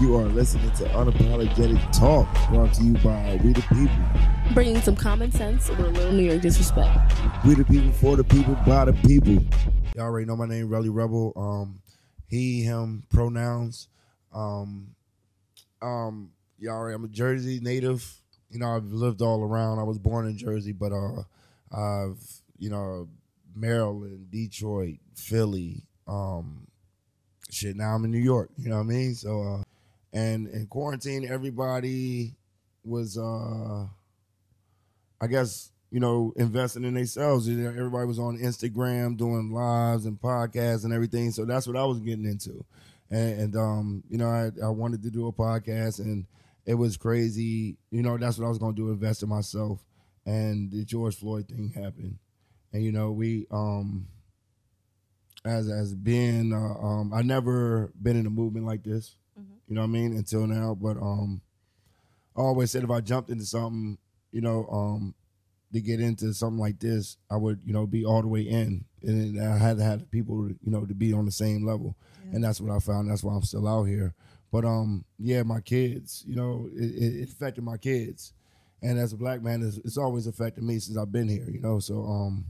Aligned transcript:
You 0.00 0.14
are 0.16 0.26
listening 0.26 0.70
to 0.76 0.84
Unapologetic 0.90 1.98
Tawk, 1.98 2.28
brought 2.50 2.72
to 2.74 2.84
you 2.84 2.92
by 2.98 3.40
We 3.42 3.52
the 3.52 3.62
People. 3.62 4.54
Bringing 4.54 4.80
some 4.80 4.94
common 4.94 5.32
sense 5.32 5.68
with 5.68 5.80
a 5.80 5.88
little 5.88 6.12
New 6.12 6.22
York 6.22 6.40
disrespect. 6.40 7.12
We 7.44 7.56
the 7.56 7.64
people, 7.64 7.90
for 7.90 8.16
the 8.16 8.22
people, 8.22 8.56
by 8.64 8.84
the 8.84 8.92
people. 8.92 9.44
Y'all 9.96 10.04
already 10.04 10.24
know 10.24 10.36
my 10.36 10.46
name, 10.46 10.68
Relly 10.68 10.88
Rebel. 10.88 11.32
Um, 11.34 11.80
he, 12.28 12.62
him, 12.62 13.02
pronouns. 13.10 13.88
Um, 14.32 14.94
um, 15.82 16.30
y'all 16.60 16.74
already, 16.74 16.94
I'm 16.94 17.04
a 17.04 17.08
Jersey 17.08 17.58
native. 17.60 18.08
You 18.50 18.60
know, 18.60 18.76
I've 18.76 18.92
lived 18.92 19.20
all 19.20 19.42
around. 19.42 19.80
I 19.80 19.82
was 19.82 19.98
born 19.98 20.26
in 20.26 20.38
Jersey, 20.38 20.72
but 20.72 20.92
uh, 20.92 21.22
I've 21.76 22.22
you 22.56 22.70
know 22.70 23.08
Maryland, 23.52 24.30
Detroit, 24.30 24.98
Philly. 25.16 25.82
Um, 26.06 26.68
shit. 27.50 27.76
Now 27.76 27.94
I'm 27.94 28.04
in 28.04 28.10
New 28.10 28.18
York. 28.18 28.50
You 28.56 28.70
know 28.70 28.76
what 28.76 28.82
I 28.82 28.86
mean? 28.86 29.14
So, 29.14 29.42
uh, 29.42 29.62
and 30.18 30.48
in 30.48 30.66
quarantine, 30.66 31.28
everybody 31.30 32.34
was, 32.82 33.16
uh, 33.16 33.86
I 35.20 35.26
guess, 35.28 35.70
you 35.92 36.00
know, 36.00 36.32
investing 36.34 36.82
in 36.82 36.94
themselves. 36.94 37.48
Everybody 37.48 38.04
was 38.04 38.18
on 38.18 38.36
Instagram 38.38 39.16
doing 39.16 39.52
lives 39.52 40.06
and 40.06 40.20
podcasts 40.20 40.82
and 40.82 40.92
everything. 40.92 41.30
So 41.30 41.44
that's 41.44 41.68
what 41.68 41.76
I 41.76 41.84
was 41.84 42.00
getting 42.00 42.24
into. 42.24 42.64
And, 43.10 43.40
and 43.40 43.56
um, 43.56 44.02
you 44.10 44.18
know, 44.18 44.28
I, 44.28 44.50
I 44.64 44.70
wanted 44.70 45.04
to 45.04 45.10
do 45.10 45.28
a 45.28 45.32
podcast 45.32 46.00
and 46.00 46.26
it 46.66 46.74
was 46.74 46.96
crazy. 46.96 47.76
You 47.92 48.02
know, 48.02 48.18
that's 48.18 48.38
what 48.38 48.46
I 48.46 48.48
was 48.48 48.58
going 48.58 48.74
to 48.74 48.82
do, 48.82 48.90
invest 48.90 49.22
in 49.22 49.28
myself. 49.28 49.84
And 50.26 50.70
the 50.72 50.84
George 50.84 51.14
Floyd 51.14 51.46
thing 51.48 51.72
happened. 51.76 52.18
And, 52.72 52.82
you 52.82 52.90
know, 52.90 53.12
we, 53.12 53.46
um, 53.52 54.08
as 55.44 55.68
as 55.68 55.94
being 55.94 56.52
uh, 56.52 56.84
um 56.84 57.12
I 57.14 57.22
never 57.22 57.92
been 58.00 58.16
in 58.16 58.26
a 58.26 58.30
movement 58.30 58.66
like 58.66 58.82
this. 58.82 59.14
You 59.68 59.74
know 59.74 59.82
what 59.82 59.88
I 59.88 59.90
mean? 59.90 60.16
Until 60.16 60.46
now, 60.46 60.74
but 60.74 60.96
um 60.96 61.42
I 62.36 62.40
always 62.40 62.70
said 62.70 62.84
if 62.84 62.90
I 62.90 63.00
jumped 63.00 63.30
into 63.30 63.44
something, 63.44 63.98
you 64.32 64.40
know, 64.40 64.66
um 64.70 65.14
to 65.72 65.80
get 65.80 66.00
into 66.00 66.32
something 66.32 66.58
like 66.58 66.78
this, 66.78 67.18
I 67.30 67.36
would, 67.36 67.60
you 67.64 67.74
know, 67.74 67.86
be 67.86 68.04
all 68.04 68.22
the 68.22 68.28
way 68.28 68.40
in. 68.40 68.86
And 69.02 69.40
I 69.40 69.58
had 69.58 69.76
to 69.76 69.84
have 69.84 70.10
people, 70.10 70.48
you 70.48 70.70
know, 70.70 70.86
to 70.86 70.94
be 70.94 71.12
on 71.12 71.26
the 71.26 71.30
same 71.32 71.66
level. 71.66 71.94
And 72.32 72.42
that's 72.42 72.60
what 72.60 72.74
I 72.74 72.78
found. 72.78 73.10
That's 73.10 73.22
why 73.22 73.34
I'm 73.34 73.42
still 73.42 73.68
out 73.68 73.84
here. 73.84 74.14
But 74.50 74.64
um, 74.64 75.04
yeah, 75.18 75.42
my 75.42 75.60
kids, 75.60 76.24
you 76.26 76.34
know, 76.36 76.70
it, 76.74 76.84
it, 76.84 77.20
it 77.22 77.28
affected 77.30 77.64
my 77.64 77.76
kids. 77.76 78.32
And 78.82 78.98
as 78.98 79.12
a 79.12 79.16
black 79.16 79.42
man, 79.42 79.62
it's, 79.62 79.76
it's 79.78 79.98
always 79.98 80.26
affected 80.26 80.64
me 80.64 80.78
since 80.78 80.96
I've 80.96 81.12
been 81.12 81.28
here, 81.28 81.48
you 81.50 81.60
know. 81.60 81.78
So 81.80 82.02
um 82.04 82.46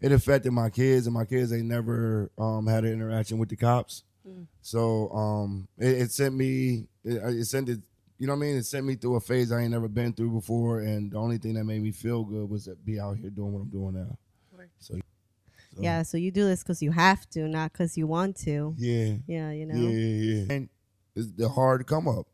it 0.00 0.12
affected 0.12 0.52
my 0.52 0.70
kids, 0.70 1.06
and 1.06 1.14
my 1.14 1.24
kids 1.24 1.50
they 1.50 1.62
never 1.62 2.30
um, 2.38 2.66
had 2.66 2.84
an 2.84 2.92
interaction 2.92 3.38
with 3.38 3.50
the 3.50 3.56
cops. 3.56 4.02
So 4.62 5.10
um, 5.10 5.68
it, 5.78 6.02
it 6.02 6.10
sent 6.12 6.34
me, 6.34 6.86
it, 7.04 7.22
it 7.40 7.44
sent 7.46 7.68
it, 7.68 7.80
you 8.18 8.26
know 8.26 8.34
what 8.34 8.44
I 8.44 8.48
mean? 8.48 8.56
It 8.58 8.66
sent 8.66 8.84
me 8.84 8.96
through 8.96 9.16
a 9.16 9.20
phase 9.20 9.50
I 9.50 9.62
ain't 9.62 9.70
never 9.70 9.88
been 9.88 10.12
through 10.12 10.30
before, 10.32 10.80
and 10.80 11.10
the 11.10 11.16
only 11.18 11.38
thing 11.38 11.54
that 11.54 11.64
made 11.64 11.82
me 11.82 11.90
feel 11.90 12.22
good 12.24 12.48
was 12.50 12.64
to 12.64 12.76
be 12.76 13.00
out 13.00 13.16
here 13.16 13.30
doing 13.30 13.52
what 13.52 13.60
I'm 13.60 13.70
doing 13.70 13.94
now. 13.94 14.18
So, 14.78 14.94
so 15.74 15.82
Yeah, 15.82 16.02
so 16.02 16.18
you 16.18 16.30
do 16.30 16.44
this 16.44 16.62
because 16.62 16.82
you 16.82 16.92
have 16.92 17.28
to, 17.30 17.48
not 17.48 17.72
because 17.72 17.96
you 17.96 18.06
want 18.06 18.36
to. 18.40 18.74
yeah, 18.76 19.14
Yeah, 19.26 19.50
you 19.52 19.66
know. 19.66 19.74
yeah, 19.74 19.88
yeah, 19.88 20.34
yeah. 20.34 20.52
And 20.52 20.68
it's 21.14 21.32
the 21.32 21.48
hard 21.48 21.86
come 21.86 22.08
up. 22.08 22.26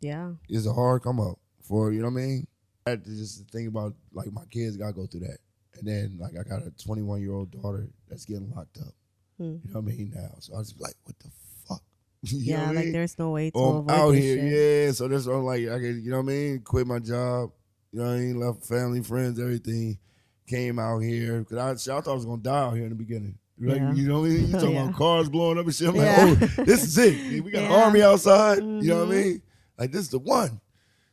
Yeah. 0.00 0.32
It's 0.48 0.66
a 0.66 0.72
hard 0.72 1.02
come 1.02 1.20
up 1.20 1.38
for 1.62 1.92
you 1.92 2.00
know 2.00 2.08
what 2.08 2.20
I 2.20 2.26
mean. 2.26 2.46
I 2.86 2.90
had 2.90 3.04
to 3.04 3.10
just 3.10 3.48
think 3.50 3.68
about 3.68 3.94
like 4.12 4.32
my 4.32 4.44
kids 4.50 4.76
got 4.76 4.88
to 4.88 4.92
go 4.92 5.06
through 5.06 5.20
that, 5.20 5.38
and 5.78 5.86
then 5.86 6.16
like 6.18 6.32
I 6.38 6.42
got 6.48 6.66
a 6.66 6.70
21 6.82 7.20
year 7.20 7.32
old 7.32 7.50
daughter 7.50 7.88
that's 8.08 8.24
getting 8.24 8.50
locked 8.54 8.78
up. 8.78 8.92
Hmm. 9.40 9.56
You 9.64 9.72
know 9.72 9.80
what 9.80 9.92
I 9.92 9.96
mean 9.96 10.12
now, 10.14 10.34
so 10.40 10.54
I 10.54 10.58
was 10.58 10.74
like, 10.78 10.94
what 11.04 11.18
the 11.18 11.28
fuck? 11.66 11.82
You 12.22 12.38
yeah, 12.52 12.66
like 12.70 12.84
mean? 12.84 12.92
there's 12.92 13.18
no 13.18 13.30
way 13.30 13.50
to 13.50 13.58
I'm 13.58 13.76
avoid 13.76 13.90
out 13.90 14.10
here, 14.10 14.36
shit. 14.36 14.86
yeah. 14.86 14.92
So 14.92 15.08
that's 15.08 15.24
I'm 15.26 15.44
like, 15.44 15.62
I 15.66 15.78
can, 15.78 16.02
you 16.04 16.10
know 16.10 16.18
what 16.18 16.30
I 16.30 16.34
mean? 16.34 16.60
Quit 16.60 16.86
my 16.86 16.98
job, 16.98 17.50
you 17.90 18.00
know 18.00 18.06
what 18.06 18.12
I 18.14 18.18
mean? 18.18 18.38
Left 18.38 18.64
family, 18.66 19.02
friends, 19.02 19.40
everything. 19.40 19.98
Came 20.46 20.78
out 20.80 20.98
here 20.98 21.38
because 21.40 21.88
I, 21.88 21.96
I 21.96 22.00
thought 22.00 22.10
I 22.10 22.14
was 22.14 22.26
gonna 22.26 22.42
die 22.42 22.58
out 22.58 22.74
here 22.74 22.82
in 22.82 22.88
the 22.90 22.96
beginning. 22.96 23.38
Like, 23.58 23.78
Yeah. 23.78 23.92
you 23.94 24.08
know 24.08 24.20
what 24.20 24.26
I 24.26 24.34
mean? 24.34 24.46
You 24.48 24.52
talking 24.58 24.70
Yeah. 24.72 24.82
about 24.88 24.96
cars 24.96 25.28
blowing 25.28 25.58
up 25.58 25.64
and 25.66 25.74
shit. 25.74 25.88
I'm 25.88 25.94
Yeah. 25.94 26.24
like, 26.40 26.58
oh, 26.58 26.64
this 26.64 26.82
is 26.82 26.98
it. 26.98 27.44
We 27.44 27.50
got 27.52 27.62
an 27.64 27.70
army 27.70 28.02
outside. 28.02 28.58
You 28.58 28.64
know 28.82 29.04
what 29.06 29.14
I 29.14 29.18
Mhm. 29.18 29.24
mean? 29.24 29.42
Like 29.78 29.92
this 29.92 30.00
is 30.02 30.08
the 30.10 30.18
one. 30.18 30.60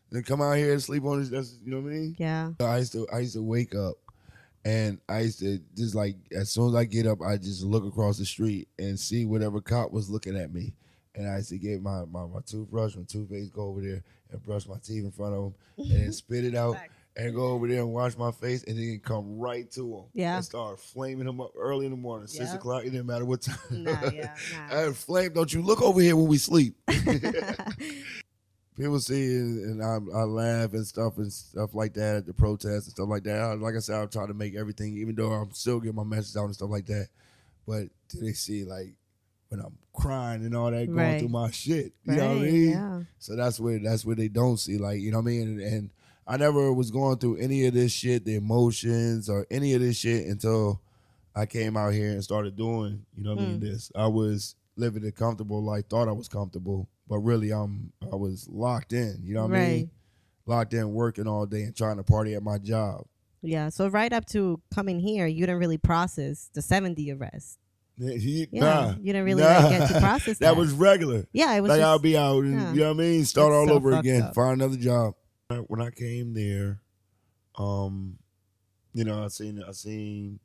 Then 0.10 0.24
come 0.24 0.42
out 0.42 0.54
here 0.58 0.72
and 0.74 0.82
sleep 0.82 1.04
on 1.06 1.20
this. 1.20 1.30
That's 1.30 1.56
you 1.64 1.70
know 1.72 1.82
what 1.82 1.92
I 1.92 1.96
mean? 1.96 2.16
Yeah. 2.18 2.52
I 2.60 2.78
used 2.80 2.94
to 2.94 3.08
I 3.14 3.20
used 3.20 3.36
to 3.36 3.44
wake 3.44 3.76
up 3.76 3.98
and 4.68 5.00
I 5.08 5.22
used 5.22 5.40
to 5.40 5.60
just 5.78 5.96
like 5.96 6.18
as 6.36 6.50
soon 6.52 6.68
as 6.68 6.76
I 6.76 6.84
get 6.84 7.08
up, 7.08 7.22
I 7.22 7.38
just 7.38 7.64
look 7.64 7.86
across 7.86 8.18
the 8.18 8.26
street 8.26 8.68
and 8.78 9.00
see 9.00 9.26
whatever 9.26 9.62
cop 9.62 9.94
was 9.94 10.10
looking 10.10 10.36
at 10.36 10.54
me. 10.54 10.74
And 11.16 11.26
I 11.26 11.38
used 11.38 11.50
to 11.50 11.58
get 11.58 11.82
my, 11.82 12.04
my, 12.04 12.26
my 12.26 12.42
toothbrush, 12.46 12.98
my 12.98 13.04
toothpaste, 13.04 13.54
go 13.54 13.62
over 13.62 13.80
there 13.80 14.04
and 14.30 14.44
brush 14.44 14.68
my 14.68 14.76
teeth 14.84 15.06
in 15.06 15.12
front 15.12 15.34
of 15.34 15.44
them 15.44 15.56
and 15.78 16.04
then 16.04 16.12
spit 16.12 16.44
it 16.44 16.54
out 16.54 16.76
and 17.16 17.34
go 17.34 17.48
over 17.48 17.66
there 17.66 17.80
and 17.80 17.94
wash 17.94 18.18
my 18.18 18.30
face 18.30 18.66
and 18.66 18.78
then 18.78 19.00
come 19.02 19.40
right 19.40 19.72
to 19.72 19.82
them. 19.82 20.04
Yeah. 20.14 20.36
And 20.36 20.46
start 20.46 20.82
flaming 20.82 21.28
them 21.28 21.40
up 21.40 21.54
early 21.58 21.86
in 21.86 21.92
the 21.92 21.98
morning, 21.98 22.28
six 22.28 22.54
o'clock. 22.54 22.84
It 22.84 22.90
didn't 22.90 23.08
matter 23.08 23.24
what 23.24 23.44
time. 23.44 23.58
Nah, 23.72 24.10
yeah, 24.14 24.36
nah. 24.70 24.90
I 24.90 24.92
flame, 24.92 25.32
don't 25.32 25.52
you 25.54 25.62
look 25.62 25.82
over 25.82 26.02
here 26.02 26.18
when 26.18 26.28
we 26.28 26.38
sleep. 26.38 26.76
people 28.78 29.00
see 29.00 29.24
it 29.24 29.42
and 29.42 29.84
I, 29.84 29.96
I 30.16 30.24
laugh 30.24 30.74
and 30.74 30.86
stuff 30.86 31.18
and 31.18 31.32
stuff 31.34 31.74
like 31.74 31.94
that 31.96 32.18
at 32.18 32.26
the 32.26 32.34
protests 32.34 32.86
and 32.86 32.92
stuff 32.92 33.08
like 33.10 33.24
that. 33.24 33.42
I, 33.42 33.54
like 33.54 33.76
I 33.76 33.80
said, 33.80 34.00
I'm 34.00 34.10
trying 34.10 34.28
to 34.28 34.34
make 34.34 34.56
everything, 34.56 34.96
even 34.98 35.16
though 35.16 35.32
I'm 35.32 35.52
still 35.52 35.80
getting 35.80 35.96
my 35.96 36.04
message 36.04 36.38
out 36.38 36.46
and 36.46 36.54
stuff 36.56 36.70
like 36.70 36.86
that. 36.86 37.08
But 37.68 37.88
do 38.10 38.20
they 38.22 38.34
see 38.34 38.64
like 38.64 38.94
when 39.50 39.60
I'm 39.60 39.78
crying 39.94 40.46
and 40.46 40.56
all 40.56 40.72
that 40.72 40.86
going 40.88 40.96
Right. 40.96 41.20
through 41.20 41.30
my 41.30 41.52
shit? 41.52 41.94
You 42.04 42.16
know 42.16 42.28
what 42.30 42.38
I 42.38 42.40
mean? 42.42 42.70
yeah. 42.72 43.02
So 43.20 43.36
that's 43.36 43.60
where 43.60 43.80
that's 43.80 44.06
where 44.06 44.16
they 44.16 44.28
don't 44.28 44.58
see, 44.58 44.78
like 44.78 45.00
you 45.02 45.12
know 45.12 45.18
what 45.18 45.24
I 45.24 45.32
mean. 45.32 45.42
And, 45.42 45.60
and 45.62 45.90
I 46.28 46.38
never 46.38 46.72
was 46.72 46.92
going 46.92 47.18
through 47.18 47.38
any 47.38 47.66
of 47.66 47.74
this 47.74 47.92
shit, 47.92 48.26
the 48.26 48.36
emotions 48.36 49.30
or 49.30 49.48
any 49.50 49.74
of 49.74 49.82
this 49.82 49.98
shit 49.98 50.28
until 50.28 50.82
I 51.36 51.46
came 51.46 51.76
out 51.78 51.94
here 51.94 52.12
and 52.12 52.24
started 52.24 52.56
doing, 52.56 53.06
you 53.16 53.24
know 53.24 53.36
what 53.36 53.42
I 53.44 53.46
mean. 53.48 53.58
Mm. 53.58 53.62
This 53.62 53.92
I 53.96 54.08
was 54.08 54.56
living 54.76 55.06
a 55.06 55.12
comfortable 55.12 55.64
life, 55.64 55.88
thought 55.90 56.08
I 56.08 56.12
was 56.12 56.28
comfortable, 56.28 56.88
but 57.08 57.20
really 57.20 57.52
I'm 57.52 57.92
I 58.12 58.16
was 58.16 58.48
locked 58.50 58.94
in. 58.94 59.20
You 59.24 59.36
know 59.36 59.48
what 59.48 59.58
I 59.58 59.68
mean? 59.68 59.92
Locked 60.46 60.74
in, 60.74 60.94
working 60.94 61.28
all 61.28 61.46
day 61.46 61.64
and 61.64 61.76
trying 61.76 61.98
to 61.98 62.04
party 62.04 62.34
at 62.36 62.44
my 62.44 62.58
job. 62.58 63.06
Yeah. 63.42 63.70
So 63.70 63.88
right 63.88 64.12
up 64.12 64.26
to 64.28 64.62
coming 64.74 65.00
here, 65.00 65.28
you 65.28 65.42
didn't 65.42 65.60
really 65.60 65.78
process 65.78 66.50
the 66.54 66.62
70 66.62 67.12
arrest. 67.14 67.60
He- 67.98 68.48
Yeah, 68.52 68.62
nah, 68.62 68.90
you 69.00 69.14
didn't 69.14 69.26
really, 69.26 69.42
nah. 69.44 69.60
like, 69.60 69.70
get 69.70 69.88
to 69.90 70.00
process 70.00 70.38
that. 70.38 70.52
That. 70.52 70.58
was 70.58 70.72
regular. 70.72 71.26
Yeah, 71.34 71.54
it 71.56 71.62
was 71.62 71.70
like 71.70 71.80
just, 71.80 71.88
I'll 71.88 72.00
be 72.00 72.16
out 72.18 72.44
and 72.44 72.54
yeah. 72.54 72.74
you 72.74 72.80
know 72.82 72.94
what 72.94 73.04
I 73.04 73.08
mean, 73.08 73.26
start 73.26 73.52
It's 73.52 73.56
all 73.56 73.68
so 73.68 73.74
over 73.74 73.92
again, 73.94 74.22
up. 74.22 74.36
find 74.36 74.62
another 74.62 74.78
job. 74.78 75.16
When 75.68 75.82
I 75.82 75.90
came 75.92 76.34
there, 76.34 76.82
um, 77.58 78.18
you 78.94 79.04
know, 79.04 79.24
I 79.24 79.30
seen 79.30 79.64
I 79.68 79.72
seen 79.72 80.40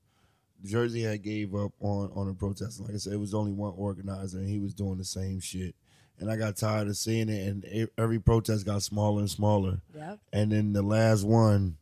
Jersey 0.64 1.02
had 1.02 1.22
gave 1.22 1.54
up 1.54 1.72
on 1.80 2.10
on 2.14 2.28
the 2.28 2.34
protest. 2.34 2.80
Like 2.80 2.94
I 2.94 2.98
said, 2.98 3.12
it 3.14 3.20
was 3.20 3.34
only 3.34 3.52
one 3.52 3.72
organizer, 3.76 4.38
and 4.38 4.48
he 4.48 4.58
was 4.60 4.74
doing 4.74 4.98
the 4.98 5.04
same 5.04 5.40
shit. 5.40 5.74
And 6.22 6.30
I 6.30 6.36
got 6.36 6.56
tired 6.56 6.86
of 6.88 6.96
seeing 6.96 7.28
it, 7.28 7.48
and 7.48 7.88
every 7.98 8.18
protest 8.20 8.64
got 8.64 8.82
smaller 8.82 9.18
and 9.20 9.28
smaller. 9.30 9.80
Yep. 9.94 10.20
And 10.32 10.52
then 10.52 10.72
the 10.72 10.82
last 10.82 11.24
one 11.24 11.76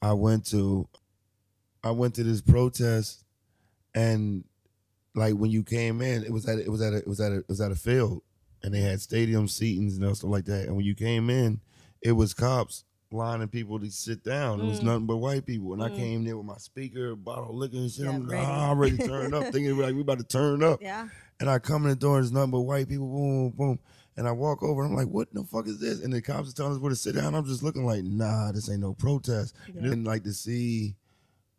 I 0.00 0.14
went 0.14 0.46
to, 0.46 0.88
I 1.84 1.90
went 1.90 2.14
to 2.14 2.24
this 2.24 2.40
protest, 2.40 3.24
and 3.94 4.44
like 5.14 5.34
when 5.34 5.50
you 5.50 5.62
came 5.62 6.00
in, 6.00 6.24
it 6.24 6.32
was 6.32 6.48
at 6.48 6.58
it 6.58 6.70
was 6.70 6.80
at 6.80 6.92
a, 6.94 6.96
it 6.96 7.06
was 7.06 7.20
at 7.20 7.32
a, 7.32 7.36
it 7.38 7.48
was 7.48 7.60
at 7.60 7.70
a 7.70 7.76
field, 7.76 8.22
and 8.62 8.72
they 8.72 8.80
had 8.80 9.00
stadium 9.00 9.46
seatings 9.46 10.00
and 10.00 10.16
stuff 10.16 10.30
like 10.30 10.46
that. 10.46 10.66
And 10.66 10.76
when 10.76 10.86
you 10.86 10.94
came 10.94 11.28
in, 11.28 11.60
it 12.00 12.12
was 12.12 12.32
cops 12.34 12.84
lining 13.10 13.48
people 13.48 13.78
to 13.78 13.90
sit 13.90 14.24
down. 14.24 14.58
It 14.62 14.64
was 14.64 14.80
Mm. 14.80 14.84
nothing 14.84 15.06
but 15.06 15.18
white 15.18 15.44
people, 15.44 15.74
and 15.74 15.82
I 15.82 15.90
Mm. 15.90 15.96
came 15.96 16.24
there 16.24 16.36
with 16.38 16.46
my 16.46 16.56
speaker, 16.56 17.14
bottle 17.14 17.50
of 17.50 17.56
liquor 17.56 17.76
and 17.76 17.90
shit. 17.90 18.06
Yeah, 18.06 18.12
I'm 18.12 18.26
ready. 18.26 18.42
ah, 18.42 18.70
I'm 18.70 18.78
ready 18.78 18.96
to 18.96 19.06
turn 19.06 19.34
up, 19.34 19.44
thinking 19.52 19.76
like 19.76 19.94
we 19.94 20.00
about 20.00 20.18
to 20.18 20.24
turn 20.24 20.62
up. 20.62 20.80
Yeah. 20.80 21.08
And 21.42 21.50
I 21.50 21.58
come 21.58 21.82
in 21.82 21.90
the 21.90 21.96
door, 21.96 22.18
and 22.18 22.24
there's 22.24 22.30
nothing 22.32 22.52
but 22.52 22.60
white 22.60 22.88
people, 22.88 23.08
boom, 23.08 23.50
boom. 23.50 23.78
And 24.16 24.28
I 24.28 24.30
walk 24.30 24.62
over, 24.62 24.82
and 24.84 24.92
I'm 24.92 24.96
like, 24.96 25.12
what 25.12 25.34
the 25.34 25.42
fuck 25.42 25.66
is 25.66 25.80
this? 25.80 26.00
And 26.00 26.12
the 26.12 26.22
cops 26.22 26.52
are 26.52 26.54
telling 26.54 26.74
us 26.74 26.78
where 26.78 26.90
to 26.90 26.94
sit 26.94 27.16
down. 27.16 27.34
I'm 27.34 27.44
just 27.44 27.64
looking 27.64 27.84
like, 27.84 28.04
nah, 28.04 28.52
this 28.52 28.70
ain't 28.70 28.78
no 28.80 28.94
protest. 28.94 29.56
And 29.66 29.74
Yeah. 29.82 29.88
then 29.90 30.04
like 30.04 30.22
to 30.22 30.32
see, 30.32 30.94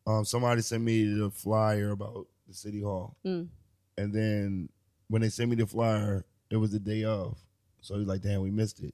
um, 0.07 0.23
somebody 0.23 0.61
sent 0.61 0.85
me 0.85 1.03
the 1.13 1.29
flyer 1.29 1.91
about 1.91 2.27
the 2.47 2.53
city 2.53 2.79
hall. 2.81 3.17
Mm. 3.25 3.49
And 3.97 4.13
then 4.13 4.69
when 5.09 5.21
they 5.21 5.27
sent 5.27 5.49
me 5.49 5.57
the 5.57 5.67
flyer, 5.67 6.23
it 6.49 6.55
was 6.55 6.71
the 6.71 6.79
day 6.79 7.03
of. 7.03 7.37
So 7.81 7.97
he's 7.97 8.07
like, 8.07 8.21
damn, 8.21 8.41
we 8.41 8.51
missed 8.51 8.81
it. 8.81 8.93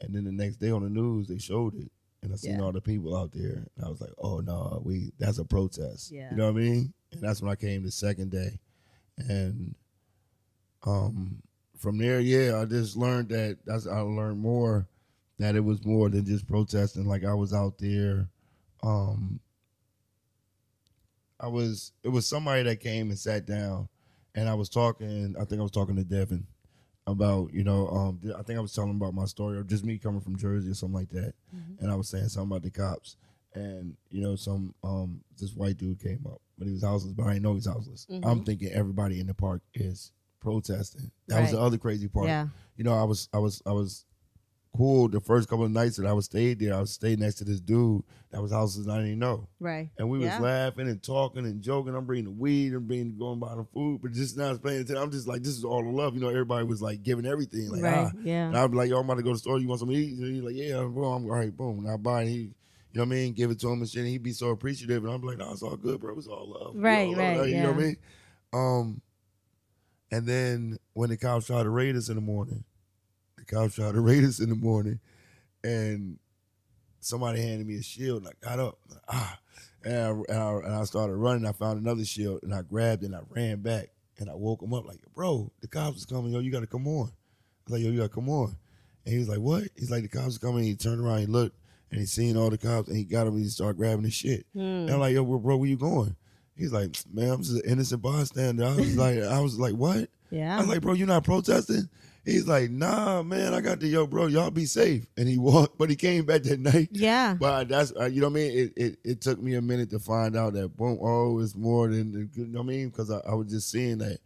And 0.00 0.14
then 0.14 0.22
the 0.22 0.30
next 0.30 0.56
day 0.56 0.70
on 0.70 0.84
the 0.84 0.88
news, 0.88 1.26
they 1.26 1.38
showed 1.38 1.74
it. 1.74 1.90
And 2.22 2.32
I 2.32 2.36
seen 2.36 2.58
Yeah. 2.58 2.62
all 2.62 2.70
the 2.72 2.80
people 2.80 3.16
out 3.16 3.32
there. 3.32 3.66
And 3.76 3.84
I 3.84 3.88
was 3.88 4.00
like, 4.00 4.12
oh 4.18 4.38
no, 4.38 4.80
we 4.84 5.10
that's 5.18 5.38
a 5.38 5.44
protest. 5.44 6.12
Yeah. 6.12 6.30
You 6.30 6.36
know 6.36 6.44
what 6.52 6.60
I 6.60 6.62
mean? 6.62 6.92
And 7.10 7.20
that's 7.20 7.42
when 7.42 7.50
I 7.50 7.56
came 7.56 7.82
the 7.82 7.90
second 7.90 8.30
day. 8.30 8.60
And 9.18 9.74
um 10.84 11.42
from 11.78 11.98
there, 11.98 12.20
yeah, 12.20 12.60
I 12.60 12.64
just 12.64 12.96
learned 12.96 13.28
that 13.30 13.58
that's 13.66 13.86
I 13.86 14.00
learned 14.00 14.40
more 14.40 14.86
that 15.38 15.56
it 15.56 15.60
was 15.64 15.84
more 15.84 16.08
than 16.08 16.24
just 16.24 16.46
protesting. 16.46 17.06
Like 17.06 17.24
I 17.24 17.34
was 17.34 17.52
out 17.52 17.78
there, 17.78 18.28
um 18.82 19.40
I 21.40 21.48
was 21.48 21.92
it 22.02 22.08
was 22.08 22.26
somebody 22.26 22.62
that 22.64 22.80
came 22.80 23.10
and 23.10 23.18
sat 23.18 23.46
down 23.46 23.88
and 24.34 24.48
I 24.48 24.54
was 24.54 24.68
talking, 24.68 25.34
I 25.40 25.44
think 25.44 25.60
I 25.60 25.62
was 25.62 25.70
talking 25.72 25.96
to 25.96 26.04
Devin. 26.04 26.46
about 27.08 27.52
you 27.52 27.64
know 27.64 27.88
um 27.88 28.20
I 28.38 28.42
think 28.42 28.58
I 28.58 28.62
was 28.62 28.72
telling 28.72 28.90
him 28.90 28.96
about 28.96 29.12
my 29.14 29.24
story 29.24 29.58
or 29.58 29.64
just 29.64 29.84
me 29.84 29.98
coming 29.98 30.20
from 30.20 30.36
Jersey 30.36 30.70
or 30.70 30.74
something 30.74 30.94
like 30.94 31.10
that, 31.10 31.34
and 31.80 31.90
I 31.90 31.96
was 31.96 32.08
saying 32.08 32.28
something 32.28 32.50
about 32.52 32.62
the 32.62 32.70
cops 32.70 33.16
and 33.54 33.96
you 34.10 34.22
know 34.22 34.36
some 34.36 34.72
um 34.84 35.20
this 35.38 35.52
white 35.52 35.76
dude 35.76 36.00
came 36.00 36.24
up 36.26 36.40
but 36.56 36.66
he 36.66 36.72
was 36.72 36.82
houseless 36.84 37.12
but 37.12 37.24
I 37.24 37.32
didn't 37.34 37.42
know 37.42 37.50
he 37.50 37.56
was 37.56 37.66
houseless. 37.66 38.06
I'm 38.24 38.44
thinking 38.44 38.70
everybody 38.72 39.18
in 39.20 39.26
the 39.26 39.34
park 39.34 39.62
is 39.74 40.12
protesting. 40.42 41.10
That 41.28 41.40
was 41.40 41.52
the 41.52 41.60
other 41.60 41.78
crazy 41.78 42.08
part. 42.08 42.26
Yeah. 42.26 42.48
You 42.76 42.84
know 42.84 42.94
I 42.94 43.04
was 43.04 43.28
I 43.32 43.38
was 43.38 43.62
I 43.64 43.72
was 43.72 44.04
cool 44.76 45.06
the 45.06 45.20
first 45.20 45.48
couple 45.50 45.66
of 45.66 45.70
nights 45.70 45.96
that 45.98 46.06
I 46.06 46.12
was 46.14 46.24
stayed 46.24 46.58
there. 46.58 46.74
I 46.74 46.80
was 46.80 46.92
staying 46.92 47.20
next 47.20 47.34
to 47.36 47.44
this 47.44 47.60
dude 47.60 48.02
that 48.30 48.40
was 48.40 48.50
houseless 48.52 48.86
and 48.86 48.94
I 48.94 49.02
didn't 49.02 49.18
know. 49.18 49.46
Right. 49.60 49.90
And 49.98 50.08
we 50.08 50.16
was 50.18 50.28
Yeah. 50.28 50.38
laughing 50.40 50.88
and 50.88 51.02
talking 51.02 51.44
and 51.44 51.60
joking. 51.60 51.94
I'm 51.94 52.06
bringing 52.06 52.24
the 52.24 52.30
weed 52.30 52.72
and 52.72 52.86
bringing 52.88 53.18
going 53.18 53.38
by 53.38 53.54
the 53.54 53.64
food, 53.74 54.00
but 54.02 54.12
just 54.12 54.38
now 54.38 54.50
it's 54.50 54.60
playing 54.60 54.80
attention. 54.80 54.96
I'm 55.02 55.10
just 55.10 55.28
like, 55.28 55.42
this 55.42 55.52
is 55.58 55.64
all 55.64 55.82
the 55.82 55.90
love. 55.90 56.14
You 56.14 56.20
know, 56.22 56.30
everybody 56.30 56.64
was 56.64 56.80
like 56.80 57.02
giving 57.02 57.26
everything. 57.26 57.68
Like, 57.68 57.82
right. 57.82 58.06
ah. 58.06 58.18
Yeah. 58.24 58.46
And 58.48 58.56
I'd 58.56 58.70
be 58.70 58.78
like, 58.78 58.88
yo, 58.88 58.98
I'm 58.98 59.04
about 59.04 59.16
to 59.18 59.22
go 59.22 59.28
to 59.30 59.34
the 59.34 59.38
store. 59.40 59.58
You 59.60 59.68
want 59.68 59.80
something 59.80 59.94
to 59.96 60.02
eat? 60.02 60.18
And 60.18 60.34
he's 60.34 60.42
like, 60.42 60.54
yeah, 60.56 60.82
bro. 60.84 61.12
I'm 61.12 61.24
all 61.24 61.30
right, 61.36 61.54
boom. 61.54 61.80
And 61.80 61.90
I 61.90 61.98
buy 61.98 62.22
it. 62.22 62.28
He, 62.28 62.34
you 62.34 62.54
know 62.94 63.02
what 63.02 63.06
I 63.08 63.08
mean? 63.10 63.32
Give 63.34 63.50
it 63.50 63.60
to 63.60 63.68
him 63.68 63.80
and 63.80 63.88
shit. 63.90 64.00
And 64.00 64.08
he'd 64.08 64.22
be 64.22 64.32
so 64.32 64.48
appreciative. 64.48 65.04
And 65.04 65.12
I'm 65.12 65.20
like, 65.20 65.36
nah, 65.36 65.52
it's 65.52 65.62
all 65.62 65.76
good, 65.76 66.00
bro. 66.00 66.16
It's 66.16 66.26
all 66.26 66.48
love. 66.48 66.74
You 66.76 66.80
Right, 66.80 67.10
know, 67.10 67.18
right, 67.18 67.36
like, 67.40 67.48
You 67.50 67.56
know 67.60 67.72
what 67.72 67.80
I 67.80 67.84
mean? 67.84 67.96
Um, 68.54 69.00
and 70.12 70.26
then 70.26 70.78
when 70.92 71.10
the 71.10 71.16
cops 71.16 71.46
tried 71.46 71.64
to 71.64 71.70
raid 71.70 71.96
us 71.96 72.08
in 72.08 72.14
the 72.14 72.20
morning, 72.20 72.64
the 73.38 73.44
cops 73.44 73.74
tried 73.74 73.94
to 73.94 74.00
raid 74.00 74.22
us 74.22 74.38
in 74.38 74.50
the 74.50 74.54
morning, 74.54 75.00
and 75.64 76.18
somebody 77.00 77.40
handed 77.40 77.66
me 77.66 77.76
a 77.78 77.82
shield, 77.82 78.22
and 78.22 78.28
I 78.28 78.46
got 78.46 78.60
up, 78.60 78.78
ah, 79.08 79.38
and 79.84 79.96
I, 79.96 80.08
and 80.08 80.38
I, 80.38 80.52
and 80.52 80.74
I 80.74 80.84
started 80.84 81.14
running. 81.14 81.46
I 81.46 81.52
found 81.52 81.80
another 81.80 82.04
shield, 82.04 82.40
and 82.42 82.54
I 82.54 82.62
grabbed 82.62 83.02
it, 83.02 83.06
and 83.06 83.16
I 83.16 83.20
ran 83.30 83.62
back, 83.62 83.88
and 84.18 84.30
I 84.30 84.34
woke 84.34 84.62
him 84.62 84.74
up 84.74 84.86
like, 84.86 85.00
bro, 85.14 85.50
the 85.60 85.66
cops 85.66 85.98
is 85.98 86.06
coming, 86.06 86.32
yo, 86.32 86.40
you 86.40 86.52
got 86.52 86.60
to 86.60 86.66
come 86.66 86.86
on. 86.86 87.08
I 87.08 87.64
was 87.64 87.72
like, 87.72 87.82
yo, 87.82 87.90
you 87.90 87.98
got 87.98 88.10
to 88.10 88.14
come 88.14 88.28
on. 88.28 88.56
And 89.04 89.12
he 89.12 89.18
was 89.18 89.28
like, 89.28 89.40
what? 89.40 89.64
He's 89.76 89.90
like, 89.90 90.02
the 90.02 90.08
cops 90.08 90.36
are 90.36 90.40
coming. 90.40 90.62
He 90.62 90.76
turned 90.76 91.00
around, 91.00 91.20
he 91.20 91.26
looked, 91.26 91.56
and 91.90 91.98
he 91.98 92.06
seen 92.06 92.36
all 92.36 92.50
the 92.50 92.58
cops, 92.58 92.88
and 92.88 92.96
he 92.96 93.04
got 93.04 93.26
him, 93.26 93.34
and 93.34 93.42
he 93.42 93.48
started 93.48 93.78
grabbing 93.78 94.04
his 94.04 94.14
shit. 94.14 94.46
Hmm. 94.52 94.60
And 94.60 94.90
I'm 94.90 95.00
like, 95.00 95.14
yo, 95.14 95.24
bro, 95.24 95.56
where 95.56 95.68
you 95.68 95.76
going? 95.76 96.16
He's 96.62 96.72
like, 96.72 96.96
man, 97.12 97.30
I'm 97.30 97.42
just 97.42 97.64
an 97.64 97.70
innocent 97.70 98.02
bystander. 98.02 98.64
I 98.64 98.76
was 98.76 98.96
like, 99.04 99.18
I 99.22 99.40
was 99.40 99.58
like, 99.58 99.74
what? 99.74 100.08
Yeah. 100.30 100.56
I 100.56 100.60
was 100.60 100.68
like, 100.68 100.80
bro, 100.80 100.92
you 100.92 101.06
not 101.06 101.24
protesting? 101.24 101.88
He's 102.24 102.46
like, 102.46 102.70
nah, 102.70 103.22
man, 103.24 103.52
I 103.52 103.60
got 103.60 103.80
the 103.80 103.88
yo, 103.88 104.06
bro, 104.06 104.26
y'all 104.26 104.50
be 104.52 104.64
safe. 104.64 105.06
And 105.16 105.28
he 105.28 105.38
walked, 105.50 105.76
but 105.76 105.90
he 105.90 105.96
came 105.96 106.24
back 106.24 106.44
that 106.44 106.60
night. 106.60 106.88
yeah. 106.92 107.34
But 107.34 107.68
that's 107.68 107.92
uh, 107.98 108.04
you 108.04 108.20
know 108.20 108.28
what 108.28 108.34
I 108.34 108.42
mean. 108.42 108.58
It, 108.58 108.72
it 108.76 108.98
it 109.04 109.20
took 109.20 109.42
me 109.42 109.54
a 109.56 109.60
minute 109.60 109.90
to 109.90 109.98
find 109.98 110.36
out 110.36 110.52
that 110.52 110.76
boom, 110.76 110.98
oh, 111.02 111.40
it's 111.40 111.56
more 111.56 111.88
than 111.88 112.30
you 112.34 112.46
know 112.46 112.60
what 112.60 112.66
I 112.66 112.76
mean 112.76 112.88
because 112.90 113.10
I, 113.10 113.18
I 113.28 113.34
was 113.34 113.48
just 113.48 113.70
seeing 113.70 113.98
that. 113.98 114.18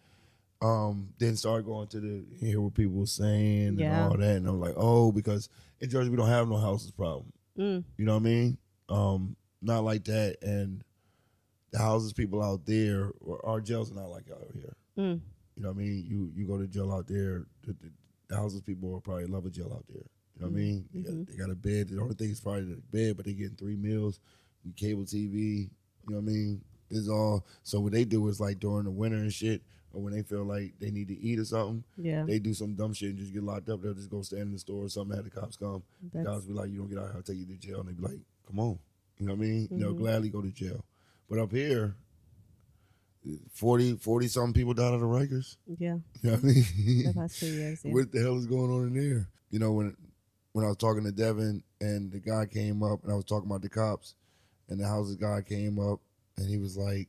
Um, 0.62 1.09
then 1.19 1.37
start 1.37 1.65
going 1.67 1.87
to 1.89 2.00
the 2.00 2.25
hear 2.39 2.61
what 2.61 2.75
people 2.75 2.94
were 3.00 3.06
saying 3.06 3.79
Yeah. 3.79 4.05
and 4.05 4.12
all 4.12 4.19
that, 4.19 4.37
and 4.37 4.47
I'm 4.49 4.61
like, 4.61 4.75
oh, 4.77 5.12
because 5.12 5.49
in 5.81 5.91
Georgia 5.91 6.11
we 6.11 6.17
don't 6.17 6.29
have 6.29 6.49
no 6.49 6.56
houses 6.59 6.91
problem. 6.91 7.32
Mm. 7.59 7.85
You 7.99 8.05
know 8.05 8.15
what 8.15 8.21
I 8.21 8.25
mean? 8.25 8.59
Um, 8.89 9.37
not 9.62 9.85
like 9.85 10.05
that, 10.05 10.37
and 10.43 10.82
the 11.76 11.82
houses 11.82 12.12
people 12.12 12.43
out 12.43 12.64
there, 12.64 13.11
or 13.20 13.44
our 13.44 13.61
jails 13.61 13.90
are 13.93 13.94
not 13.94 14.08
like 14.11 14.31
out 14.31 14.46
here. 14.55 14.75
Mm. 14.99 15.20
You 15.56 15.62
know 15.62 15.69
what 15.69 15.76
I 15.76 15.78
mean? 15.84 16.05
You 16.08 16.31
you 16.34 16.46
go 16.46 16.56
to 16.58 16.67
jail 16.67 16.93
out 16.93 17.06
there, 17.06 17.46
the, 17.67 17.73
the, 17.75 17.90
the 18.28 18.37
houses 18.37 18.61
people 18.62 18.88
will 18.90 19.00
probably 19.00 19.26
love 19.26 19.44
a 19.46 19.50
jail 19.50 19.73
out 19.75 19.84
there. 19.88 20.02
You 20.37 20.43
know 20.43 20.49
what 20.49 20.56
I 20.58 20.61
mean? 20.61 20.88
They 20.93 21.00
got, 21.02 21.26
they 21.28 21.37
got 21.37 21.50
a 21.50 21.55
bed. 21.55 21.88
The 21.88 22.00
only 22.00 22.14
thing 22.14 22.31
is 22.31 22.40
probably 22.40 22.64
the 22.64 22.76
bed, 22.93 23.17
but 23.17 23.25
they 23.26 23.32
getting 23.32 23.56
three 23.56 23.76
meals, 23.76 24.20
cable 24.76 25.05
TV. 25.05 25.34
You 25.34 25.70
know 26.08 26.17
what 26.17 26.31
I 26.31 26.32
mean? 26.32 26.61
It's 26.90 27.08
all. 27.08 27.44
So 27.62 27.81
what 27.81 27.93
they 27.93 28.05
do 28.05 28.26
is 28.29 28.40
like 28.40 28.58
during 28.58 28.84
the 28.84 28.90
winter 28.90 29.17
and 29.19 29.32
shit, 29.32 29.62
or 29.93 30.02
when 30.02 30.12
they 30.14 30.22
feel 30.22 30.44
like 30.44 30.75
they 30.79 30.90
need 30.90 31.08
to 31.08 31.19
eat 31.19 31.38
or 31.38 31.44
something, 31.44 31.84
Yeah. 31.96 32.25
they 32.26 32.38
do 32.38 32.52
some 32.55 32.75
dumb 32.75 32.93
shit 32.94 33.11
and 33.11 33.19
just 33.19 33.32
get 33.34 33.43
locked 33.43 33.69
up. 33.69 33.82
They'll 33.82 33.94
just 33.94 34.11
go 34.11 34.22
stand 34.22 34.43
in 34.43 34.52
the 34.52 34.58
store 34.58 34.84
or 34.84 34.88
something. 34.88 35.14
Have 35.17 35.25
the 35.25 35.31
cops 35.31 35.56
come. 35.56 35.82
The 36.02 36.19
That's- 36.19 36.26
cops 36.34 36.46
be 36.46 36.52
like, 36.55 36.70
"You 36.70 36.79
don't 36.79 36.88
get 36.88 36.99
out 36.99 37.06
here, 37.08 37.17
I'll 37.17 37.22
take 37.22 37.38
you 37.38 37.46
to 37.46 37.56
jail." 37.56 37.81
And 37.81 37.88
they 37.88 37.93
be 37.94 38.02
like, 38.02 38.20
"Come 38.46 38.61
on," 38.61 38.79
you 39.19 39.26
know 39.26 39.34
what 39.34 39.44
I 39.44 39.49
mean? 39.49 39.69
They'll 39.70 39.94
Mhm. 39.94 39.99
gladly 39.99 40.29
go 40.31 40.40
to 40.43 40.50
jail. 40.50 40.84
But 41.28 41.38
up 41.40 41.50
here, 41.52 41.96
40, 43.52 43.94
40 43.96 44.28
something 44.28 44.52
people 44.52 44.75
died 44.75 44.88
out 44.93 44.94
of 44.94 45.00
Rikers. 45.02 45.56
Yeah. 45.78 45.96
You 46.23 46.31
know 46.31 46.37
what 46.37 46.44
I 46.44 46.46
mean? 46.46 47.05
The 47.06 47.12
past 47.14 47.40
two 47.40 47.46
years. 47.46 47.81
Yeah. 47.84 47.93
what 47.93 48.12
the 48.12 48.20
hell 48.20 48.37
is 48.38 48.46
going 48.46 48.70
on 48.70 48.88
in 48.88 48.94
there? 48.94 49.28
You 49.50 49.58
know, 49.58 49.73
when 49.73 49.96
when 50.52 50.64
I 50.64 50.69
was 50.69 50.76
talking 50.76 51.05
to 51.05 51.12
Devin 51.12 51.62
and 51.81 52.11
the 52.11 52.19
guy 52.20 52.46
came 52.46 52.82
up 52.82 53.02
and 53.02 53.12
I 53.12 53.17
was 53.17 53.25
talking 53.25 53.49
about 53.50 53.62
the 53.62 53.69
cops 53.69 54.14
and 54.69 54.81
the 54.81 54.87
houses 54.87 55.17
guy 55.17 55.43
came 55.43 55.78
up 55.78 56.00
and 56.38 56.49
he 56.49 56.56
was 56.56 56.76
like, 56.76 57.08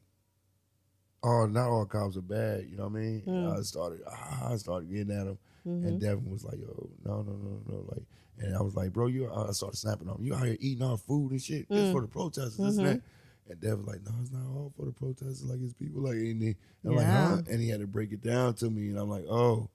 Oh, 1.23 1.45
not 1.45 1.69
all 1.69 1.85
cops 1.85 2.17
are 2.17 2.21
bad, 2.21 2.65
you 2.69 2.75
know 2.77 2.87
what 2.87 2.97
I 2.97 3.01
mean? 3.01 3.23
And 3.25 3.47
Mm. 3.47 3.57
I 3.57 3.61
started 3.61 4.01
ah, 4.07 4.51
I 4.51 4.55
started 4.57 4.89
getting 4.89 5.11
at 5.15 5.27
him 5.27 5.37
Mhm. 5.65 5.87
and 5.87 6.01
Devin 6.01 6.29
was 6.31 6.43
like, 6.43 6.57
Yo, 6.59 6.89
no, 7.05 7.21
no, 7.21 7.33
no, 7.33 7.61
no, 7.67 7.85
like 7.91 8.03
and 8.39 8.55
I 8.55 8.61
was 8.61 8.75
like, 8.75 8.91
Bro, 8.93 9.07
you 9.07 9.31
I 9.31 9.51
started 9.51 9.77
snapping 9.77 10.09
on 10.09 10.17
him. 10.17 10.25
You 10.25 10.35
out 10.35 10.45
here 10.45 10.57
eating 10.59 10.83
our 10.85 10.97
food 10.97 11.31
and 11.31 11.41
shit. 11.41 11.69
Mm. 11.69 11.91
for 11.91 12.01
the 12.01 12.07
protesters, 12.07 12.57
this 12.57 12.77
and 12.77 12.87
that. 12.87 13.01
And 13.49 13.59
Dev 13.61 13.77
was 13.79 13.88
like, 13.88 14.03
No, 14.05 14.11
it's 14.21 14.31
not 14.31 14.45
all 14.45 14.73
for 14.77 14.85
the 14.85 14.91
protesters, 14.91 15.44
like 15.45 15.59
it's 15.61 15.73
people 15.73 16.01
like 16.03 16.15
and, 16.15 16.41
they, 16.41 16.47
and 16.47 16.55
I'm 16.85 16.95
like, 16.95 17.05
huh? 17.05 17.38
And 17.49 17.61
he 17.61 17.69
had 17.69 17.79
to 17.81 17.88
break 17.88 18.11
it 18.11 18.21
down 18.21 18.53
to 18.55 18.69
me 18.69 18.89
and 18.89 18.97
I'm 18.99 19.09
like, 19.09 19.25
Oh. 19.29 19.69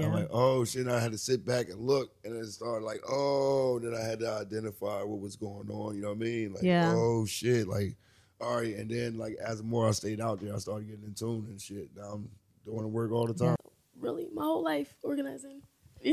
I'm 0.00 0.12
like, 0.12 0.28
oh 0.30 0.64
shit! 0.64 0.82
And 0.86 0.92
I 0.92 1.00
had 1.00 1.10
to 1.10 1.18
sit 1.18 1.44
back 1.44 1.70
and 1.70 1.80
look, 1.80 2.12
and 2.22 2.36
then 2.36 2.44
start 2.46 2.84
like, 2.84 3.00
oh. 3.08 3.80
Then 3.80 3.96
I 3.96 4.00
had 4.00 4.20
to 4.20 4.30
identify 4.30 5.02
what 5.02 5.18
was 5.18 5.34
going 5.34 5.68
on. 5.70 5.96
You 5.96 6.02
know 6.02 6.10
what 6.10 6.18
I 6.18 6.20
mean? 6.20 6.52
Like, 6.52 6.62
Yeah. 6.62 6.92
oh 6.94 7.26
shit! 7.26 7.66
Like, 7.66 7.96
all 8.40 8.58
right. 8.58 8.76
And 8.76 8.88
then 8.88 9.18
like, 9.18 9.34
as 9.44 9.60
more 9.60 9.88
I 9.88 9.90
stayed 9.90 10.20
out 10.20 10.38
there, 10.40 10.54
I 10.54 10.58
started 10.58 10.86
getting 10.86 11.02
in 11.02 11.14
tune 11.14 11.46
and 11.48 11.60
shit. 11.60 11.88
Now 11.96 12.12
I'm 12.12 12.30
doing 12.64 12.82
the 12.82 12.86
work 12.86 13.10
all 13.10 13.26
the 13.26 13.34
time. 13.34 13.56
really 13.98 14.28
my 14.32 14.44
whole 14.44 14.62
life 14.62 14.94
organizing 15.02 15.62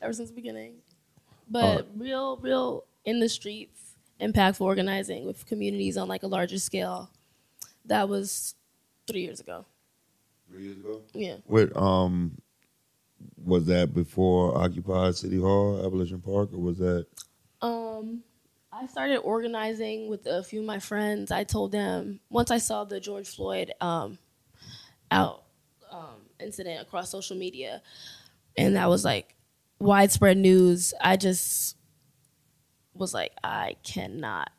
ever 0.00 0.12
since 0.12 0.28
the 0.30 0.34
beginning 0.36 0.74
but 1.50 1.88
real 1.96 2.36
real 2.36 2.84
in 3.04 3.18
the 3.18 3.28
streets 3.28 3.93
impactful 4.20 4.60
organizing 4.60 5.26
with 5.26 5.46
communities 5.46 5.96
on 5.96 6.08
like 6.08 6.22
a 6.22 6.26
larger 6.26 6.58
scale 6.58 7.10
that 7.84 8.08
was 8.08 8.54
three 9.06 9.22
years 9.22 9.40
ago 9.40 9.64
Three 10.50 10.62
years 10.64 10.76
ago. 10.78 11.02
yeah 11.14 11.36
What 11.46 11.76
um 11.76 12.38
was 13.42 13.66
that 13.66 13.94
before 13.94 14.56
Occupy 14.56 15.10
City 15.12 15.38
Hall, 15.40 15.84
Abolition 15.84 16.20
Park, 16.20 16.52
or 16.52 16.58
was 16.60 16.78
that? 16.78 17.06
um 17.62 18.22
i 18.72 18.86
started 18.86 19.18
organizing 19.18 20.08
with 20.08 20.26
a 20.26 20.42
few 20.42 20.60
of 20.60 20.66
my 20.66 20.78
friends 20.78 21.30
i 21.30 21.44
told 21.44 21.70
them 21.72 22.20
once 22.28 22.50
i 22.50 22.58
saw 22.58 22.84
the 22.84 22.98
george 23.00 23.28
floyd 23.28 23.72
um 23.80 24.18
out 25.10 25.44
um, 25.90 26.22
incident 26.40 26.82
across 26.82 27.08
social 27.10 27.36
media 27.36 27.80
and 28.58 28.74
that 28.76 28.88
was 28.88 29.04
like 29.04 29.36
widespread 29.78 30.36
news 30.36 30.92
i 31.00 31.16
just 31.16 31.76
was 32.94 33.14
like 33.14 33.32
i 33.42 33.76
cannot 33.82 34.50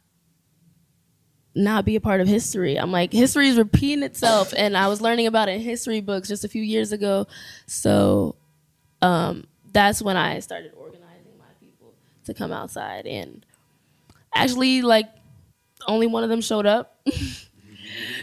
not 1.56 1.86
be 1.86 1.96
a 1.96 2.02
part 2.02 2.20
of 2.20 2.28
history. 2.28 2.78
I'm 2.78 2.92
like 2.92 3.14
history 3.14 3.48
is 3.48 3.58
repeating 3.58 4.04
itself 4.04 4.54
and 4.58 4.78
i 4.78 4.88
was 4.88 5.02
learning 5.02 5.28
about 5.28 5.48
it 5.48 5.54
in 5.54 5.62
history 5.62 6.02
books 6.02 6.28
just 6.28 6.44
a 6.44 6.50
few 6.50 6.62
years 6.62 6.92
ago. 6.92 7.28
So 7.66 8.36
um, 9.02 9.46
that's 9.72 10.02
when 10.02 10.18
i 10.18 10.40
started 10.40 10.74
organizing 10.76 11.38
my 11.38 11.46
people 11.60 11.94
to 12.26 12.34
come 12.34 12.52
outside 12.52 13.06
and 13.06 13.46
actually 14.34 14.82
like 14.82 15.08
only 15.88 16.08
one 16.08 16.24
of 16.24 16.30
them 16.30 16.42
showed 16.42 16.66
up. 16.66 17.00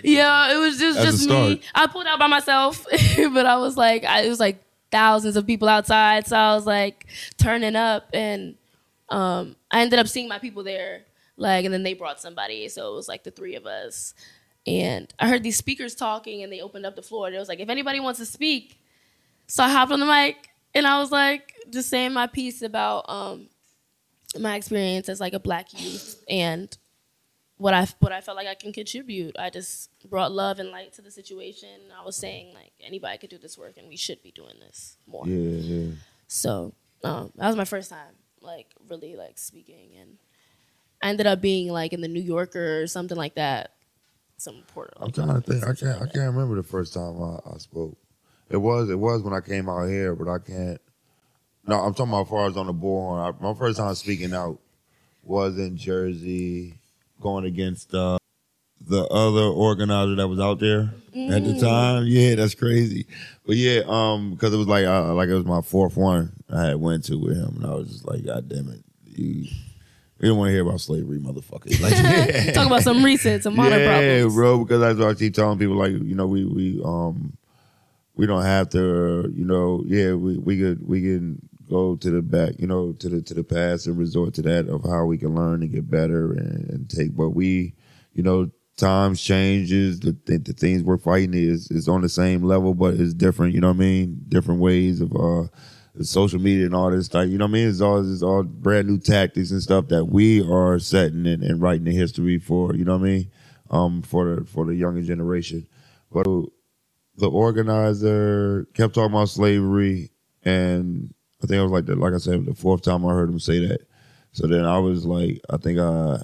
Yeah 0.03 0.53
it 0.53 0.59
was 0.59 0.77
just 0.77 1.01
just 1.01 1.29
me. 1.29 1.63
i 1.75 1.87
pulled 1.87 2.07
out 2.07 2.19
by 2.19 2.27
myself 2.27 2.85
but 3.17 3.47
i 3.47 3.57
was 3.57 3.77
like 3.77 4.05
I, 4.05 4.23
it 4.23 4.29
was 4.29 4.41
like 4.41 4.61
thousands 4.91 5.37
of 5.37 5.47
people 5.47 5.69
outside. 5.69 6.27
So 6.27 6.37
i 6.37 6.55
was 6.55 6.67
like 6.67 7.07
turning 7.39 7.77
up 7.77 8.11
and 8.13 8.57
um, 9.13 9.57
i 9.71 9.81
ended 9.81 9.99
up 9.99 10.09
seeing 10.09 10.29
my 10.29 10.39
people 10.39 10.65
there 10.65 11.03
like 11.37 11.65
and 11.65 11.73
then 11.73 11.83
they 11.83 11.95
brought 11.95 12.21
somebody 12.21 12.69
so 12.69 12.93
it 12.93 12.97
was 12.97 13.09
like 13.09 13.25
the 13.25 13.31
three 13.31 13.55
of 13.55 13.67
us 13.67 14.15
and 14.67 15.13
i 15.19 15.29
heard 15.29 15.43
these 15.43 15.57
speakers 15.57 15.95
talking 15.95 16.43
and 16.43 16.53
they 16.53 16.61
opened 16.61 16.87
up 16.87 16.97
the 16.97 17.03
floor 17.03 17.27
and 17.27 17.37
it 17.37 17.39
was 17.39 17.49
like 17.49 17.61
if 17.61 17.69
anybody 17.69 18.01
wants 18.01 18.19
to 18.19 18.27
speak 18.27 18.79
so 19.47 19.63
i 19.63 19.69
hopped 19.69 19.93
on 19.93 20.01
the 20.01 20.07
mic 20.07 20.49
and 20.75 20.87
i 20.87 20.99
was 20.99 21.11
like 21.11 21.55
just 21.71 21.89
saying 21.89 22.13
my 22.13 22.27
piece 22.27 22.63
about 22.63 23.05
um, 23.09 23.49
my 24.39 24.57
experience 24.57 25.09
as 25.09 25.21
like 25.21 25.33
a 25.33 25.41
black 25.41 25.69
youth 25.79 26.23
and 26.29 26.77
what 27.63 27.75
I 27.75 27.87
what 28.01 28.11
I 28.11 28.21
felt 28.21 28.37
like 28.37 28.49
I 28.49 28.57
can 28.57 28.73
contribute. 28.73 29.37
I 29.39 29.49
just 29.49 29.91
brought 30.11 30.33
love 30.33 30.59
and 30.59 30.71
light 30.71 30.95
to 30.95 31.03
the 31.03 31.13
situation. 31.13 31.69
I 31.97 32.05
was 32.05 32.17
saying 32.17 32.53
like 32.55 32.73
anybody 32.81 33.17
could 33.19 33.31
do 33.31 33.39
this 33.39 33.57
work 33.57 33.75
and 33.77 33.89
we 33.89 33.97
should 33.97 34.21
be 34.21 34.33
doing 34.33 34.59
this 34.59 34.97
more. 35.07 35.27
Yeah, 35.27 35.61
yeah. 35.61 35.93
So 36.27 36.75
um, 37.05 37.33
that 37.37 37.47
was 37.47 37.55
my 37.55 37.65
first 37.65 37.89
time 37.91 38.17
like 38.43 38.67
really 38.89 39.17
like 39.17 39.39
speaking 39.39 39.91
and 40.01 40.19
I 41.03 41.09
ended 41.09 41.27
up 41.27 41.41
being 41.41 41.69
like 41.69 41.93
in 41.93 42.01
the 42.01 42.09
New 42.09 42.21
Yorker 42.21 42.83
or 42.83 42.87
something 42.87 43.17
like 43.17 43.35
that. 43.35 43.73
Some 44.37 44.57
reporter. 44.57 44.93
I'm 44.97 45.07
like, 45.07 45.15
trying 45.15 45.35
to 45.35 45.41
think. 45.41 45.65
I 45.65 45.75
can't. 45.75 45.97
I 45.97 46.01
like 46.01 46.13
can't 46.13 46.33
remember 46.33 46.57
the 46.57 46.63
first 46.63 46.95
time 46.95 47.21
I, 47.21 47.55
I 47.55 47.59
spoke. 47.59 47.97
It 48.49 48.57
was. 48.57 48.89
It 48.89 48.99
was 48.99 49.23
when 49.23 49.35
I 49.35 49.41
came 49.41 49.69
out 49.69 49.89
here, 49.89 50.15
but 50.15 50.29
I 50.29 50.39
can't. 50.39 50.81
No, 51.67 51.81
I'm 51.81 51.95
talking 51.95 52.13
about 52.13 52.23
as 52.23 52.29
far 52.29 52.47
as 52.47 52.57
on 52.57 52.67
the 52.67 52.75
bullhorn. 52.75 53.21
I, 53.21 53.43
my 53.43 53.55
first 53.55 53.79
time 53.79 53.95
speaking 53.95 54.33
out 54.33 54.59
was 55.23 55.59
in 55.59 55.77
Jersey, 55.77 56.75
going 57.21 57.45
against 57.45 57.95
uh, 57.95 58.19
the 58.81 59.05
other 59.07 59.45
organizer 59.45 60.17
that 60.17 60.29
was 60.29 60.41
out 60.41 60.59
there 60.59 60.93
at 61.15 61.45
the 61.45 61.59
time. 61.61 62.05
Yeah, 62.07 62.35
that's 62.35 62.55
crazy. 62.55 63.07
But 63.47 63.57
yeah, 63.57 63.83
um, 63.87 64.33
because 64.33 64.53
it 64.53 64.57
was 64.57 64.69
like 64.69 64.87
uh, 64.87 65.15
like 65.15 65.29
it 65.29 65.35
was 65.35 65.45
my 65.45 65.63
fourth 65.63 65.97
one 65.97 66.42
I 66.53 66.65
had 66.67 66.77
went 66.77 67.05
to 67.05 67.19
with 67.19 67.37
him, 67.37 67.57
and 67.57 67.67
I 67.67 67.75
was 67.75 67.89
just 67.89 68.07
like, 68.07 68.25
God 68.25 68.49
damn 68.49 68.69
it, 68.69 68.83
you. 69.07 69.47
We 70.21 70.29
don't 70.29 70.39
want 70.39 70.51
to 70.51 70.53
hear 70.53 70.63
about 70.63 70.81
slavery, 70.81 71.19
motherfuckers. 71.19 71.81
Like, 71.81 72.55
Talk 72.55 72.67
about 72.69 72.85
some 72.85 73.05
recent, 73.05 73.43
some 73.43 73.57
modern 73.57 73.81
yeah, 73.81 73.89
problems. 73.89 74.33
Yeah, 74.33 74.39
bro. 74.39 74.59
Because 74.65 74.81
that's 74.81 74.99
what 75.01 75.09
I 75.09 75.15
keep 75.15 75.35
telling 75.35 75.59
people. 75.59 75.75
Like, 75.75 75.91
you 75.91 76.15
know, 76.15 76.29
we 76.29 76.45
we 76.45 76.81
um 76.85 77.37
we 78.15 78.27
don't 78.27 78.45
have 78.45 78.69
to, 78.71 79.33
you 79.35 79.45
know, 79.45 79.83
yeah, 79.85 80.13
we 80.13 80.39
we 80.39 80.59
could 80.59 80.87
we 80.87 81.01
can 81.03 81.41
go 81.69 81.97
to 81.97 82.11
the 82.11 82.23
back, 82.23 82.55
you 82.59 82.69
know, 82.69 82.93
to 82.93 83.09
the 83.09 83.23
to 83.23 83.35
the 83.35 83.43
past 83.43 83.89
and 83.89 83.99
resort 83.99 84.35
to 84.35 84.43
that 84.43 84.69
of 84.69 84.85
how 84.85 85.05
we 85.07 85.19
can 85.19 85.35
learn 85.35 85.63
and 85.63 85.73
get 85.73 85.91
better 85.91 86.33
and, 86.33 86.71
and 86.71 86.91
take. 86.91 87.17
But 87.17 87.31
we, 87.31 87.75
you 88.13 88.23
know, 88.23 88.51
times 88.77 89.21
changes. 89.21 90.01
The 90.01 90.17
the, 90.27 90.39
the 90.39 90.53
things 90.53 90.83
we're 90.83 90.99
fighting 90.99 91.35
is 91.35 91.71
is 91.71 91.89
on 91.89 92.03
the 92.03 92.09
same 92.09 92.43
level, 92.43 92.75
but 92.75 92.95
it's 92.95 93.15
different. 93.15 93.55
You 93.55 93.61
know 93.61 93.69
what 93.69 93.77
I 93.77 93.81
mean? 93.81 94.25
Different 94.29 94.61
ways 94.61 95.01
of 95.01 95.13
uh 95.17 95.49
social 96.01 96.41
media 96.41 96.67
and 96.67 96.75
all 96.75 96.91
this 96.91 97.07
stuff. 97.07 97.29
You 97.29 97.39
know 97.39 97.45
what 97.45 97.51
I 97.51 97.53
mean? 97.53 97.69
It's 97.69 97.81
all 97.81 98.13
it's 98.13 98.23
all 98.23 98.43
brand 98.43 98.89
new 98.89 98.99
tactics 98.99 99.51
and 99.51 99.63
stuff 99.63 99.89
that 99.89 100.07
we 100.07 100.43
are 100.43 100.79
setting 100.79 101.27
and, 101.27 101.43
and 101.43 101.61
writing 101.61 101.85
the 101.85 101.93
history 101.93 102.39
for. 102.39 102.75
You 102.75 102.85
know 102.85 102.97
what 102.97 103.07
I 103.07 103.11
mean? 103.11 103.31
Um, 103.71 104.03
for 104.03 104.37
the 104.37 104.45
for 104.45 104.67
the 104.67 104.75
younger 104.75 105.03
generation. 105.03 105.67
But 106.11 106.27
the 107.17 107.29
organizer 107.29 108.67
kept 108.75 108.95
talking 108.95 109.15
about 109.15 109.29
slavery, 109.29 110.11
and 110.45 111.15
I 111.43 111.47
think 111.47 111.59
I 111.59 111.63
was 111.63 111.73
like 111.73 111.87
the 111.87 111.97
like 111.97 112.15
I 112.15 112.19
said 112.19 112.47
the 112.47 112.55
fourth 112.55 112.83
time 112.83 113.05
I 113.07 113.13
heard 113.13 113.29
him 113.29 113.41
say 113.41 113.67
that. 113.67 113.87
So 114.33 114.47
then 114.47 114.65
I 114.65 114.79
was 114.79 115.05
like, 115.05 115.41
I 115.51 115.59
think 115.59 115.79
uh, 115.79 116.19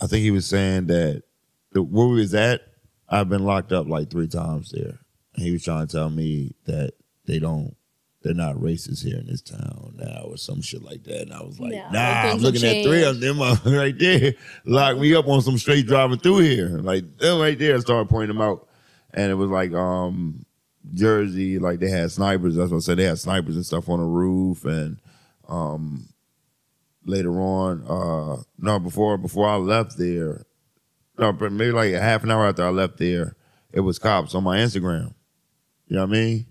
I 0.00 0.06
think 0.06 0.22
he 0.22 0.30
was 0.30 0.46
saying 0.46 0.86
that 0.86 1.22
the, 1.72 1.82
where 1.82 2.06
we 2.06 2.20
was 2.20 2.34
at, 2.34 2.62
I've 3.08 3.28
been 3.28 3.44
locked 3.44 3.72
up 3.72 3.86
like 3.86 4.10
three 4.10 4.28
times 4.28 4.70
there. 4.72 4.98
And 5.34 5.44
he 5.44 5.50
was 5.52 5.64
trying 5.64 5.86
to 5.86 5.92
tell 5.92 6.10
me 6.10 6.54
that 6.66 6.92
they 7.26 7.38
don't, 7.38 7.76
they're 8.22 8.34
not 8.34 8.56
racist 8.56 9.02
here 9.02 9.18
in 9.18 9.26
this 9.26 9.40
town 9.40 9.94
now 9.96 10.24
or 10.26 10.36
some 10.36 10.60
shit 10.60 10.82
like 10.82 11.04
that. 11.04 11.22
And 11.22 11.32
I 11.32 11.42
was 11.42 11.58
like, 11.58 11.72
Yeah, 11.72 11.90
nah, 11.90 12.32
I'm 12.32 12.38
looking 12.38 12.64
at 12.64 12.84
three 12.84 13.02
of 13.02 13.20
them 13.20 13.40
uh, 13.40 13.56
right 13.64 13.98
there. 13.98 14.34
Lock 14.64 14.98
me 14.98 15.14
up 15.14 15.26
on 15.26 15.40
some 15.40 15.56
straight 15.56 15.86
driving 15.86 16.18
through 16.18 16.38
here. 16.38 16.68
Like 16.68 17.18
them 17.18 17.40
right 17.40 17.58
there, 17.58 17.76
I 17.76 17.80
started 17.80 18.10
pointing 18.10 18.36
them 18.36 18.42
out. 18.42 18.68
And 19.12 19.30
it 19.30 19.34
was 19.34 19.48
like, 19.50 19.72
um, 19.72 20.44
Jersey, 20.94 21.58
like 21.58 21.80
they 21.80 21.88
had 21.90 22.10
snipers. 22.10 22.56
That's 22.56 22.70
what 22.70 22.78
I 22.78 22.80
said. 22.80 22.98
They 22.98 23.04
had 23.04 23.18
snipers 23.18 23.56
and 23.56 23.66
stuff 23.66 23.88
on 23.88 24.00
the 24.00 24.06
roof, 24.06 24.64
and 24.64 24.98
um, 25.48 26.08
later 27.04 27.32
on, 27.40 27.84
uh, 27.86 28.42
no, 28.58 28.78
before 28.78 29.18
before 29.18 29.48
I 29.48 29.56
left 29.56 29.98
there, 29.98 30.46
no, 31.18 31.32
but 31.32 31.52
maybe 31.52 31.72
like 31.72 31.92
a 31.92 32.00
half 32.00 32.24
an 32.24 32.30
hour 32.30 32.46
after 32.46 32.64
I 32.64 32.70
left 32.70 32.96
there, 32.96 33.36
it 33.72 33.80
was 33.80 33.98
cops 33.98 34.34
on 34.34 34.44
my 34.44 34.58
Instagram. 34.58 35.14
You 35.86 35.96
know 35.96 36.06
what 36.06 36.10
I 36.10 36.20
mean? 36.20 36.46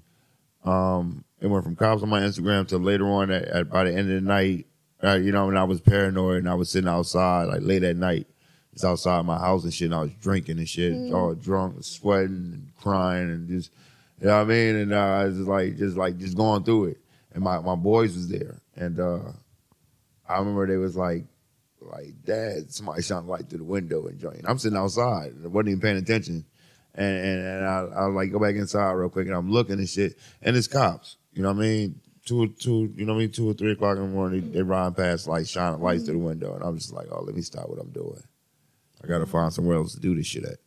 Um, 0.64 1.24
it 1.41 1.48
went 1.48 1.63
from 1.63 1.75
cops 1.75 2.03
on 2.03 2.10
my 2.10 2.22
Instagram 2.22 2.67
to 2.69 2.77
later 2.77 3.08
on 3.08 3.31
at, 3.31 3.43
at 3.46 3.69
by 3.69 3.86
the 3.86 3.91
end 3.91 4.12
of 4.12 4.22
the 4.22 4.27
night. 4.27 4.65
Uh, 5.01 5.15
you 5.15 5.31
know, 5.31 5.46
when 5.46 5.58
I 5.58 5.63
was 5.63 5.79
paranoid 5.79 6.39
and 6.39 6.50
I 6.50 6.55
was 6.55 6.69
sitting 6.69 6.89
outside 6.89 7.46
like 7.46 7.62
late 7.62 7.84
at 7.84 7.96
night, 7.96 8.27
it's 8.74 8.84
outside 8.84 9.25
my 9.25 9.38
house 9.38 9.63
and 9.63 9.74
shit. 9.74 9.86
And 9.86 9.96
I 9.96 10.01
was 10.01 10.12
drinking 10.22 10.58
and 10.58 10.67
shit, 10.67 11.13
all 11.13 11.34
drunk, 11.36 11.84
sweating, 11.84 12.51
and 12.53 12.72
crying, 12.77 13.29
and 13.29 13.48
just 13.48 13.72
you 14.19 14.27
know 14.27 14.36
what 14.38 14.41
I 14.41 14.46
mean? 14.46 14.75
And 14.75 14.93
uh, 14.93 14.98
I 14.98 15.24
was 15.25 15.38
just 15.38 15.48
like, 15.48 15.77
just 15.77 15.98
like, 15.98 16.17
just 16.17 16.36
going 16.36 16.63
through 16.63 16.86
it. 16.86 16.98
And 17.34 17.43
my, 17.43 17.60
my 17.60 17.75
boys 17.75 18.15
was 18.15 18.27
there, 18.27 18.60
and 18.75 19.00
uh, 19.00 19.19
I 20.27 20.39
remember 20.39 20.67
they 20.67 20.77
was 20.77 20.98
like, 20.98 21.25
like, 21.79 22.25
Dad, 22.25 22.74
somebody 22.74 23.01
shot 23.01 23.25
light 23.25 23.50
through 23.50 23.60
the 23.60 23.63
window 23.63 24.08
and 24.08 24.19
joint. 24.19 24.41
I'm 24.46 24.58
sitting 24.58 24.77
outside, 24.77 25.34
I 25.43 25.48
wasn't 25.48 25.69
even 25.69 25.81
paying 25.81 25.98
attention. 25.98 26.43
And 26.96 27.17
and, 27.17 27.46
and 27.46 27.65
I, 27.65 27.77
I 27.77 28.05
was 28.08 28.15
like, 28.15 28.31
go 28.31 28.39
back 28.39 28.55
inside 28.55 28.91
real 28.91 29.10
quick, 29.10 29.27
and 29.27 29.36
I'm 29.36 29.51
looking 29.51 29.77
and 29.77 29.88
shit, 29.88 30.17
and 30.41 30.58
it's 30.58 30.67
cops. 30.67 31.17
You 31.39 31.43
know 31.43 31.53
what 31.53 31.63
I 31.63 31.67
mean? 31.67 32.01
Two, 32.25 32.48
two, 32.60 32.93
you 32.98 33.05
know 33.05 33.13
what 33.13 33.19
I 33.19 33.22
mean? 33.24 33.31
Two 33.31 33.50
or 33.50 33.53
three 33.53 33.72
o'clock 33.72 33.96
in 33.96 34.03
the 34.03 34.10
morning, 34.10 34.51
they, 34.51 34.58
they 34.58 34.62
ride 34.62 34.98
past, 34.98 35.25
like 35.25 35.48
shining 35.48 35.79
lights 35.79 36.03
through 36.03 36.15
the 36.15 36.19
window, 36.19 36.53
and 36.53 36.62
I'm 36.62 36.77
just 36.77 36.91
like, 36.91 37.08
oh, 37.10 37.22
let 37.22 37.34
me 37.34 37.41
stop 37.41 37.69
what 37.69 37.79
I'm 37.79 37.91
doing. 37.91 38.22
I 39.01 39.08
gotta 39.08 39.25
find 39.25 39.53
somewhere 39.53 39.77
else 39.77 39.93
to 39.93 40.01
do 40.01 40.13
this 40.13 40.27
shit 40.27 40.43
at. 40.43 40.58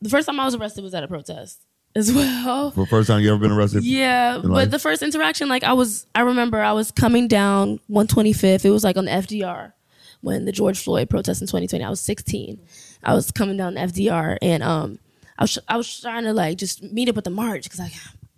The 0.00 0.08
first 0.08 0.26
time 0.26 0.40
I 0.40 0.44
was 0.46 0.56
arrested 0.56 0.82
was 0.82 0.94
at 0.94 1.04
a 1.04 1.06
protest 1.06 1.64
as 1.94 2.12
well. 2.14 2.72
For 2.72 2.80
the 2.80 2.86
first 2.88 3.06
time 3.06 3.20
you 3.22 3.30
ever 3.30 3.38
been 3.38 3.52
arrested? 3.52 3.84
Yeah, 3.84 4.38
but 4.38 4.50
life? 4.50 4.70
the 4.72 4.80
first 4.80 5.00
interaction, 5.02 5.48
like 5.48 5.62
I 5.62 5.74
was, 5.74 6.06
I 6.12 6.22
remember 6.22 6.60
I 6.60 6.72
was 6.72 6.90
coming 6.90 7.28
down 7.28 7.78
125th. 7.88 8.64
It 8.64 8.70
was 8.70 8.82
like 8.82 8.96
on 8.96 9.04
the 9.04 9.12
FDR 9.12 9.74
when 10.22 10.44
the 10.44 10.50
George 10.50 10.80
Floyd 10.80 11.08
protest 11.08 11.40
in 11.40 11.46
2020. 11.46 11.84
I 11.84 11.88
was 11.88 12.00
16. 12.00 12.58
I 13.04 13.14
was 13.14 13.30
coming 13.30 13.56
down 13.56 13.74
the 13.74 13.80
FDR, 13.82 14.38
and 14.42 14.64
um, 14.64 14.98
I 15.38 15.44
was 15.44 15.56
I 15.68 15.76
was 15.76 16.00
trying 16.00 16.24
to 16.24 16.32
like 16.32 16.58
just 16.58 16.82
meet 16.82 17.08
up 17.08 17.14
with 17.14 17.26
the 17.26 17.30
march 17.30 17.62
because 17.62 17.78
I 17.78 17.92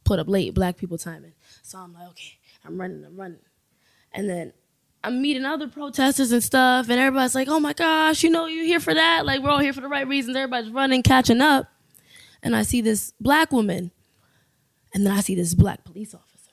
put 0.05 0.19
up 0.19 0.29
late 0.29 0.52
Black 0.52 0.76
people 0.76 0.99
timing. 0.99 1.33
So 1.62 1.78
I'm 1.78 1.95
like, 1.95 2.09
okay, 2.11 2.38
I'm 2.64 2.81
running, 2.81 3.04
I'm 3.04 3.16
running, 3.16 3.38
and 4.12 4.28
then. 4.28 4.52
I'm 5.04 5.21
meeting 5.21 5.45
other 5.45 5.66
protesters 5.66 6.31
and 6.31 6.45
stuff, 6.45 6.88
and 6.88 7.00
everybody's 7.00 7.35
like, 7.35 7.49
"Oh 7.49 7.59
my 7.59 7.73
gosh, 7.73 8.23
you 8.23 8.31
know, 8.31 8.47
you're 8.47 8.64
here 8.64 8.78
for 8.78 8.95
that. 8.95 9.26
Like, 9.26 9.42
we're 9.42 9.50
all 9.50 9.59
here 9.59 9.73
for 9.73 9.81
the 9.81 9.88
right 9.88 10.07
reasons." 10.07 10.37
Everybody's 10.37 10.71
running, 10.71 11.02
catching 11.02 11.40
up, 11.40 11.66
and 12.40 12.54
I 12.54 12.62
see 12.62 12.81
this 12.81 13.12
black 13.21 13.50
woman 13.50 13.90
and 14.95 15.07
then 15.07 15.12
I 15.12 15.21
see 15.21 15.35
this 15.35 15.54
black 15.54 15.85
police 15.85 16.14
officer 16.14 16.52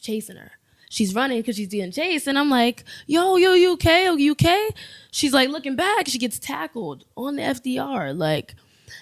chasing 0.00 0.36
her. 0.36 0.52
She's 0.90 1.14
running 1.14 1.40
because 1.40 1.56
she's 1.56 1.68
being 1.68 1.92
chased. 1.92 2.26
And 2.26 2.38
I'm 2.38 2.48
like, 2.48 2.84
yo, 3.06 3.36
yo, 3.36 3.52
you 3.52 3.72
okay? 3.74 4.06
Are 4.06 4.18
you 4.18 4.32
okay? 4.32 4.70
She's 5.10 5.34
like 5.34 5.50
looking 5.50 5.76
back. 5.76 6.08
She 6.08 6.18
gets 6.18 6.38
tackled 6.38 7.04
on 7.16 7.36
the 7.36 7.42
FDR. 7.42 8.16
Like, 8.16 8.54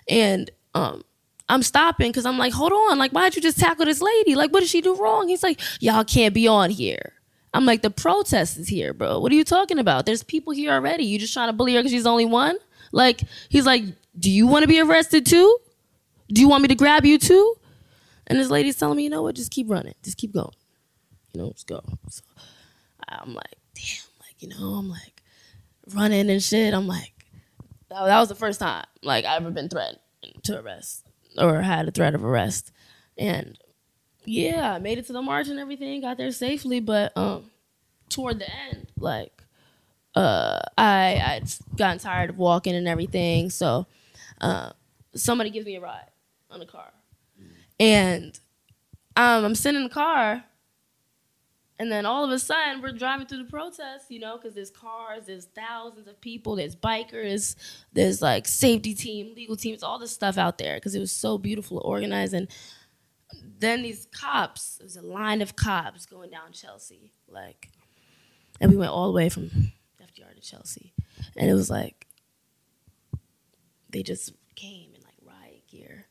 and 0.08 0.50
um, 0.74 1.04
I'm 1.48 1.62
stopping 1.62 2.10
because 2.10 2.26
I'm 2.26 2.38
like, 2.38 2.52
hold 2.52 2.72
on. 2.72 2.98
Like, 2.98 3.12
why'd 3.12 3.36
you 3.36 3.42
just 3.42 3.58
tackle 3.58 3.84
this 3.84 4.00
lady? 4.00 4.34
Like, 4.34 4.52
what 4.52 4.60
did 4.60 4.68
she 4.68 4.80
do 4.80 4.96
wrong? 4.96 5.28
He's 5.28 5.42
like, 5.42 5.60
y'all 5.80 6.04
can't 6.04 6.34
be 6.34 6.48
on 6.48 6.70
here. 6.70 7.12
I'm 7.54 7.64
like, 7.64 7.82
the 7.82 7.90
protest 7.90 8.58
is 8.58 8.68
here, 8.68 8.92
bro. 8.92 9.18
What 9.18 9.32
are 9.32 9.36
you 9.36 9.44
talking 9.44 9.78
about? 9.78 10.04
There's 10.06 10.22
people 10.22 10.52
here 10.52 10.72
already. 10.72 11.04
You 11.04 11.18
just 11.18 11.32
trying 11.32 11.48
to 11.48 11.52
bully 11.52 11.74
her 11.74 11.80
because 11.80 11.92
she's 11.92 12.04
the 12.04 12.10
only 12.10 12.26
one? 12.26 12.56
Like, 12.92 13.22
he's 13.48 13.64
like, 13.64 13.84
do 14.18 14.30
you 14.30 14.46
want 14.46 14.62
to 14.62 14.68
be 14.68 14.80
arrested 14.80 15.24
too? 15.24 15.56
Do 16.28 16.40
you 16.40 16.48
want 16.48 16.62
me 16.62 16.68
to 16.68 16.74
grab 16.74 17.06
you 17.06 17.18
too? 17.18 17.54
And 18.26 18.38
this 18.38 18.50
lady's 18.50 18.76
telling 18.76 18.96
me, 18.96 19.04
you 19.04 19.10
know 19.10 19.22
what, 19.22 19.36
just 19.36 19.52
keep 19.52 19.70
running. 19.70 19.94
Just 20.02 20.18
keep 20.18 20.34
going. 20.34 20.52
You 21.32 21.42
know, 21.42 21.52
just 21.52 21.66
go. 21.66 21.82
So 22.08 22.22
I'm 23.08 23.34
like, 23.34 23.54
damn, 23.74 24.04
like, 24.20 24.40
you 24.40 24.48
know, 24.48 24.74
I'm 24.74 24.88
like 24.88 25.22
running 25.94 26.28
and 26.28 26.42
shit. 26.42 26.74
I'm 26.74 26.88
like, 26.88 27.12
that, 27.88 28.18
was 28.18 28.28
the 28.28 28.34
first 28.34 28.60
time 28.60 28.84
like 29.02 29.24
I 29.24 29.36
ever 29.36 29.50
been 29.50 29.68
threatened 29.68 30.00
to 30.42 30.60
arrest 30.60 31.05
or 31.38 31.62
had 31.62 31.88
a 31.88 31.90
threat 31.90 32.14
of 32.14 32.24
arrest. 32.24 32.72
And 33.18 33.58
yeah, 34.24 34.74
I 34.74 34.78
made 34.78 34.98
it 34.98 35.06
to 35.06 35.12
the 35.12 35.22
march 35.22 35.48
and 35.48 35.58
everything, 35.58 36.00
got 36.00 36.16
there 36.16 36.32
safely, 36.32 36.80
but 36.80 37.16
um 37.16 37.50
toward 38.08 38.38
the 38.38 38.48
end, 38.70 38.86
like 38.98 39.42
uh 40.14 40.60
I 40.76 41.20
I'd 41.24 41.76
gotten 41.76 41.98
tired 41.98 42.30
of 42.30 42.38
walking 42.38 42.74
and 42.74 42.88
everything, 42.88 43.50
so 43.50 43.86
uh 44.40 44.70
somebody 45.14 45.50
gives 45.50 45.66
me 45.66 45.76
a 45.76 45.80
ride 45.80 46.10
on 46.50 46.60
the 46.60 46.66
car. 46.66 46.92
And 47.78 48.38
um, 49.16 49.44
I'm 49.44 49.54
sitting 49.54 49.82
in 49.82 49.88
the 49.88 49.94
car, 49.94 50.44
and 51.78 51.92
then 51.92 52.06
all 52.06 52.24
of 52.24 52.30
a 52.30 52.38
sudden 52.38 52.80
we're 52.80 52.92
driving 52.92 53.26
through 53.26 53.44
the 53.44 53.50
protest, 53.50 54.10
you 54.10 54.18
know, 54.18 54.36
because 54.36 54.54
there's 54.54 54.70
cars, 54.70 55.26
there's 55.26 55.46
thousands 55.46 56.08
of 56.08 56.20
people, 56.20 56.56
there's 56.56 56.76
bikers, 56.76 57.54
there's 57.92 58.22
like 58.22 58.46
safety 58.46 58.94
team, 58.94 59.34
legal 59.34 59.56
teams, 59.56 59.82
all 59.82 59.98
this 59.98 60.12
stuff 60.12 60.38
out 60.38 60.58
there 60.58 60.76
because 60.76 60.94
it 60.94 61.00
was 61.00 61.12
so 61.12 61.36
beautiful, 61.36 61.80
organized. 61.84 62.34
And 62.34 62.48
then 63.58 63.82
these 63.82 64.06
cops, 64.12 64.76
there's 64.78 64.96
a 64.96 65.02
line 65.02 65.42
of 65.42 65.56
cops 65.56 66.06
going 66.06 66.30
down 66.30 66.52
Chelsea, 66.52 67.12
like, 67.28 67.70
and 68.60 68.70
we 68.70 68.76
went 68.76 68.92
all 68.92 69.06
the 69.08 69.16
way 69.16 69.28
from 69.28 69.50
FDR 70.00 70.34
to 70.34 70.40
Chelsea, 70.40 70.94
and 71.36 71.50
it 71.50 71.54
was 71.54 71.68
like 71.68 72.06
they 73.90 74.02
just 74.02 74.32
came 74.54 74.90
in 74.94 75.02
like 75.02 75.16
riot 75.22 75.62
gear 75.68 76.06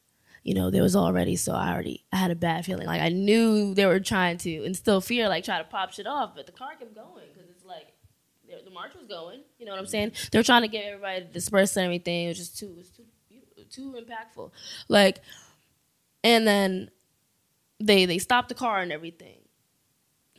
you 0.46 0.54
know, 0.54 0.70
there 0.70 0.84
was 0.84 0.96
already 0.96 1.36
so 1.36 1.54
I 1.54 1.74
already 1.74 2.06
I 2.14 2.18
had 2.18 2.30
a 2.30 2.36
bad 2.36 2.66
feeling. 2.66 2.86
Like 2.86 3.02
I 3.02 3.10
knew 3.10 3.74
they 3.74 3.88
were 3.88 4.00
trying 4.00 4.38
to 4.38 4.64
instill 4.64 5.02
fear, 5.02 5.28
like 5.28 5.44
try 5.44 5.58
to 5.58 5.64
pop 5.64 5.92
shit 5.92 6.06
off, 6.06 6.36
but 6.36 6.46
the 6.46 6.52
car 6.52 6.76
kept 6.80 6.94
going 6.94 7.26
because 7.34 7.50
it's 7.50 7.66
like 7.66 7.88
the 8.64 8.72
march 8.72 8.94
was 8.96 9.08
going. 9.08 9.42
You 9.58 9.66
know 9.66 9.72
what 9.72 9.80
I'm 9.80 9.88
saying? 9.88 10.12
They 10.32 10.38
were 10.38 10.44
trying 10.44 10.62
to 10.62 10.68
get 10.68 10.86
everybody 10.86 11.22
to 11.22 11.26
disperse 11.26 11.76
and 11.76 11.84
everything. 11.84 12.26
It 12.26 12.28
was 12.30 12.38
just 12.38 12.60
too 12.60 12.68
it 12.68 12.78
was 12.78 12.90
too 12.92 13.04
too 13.72 13.96
impactful. 14.00 14.52
Like, 14.88 15.22
and 16.24 16.46
then 16.48 16.92
they 17.80 18.06
they 18.06 18.20
stopped 18.20 18.50
the 18.50 18.56
car 18.56 18.82
and 18.82 18.92
everything. 18.92 19.40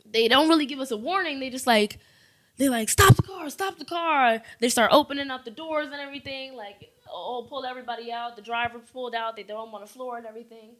They 0.09 0.29
don't 0.29 0.47
really 0.47 0.65
give 0.65 0.79
us 0.79 0.91
a 0.91 0.97
warning. 0.97 1.41
They 1.41 1.49
just 1.49 1.67
like 1.67 1.99
they're 2.57 2.71
like, 2.71 2.89
stop 2.89 3.15
the 3.15 3.21
car, 3.21 3.49
stop 3.49 3.77
the 3.77 3.85
car. 3.85 4.41
They 4.61 4.69
start 4.69 4.91
opening 4.93 5.29
up 5.29 5.45
the 5.45 5.51
doors 5.51 5.87
and 5.91 6.01
everything, 6.01 6.55
like, 6.55 6.91
oh, 7.11 7.45
pull 7.47 7.65
everybody 7.65 8.11
out. 8.11 8.35
The 8.35 8.41
driver 8.41 8.79
pulled 8.79 9.15
out, 9.15 9.35
they 9.35 9.43
throw 9.43 9.63
him 9.65 9.73
on 9.73 9.81
the 9.81 9.87
floor 9.87 10.17
and 10.17 10.25
everything. 10.25 10.71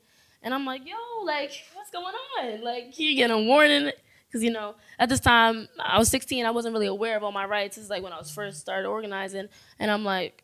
And 0.44 0.54
I'm 0.54 0.66
like, 0.66 0.88
yo, 0.88 1.26
like, 1.26 1.52
what's 1.74 1.90
going 1.90 2.14
on? 2.40 2.64
Like, 2.64 2.98
you 3.00 3.16
get 3.16 3.32
a 3.32 3.38
warning. 3.38 3.92
Because, 4.28 4.44
you 4.44 4.52
know, 4.52 4.76
at 5.00 5.08
this 5.08 5.22
time, 5.22 5.70
I 5.80 5.98
was 5.98 6.10
16, 6.10 6.46
I 6.46 6.52
wasn't 6.52 6.74
really 6.74 6.88
aware 6.88 7.16
of 7.16 7.24
all 7.24 7.32
my 7.32 7.46
rights. 7.46 7.78
This 7.78 7.86
is 7.86 7.90
like 7.90 8.04
when 8.04 8.12
I 8.12 8.18
was 8.18 8.30
first 8.30 8.60
started 8.60 8.88
organizing. 8.88 9.48
And 9.80 9.90
I'm 9.90 10.04
like, 10.04 10.44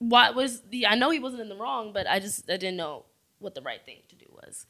what 0.00 0.34
was 0.34 0.62
the? 0.62 0.86
I 0.86 0.96
know 0.96 1.10
he 1.10 1.20
wasn't 1.20 1.42
in 1.42 1.48
the 1.48 1.56
wrong, 1.56 1.92
but 1.92 2.08
I 2.08 2.18
just 2.18 2.50
I 2.50 2.56
didn't 2.56 2.76
know 2.76 3.04
what 3.38 3.54
the 3.54 3.62
right 3.62 3.84
thing 3.84 3.98
to 4.08 4.16
do 4.16 4.26
was, 4.32 4.66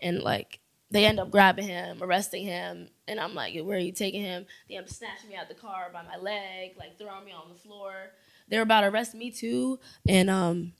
and 0.00 0.20
like 0.20 0.58
they 0.90 1.06
end 1.06 1.18
up 1.18 1.30
grabbing 1.30 1.66
him, 1.66 2.02
arresting 2.02 2.44
him, 2.44 2.88
and 3.08 3.18
I'm 3.18 3.34
like, 3.34 3.58
where 3.60 3.76
are 3.76 3.80
you 3.80 3.92
taking 3.92 4.22
him? 4.22 4.46
They 4.68 4.76
end 4.76 4.84
up 4.84 4.90
snatching 4.92 5.30
me 5.30 5.36
out 5.36 5.48
the 5.48 5.54
car 5.54 5.90
by 5.92 6.02
my 6.02 6.16
leg, 6.16 6.72
like 6.76 6.98
throwing 6.98 7.24
me 7.24 7.32
on 7.32 7.48
the 7.48 7.58
floor. 7.58 8.10
They 8.48 8.56
were 8.56 8.62
about 8.62 8.82
to 8.82 8.88
arrest 8.88 9.14
me 9.14 9.30
too, 9.30 9.78
and 10.06 10.28
um, 10.28 10.72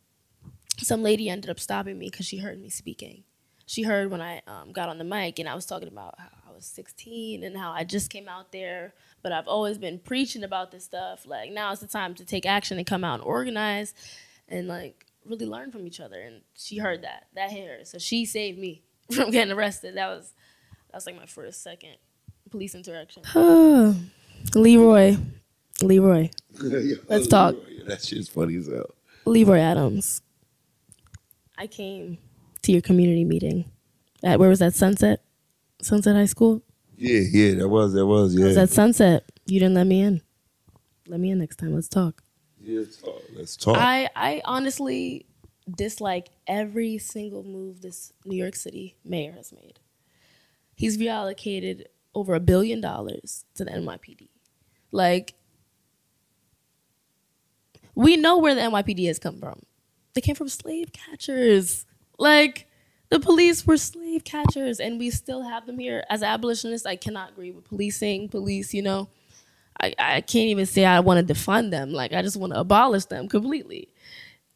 some 0.78 1.02
lady 1.02 1.28
ended 1.28 1.50
up 1.50 1.60
stopping 1.60 1.98
me 1.98 2.10
because 2.10 2.26
she 2.26 2.38
heard 2.38 2.60
me 2.60 2.68
speaking. 2.68 3.24
She 3.66 3.82
heard 3.82 4.10
when 4.10 4.20
I 4.20 4.42
um, 4.46 4.72
got 4.72 4.88
on 4.88 4.98
the 4.98 5.04
mic 5.04 5.38
and 5.38 5.48
I 5.48 5.54
was 5.54 5.64
talking 5.64 5.88
about 5.88 6.14
how 6.18 6.28
I 6.46 6.52
was 6.52 6.66
16 6.66 7.42
and 7.42 7.56
how 7.56 7.72
I 7.72 7.84
just 7.84 8.10
came 8.10 8.28
out 8.28 8.52
there, 8.52 8.92
but 9.22 9.32
I've 9.32 9.48
always 9.48 9.78
been 9.78 9.98
preaching 9.98 10.44
about 10.44 10.70
this 10.70 10.84
stuff. 10.84 11.26
Like 11.26 11.50
now 11.50 11.72
is 11.72 11.80
the 11.80 11.86
time 11.86 12.14
to 12.16 12.24
take 12.26 12.44
action 12.44 12.76
and 12.76 12.86
come 12.86 13.04
out 13.04 13.20
and 13.20 13.22
organize, 13.22 13.94
and 14.48 14.68
like 14.68 15.06
really 15.24 15.46
learn 15.46 15.72
from 15.72 15.86
each 15.86 16.00
other. 16.00 16.20
And 16.20 16.42
she 16.54 16.76
heard 16.78 17.02
that, 17.02 17.28
that 17.34 17.50
hit 17.50 17.66
her, 17.66 17.84
so 17.84 17.98
she 17.98 18.26
saved 18.26 18.58
me 18.58 18.82
from 19.10 19.30
getting 19.30 19.52
arrested. 19.52 19.96
That 19.96 20.08
was 20.08 20.32
that 20.90 20.96
was 20.96 21.06
like 21.06 21.16
my 21.16 21.26
first 21.26 21.62
second 21.62 21.96
police 22.50 22.74
interaction. 22.74 23.22
Leroy, 24.54 25.16
Leroy, 25.82 26.28
Let's 27.08 27.26
talk. 27.26 27.56
That 27.86 28.02
shit's 28.02 28.28
funny 28.28 28.56
as 28.56 28.68
hell. 28.68 28.94
Leroy 29.26 29.58
Adams. 29.58 30.22
I 31.56 31.66
came 31.66 32.18
to 32.62 32.72
your 32.72 32.80
community 32.80 33.24
meeting. 33.24 33.70
At 34.22 34.38
where 34.38 34.48
was 34.48 34.58
that? 34.58 34.74
Sunset, 34.74 35.22
Sunset 35.82 36.16
High 36.16 36.24
School. 36.24 36.62
Yeah, 36.96 37.20
yeah, 37.30 37.54
that 37.56 37.68
was, 37.68 37.92
that 37.92 38.06
was, 38.06 38.34
yeah. 38.34 38.44
It 38.44 38.48
was 38.48 38.56
at 38.56 38.70
Sunset. 38.70 39.24
You 39.46 39.60
didn't 39.60 39.74
let 39.74 39.86
me 39.86 40.00
in. 40.00 40.22
Let 41.06 41.20
me 41.20 41.30
in 41.30 41.38
next 41.38 41.56
time. 41.56 41.74
Let's 41.74 41.88
talk. 41.88 42.22
yeah, 42.60 42.80
let's 42.80 42.96
talk. 42.96 43.22
Let's 43.36 43.56
talk. 43.56 43.76
I 43.76 44.08
I 44.16 44.40
honestly 44.44 45.26
dislike 45.70 46.30
every 46.46 46.98
single 46.98 47.42
move 47.42 47.82
this 47.82 48.12
New 48.24 48.36
York 48.36 48.54
City 48.56 48.96
mayor 49.04 49.32
has 49.32 49.52
made. 49.52 49.78
He's 50.74 50.98
reallocated 50.98 51.84
over 52.14 52.34
a 52.34 52.40
billion 52.40 52.80
dollars 52.80 53.44
to 53.56 53.64
the 53.64 53.70
NYPD. 53.70 54.28
Like 54.92 55.34
we 57.94 58.16
know 58.16 58.38
where 58.38 58.54
the 58.54 58.60
NYPD 58.60 59.06
has 59.06 59.18
come 59.18 59.38
from. 59.38 59.60
They 60.14 60.20
came 60.20 60.34
from 60.34 60.48
slave 60.48 60.92
catchers. 60.92 61.86
Like 62.18 62.66
the 63.10 63.20
police 63.20 63.66
were 63.66 63.76
slave 63.76 64.24
catchers 64.24 64.80
and 64.80 64.98
we 64.98 65.10
still 65.10 65.42
have 65.42 65.66
them 65.66 65.78
here. 65.78 66.04
As 66.08 66.22
abolitionists, 66.22 66.86
I 66.86 66.96
cannot 66.96 67.30
agree 67.30 67.50
with 67.50 67.64
policing, 67.64 68.28
police, 68.28 68.74
you 68.74 68.82
know. 68.82 69.08
I, 69.80 69.94
I 69.98 70.20
can't 70.20 70.48
even 70.48 70.66
say 70.66 70.84
I 70.84 71.00
want 71.00 71.26
to 71.26 71.34
defund 71.34 71.70
them. 71.70 71.92
Like 71.92 72.12
I 72.12 72.22
just 72.22 72.36
want 72.36 72.52
to 72.52 72.60
abolish 72.60 73.06
them 73.06 73.28
completely. 73.28 73.88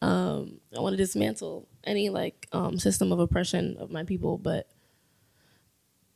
Um, 0.01 0.61
I 0.77 0.81
want 0.81 0.93
to 0.93 0.97
dismantle 0.97 1.69
any 1.83 2.09
like 2.09 2.47
um, 2.53 2.79
system 2.79 3.11
of 3.13 3.19
oppression 3.19 3.77
of 3.79 3.91
my 3.91 4.05
people, 4.05 4.39
but 4.39 4.69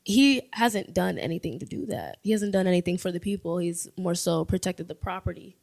he 0.05 0.43
hasn't 0.53 0.95
done 0.95 1.19
anything 1.19 1.59
to 1.61 1.67
do 1.67 1.87
that. 1.87 2.19
He 2.23 2.33
hasn't 2.33 2.53
done 2.53 2.67
anything 2.67 2.99
for 2.99 3.13
the 3.13 3.21
people. 3.21 3.59
He's 3.59 3.89
more 3.97 4.15
so 4.15 4.45
protected 4.45 4.89
the 4.89 4.95
property, 4.95 5.57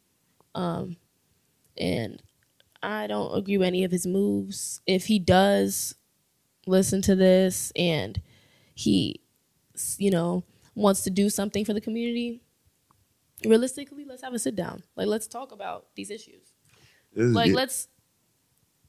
um, 0.55 0.97
and 1.77 2.21
I 2.81 3.07
don't 3.07 3.35
agree 3.37 3.57
with 3.57 3.67
any 3.67 3.83
of 3.83 3.91
his 3.91 4.07
moves. 4.07 4.81
If 4.87 5.05
he 5.05 5.19
does 5.19 5.95
listen 6.65 7.01
to 7.03 7.15
this 7.15 7.71
and 7.75 8.21
he, 8.73 9.21
you 9.97 10.11
know, 10.11 10.43
wants 10.75 11.03
to 11.03 11.09
do 11.09 11.29
something 11.29 11.65
for 11.65 11.73
the 11.73 11.81
community, 11.81 12.41
realistically, 13.45 14.05
let's 14.05 14.21
have 14.21 14.33
a 14.33 14.39
sit 14.39 14.55
down. 14.55 14.83
Like, 14.95 15.07
let's 15.07 15.27
talk 15.27 15.51
about 15.51 15.87
these 15.95 16.09
issues. 16.09 16.53
This 17.13 17.33
Like, 17.33 17.53
let's 17.53 17.87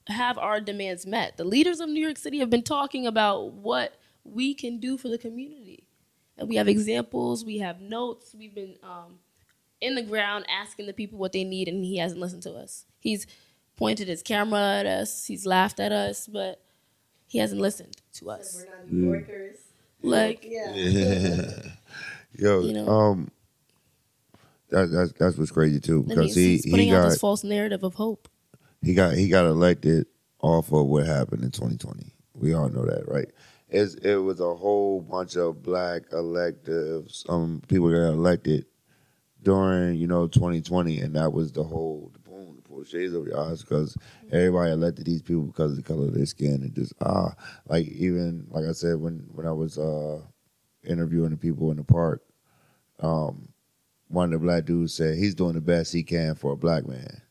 have 0.07 0.37
our 0.37 0.61
demands 0.61 1.05
met. 1.05 1.37
The 1.37 1.43
leaders 1.43 1.79
of 1.79 1.89
New 1.89 2.01
York 2.01 2.17
City 2.17 2.39
have 2.39 2.49
been 2.49 2.63
talking 2.63 3.05
about 3.05 3.53
what 3.53 3.95
we 4.23 4.53
can 4.53 4.79
do 4.79 4.97
for 4.97 5.09
the 5.09 5.17
community. 5.17 5.87
And 6.37 6.49
we 6.49 6.55
have 6.55 6.67
examples, 6.67 7.45
we 7.45 7.59
have 7.59 7.81
notes, 7.81 8.33
we've 8.37 8.55
been 8.55 8.75
um, 8.81 9.19
in 9.81 9.95
the 9.95 10.03
ground 10.03 10.45
asking 10.47 10.85
the 10.85 10.93
people 10.93 11.17
what 11.19 11.33
they 11.33 11.43
need, 11.43 11.67
and 11.67 11.83
he 11.83 11.97
hasn't 11.97 12.21
listened 12.21 12.43
to 12.43 12.53
us. 12.53 12.85
He's 12.99 13.27
pointed 13.75 14.07
his 14.07 14.21
camera 14.21 14.79
at 14.79 14.85
us, 14.85 15.25
he's 15.25 15.45
laughed 15.45 15.79
at 15.79 15.91
us, 15.91 16.27
but 16.27 16.61
he 17.27 17.39
hasn't 17.39 17.59
listened 17.59 17.97
to 18.13 18.29
us. 18.29 18.63
We're 18.65 18.85
New 18.91 19.11
Yorkers. 19.11 19.57
Like, 20.01 20.45
Yeah. 20.47 20.73
Yo, 22.37 22.61
you 22.61 22.73
know. 22.73 22.87
um, 22.87 23.31
that, 24.69 24.89
that's 24.89 25.11
that's 25.13 25.37
what's 25.37 25.51
crazy 25.51 25.79
too 25.81 26.03
because 26.03 26.33
he 26.33 26.51
he's 26.51 26.63
he 26.63 26.71
putting 26.71 26.91
out 26.91 27.01
got 27.03 27.09
this 27.09 27.19
false 27.19 27.43
narrative 27.43 27.83
of 27.83 27.95
hope. 27.95 28.29
he 28.81 28.93
got 28.93 29.15
he 29.15 29.27
got 29.27 29.45
elected 29.45 30.05
off 30.39 30.71
of 30.71 30.85
what 30.87 31.05
happened 31.05 31.43
in 31.43 31.51
2020. 31.51 32.13
We 32.35 32.53
all 32.53 32.69
know 32.69 32.85
that, 32.85 33.07
right? 33.07 33.29
It's, 33.69 33.95
it 33.95 34.15
was 34.15 34.39
a 34.39 34.55
whole 34.55 35.01
bunch 35.01 35.35
of 35.35 35.61
black 35.61 36.03
electives. 36.11 37.25
Um, 37.29 37.61
people 37.67 37.89
got 37.89 38.13
elected 38.13 38.65
during 39.43 39.95
you 39.95 40.07
know 40.07 40.27
2020, 40.27 40.99
and 40.99 41.15
that 41.15 41.33
was 41.33 41.51
the 41.51 41.63
whole 41.63 42.11
the 42.13 42.19
boom, 42.19 42.55
the 42.55 42.61
pull 42.61 42.83
shades 42.83 43.13
over 43.13 43.29
your 43.29 43.39
eyes 43.39 43.61
because 43.61 43.97
everybody 44.31 44.71
elected 44.71 45.05
these 45.05 45.21
people 45.21 45.43
because 45.43 45.71
of 45.71 45.77
the 45.77 45.83
color 45.83 46.07
of 46.07 46.13
their 46.13 46.25
skin, 46.25 46.61
and 46.61 46.73
just 46.73 46.93
ah, 47.01 47.33
like 47.67 47.87
even 47.87 48.47
like 48.49 48.65
I 48.65 48.71
said 48.71 48.97
when 48.97 49.25
when 49.31 49.47
I 49.47 49.51
was 49.51 49.77
uh 49.77 50.21
interviewing 50.83 51.31
the 51.31 51.37
people 51.37 51.71
in 51.71 51.77
the 51.77 51.83
park, 51.83 52.23
um, 52.99 53.49
one 54.07 54.33
of 54.33 54.39
the 54.39 54.45
black 54.45 54.65
dudes 54.65 54.93
said 54.93 55.17
he's 55.17 55.35
doing 55.35 55.53
the 55.53 55.61
best 55.61 55.93
he 55.93 56.03
can 56.03 56.35
for 56.35 56.53
a 56.53 56.57
black 56.57 56.85
man. 56.87 57.21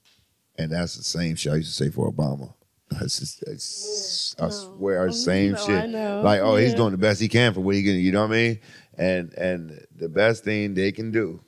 And 0.58 0.72
that's 0.72 0.96
the 0.96 1.04
same 1.04 1.36
shit 1.36 1.52
I 1.52 1.56
used 1.56 1.76
to 1.76 1.84
say 1.84 1.90
for 1.90 2.10
Obama. 2.12 2.52
That's 2.90 3.20
just, 3.20 3.44
that's, 3.46 4.34
I 4.40 4.48
swear, 4.48 5.06
the 5.06 5.12
same 5.12 5.52
No, 5.52 5.58
shit. 5.58 5.90
Like, 6.24 6.40
oh, 6.40 6.56
he's 6.56 6.74
doing 6.74 6.90
the 6.90 6.98
best 6.98 7.20
he 7.20 7.28
can 7.28 7.54
for 7.54 7.60
what 7.60 7.76
he 7.76 7.84
can. 7.84 7.94
You 7.94 8.10
know 8.10 8.22
what 8.22 8.32
I 8.32 8.34
mean? 8.34 8.60
And 8.94 9.32
and 9.34 9.86
the 9.94 10.08
best 10.08 10.42
thing 10.42 10.74
they 10.74 10.90
can 10.90 11.12
do 11.12 11.40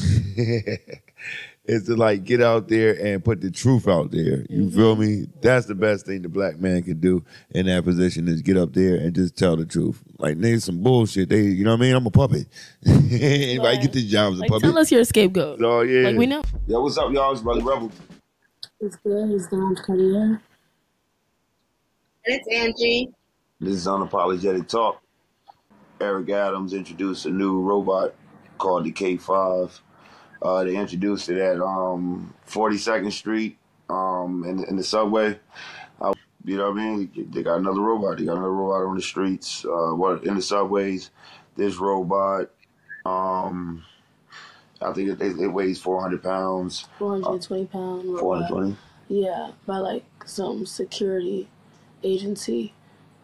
is 1.66 1.84
to 1.86 1.96
like 1.96 2.24
get 2.24 2.42
out 2.42 2.68
there 2.68 2.92
and 3.02 3.24
put 3.24 3.40
the 3.40 3.50
truth 3.50 3.88
out 3.88 4.10
there. 4.10 4.44
You 4.50 4.64
Mm-hmm. 4.64 4.76
feel 4.76 4.96
me? 4.96 5.26
That's 5.40 5.66
the 5.66 5.74
best 5.74 6.04
thing 6.06 6.22
the 6.22 6.28
black 6.28 6.58
man 6.60 6.82
can 6.82 7.00
do 7.00 7.24
in 7.50 7.66
that 7.66 7.84
position 7.84 8.28
is 8.28 8.42
get 8.42 8.56
up 8.56 8.72
there 8.74 8.96
and 8.96 9.14
just 9.14 9.36
tell 9.36 9.56
the 9.56 9.64
truth. 9.64 10.02
Like 10.18 10.36
niggas 10.36 10.62
some 10.62 10.82
bullshit. 10.82 11.28
They, 11.30 11.40
you 11.42 11.64
know 11.64 11.70
what 11.72 11.78
I 11.80 11.82
mean? 11.82 11.94
I'm 11.94 12.06
a 12.06 12.10
puppet. 12.10 12.46
Anybody 12.86 13.58
Right. 13.58 13.80
get 13.82 13.92
this 13.92 14.04
job 14.04 14.32
as 14.34 14.38
a 14.38 14.42
Like, 14.42 14.50
puppet? 14.50 14.62
tell 14.64 14.78
us 14.78 14.92
you're 14.92 15.00
a 15.00 15.04
scapegoat. 15.06 15.60
Oh 15.62 15.80
yeah. 15.80 16.08
Like, 16.08 16.16
we 16.16 16.26
know. 16.26 16.42
Yo, 16.66 16.82
what's 16.82 16.98
up, 16.98 17.12
y'all? 17.12 17.32
It's 17.32 17.40
Brother 17.40 17.62
Rebel. 17.62 17.90
It's 18.80 18.96
good. 18.96 19.30
He's 19.30 19.46
Don 19.48 19.74
Cartier. 19.76 20.42
And 22.26 22.34
it's 22.40 22.48
Angie. 22.52 23.10
This 23.60 23.74
is 23.74 23.86
Unapologetic 23.86 24.68
Tawk. 24.68 25.00
Eric 26.00 26.28
Adams 26.30 26.72
introduced 26.74 27.24
a 27.26 27.30
new 27.30 27.60
robot 27.60 28.14
called 28.58 28.84
the 28.84 28.92
K5. 28.92 29.80
Uh, 30.42 30.64
they 30.64 30.76
introduced 30.76 31.28
it 31.28 31.38
at 31.38 31.60
um, 31.60 32.34
42nd 32.48 33.12
Street 33.12 33.58
um, 33.88 34.44
in, 34.46 34.64
in 34.64 34.76
the 34.76 34.84
subway. 34.84 35.38
Uh, 36.00 36.12
you 36.44 36.56
know 36.56 36.70
what 36.70 36.78
I 36.78 36.84
mean? 36.84 37.30
They 37.30 37.42
got 37.42 37.58
another 37.58 37.80
robot. 37.80 38.18
They 38.18 38.24
got 38.24 38.36
another 38.36 38.52
robot 38.52 38.86
on 38.88 38.96
the 38.96 39.02
streets, 39.02 39.64
uh, 39.64 39.94
what 39.94 40.24
in 40.24 40.34
the 40.34 40.42
subways. 40.42 41.10
This 41.56 41.76
robot, 41.76 42.50
um, 43.06 43.84
I 44.82 44.92
think 44.92 45.20
it, 45.20 45.22
it, 45.22 45.48
weighs 45.48 45.80
400 45.80 46.22
pounds. 46.22 46.88
420 46.98 47.66
pound 47.66 48.04
robot. 48.06 48.48
420. 48.48 48.76
Yeah, 49.08 49.52
by 49.66 49.78
like 49.78 50.04
some 50.26 50.66
security 50.66 51.48
agency 52.02 52.74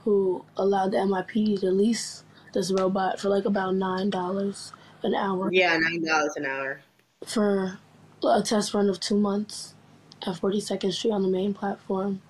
who 0.04 0.44
allowed 0.56 0.92
the 0.92 0.98
MIP 0.98 1.60
to 1.60 1.70
lease 1.70 2.24
this 2.54 2.72
robot 2.72 3.20
for 3.20 3.28
like 3.28 3.44
about 3.44 3.74
nine 3.74 4.10
dollars 4.10 4.72
an 5.04 5.14
hour 5.14 5.52
Yeah, 5.52 5.76
nine 5.78 6.04
dollars 6.04 6.36
an 6.36 6.46
hour. 6.46 6.80
for 7.24 7.78
a 8.24 8.42
test 8.42 8.74
run 8.74 8.88
of 8.88 9.00
two 9.00 9.16
months 9.16 9.74
at 10.26 10.36
42nd 10.36 10.92
Street 10.92 11.12
on 11.12 11.22
the 11.22 11.28
main 11.28 11.54
platform. 11.54 12.20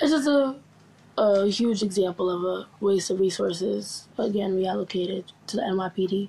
It's 0.00 0.10
just 0.12 0.28
a 0.28 0.56
a 1.18 1.46
huge 1.48 1.82
example 1.82 2.28
of 2.30 2.44
a 2.44 2.68
waste 2.84 3.08
of 3.10 3.18
resources 3.20 4.06
again 4.18 4.54
reallocated 4.56 5.24
to 5.46 5.56
the 5.56 5.62
NYPD. 5.62 6.28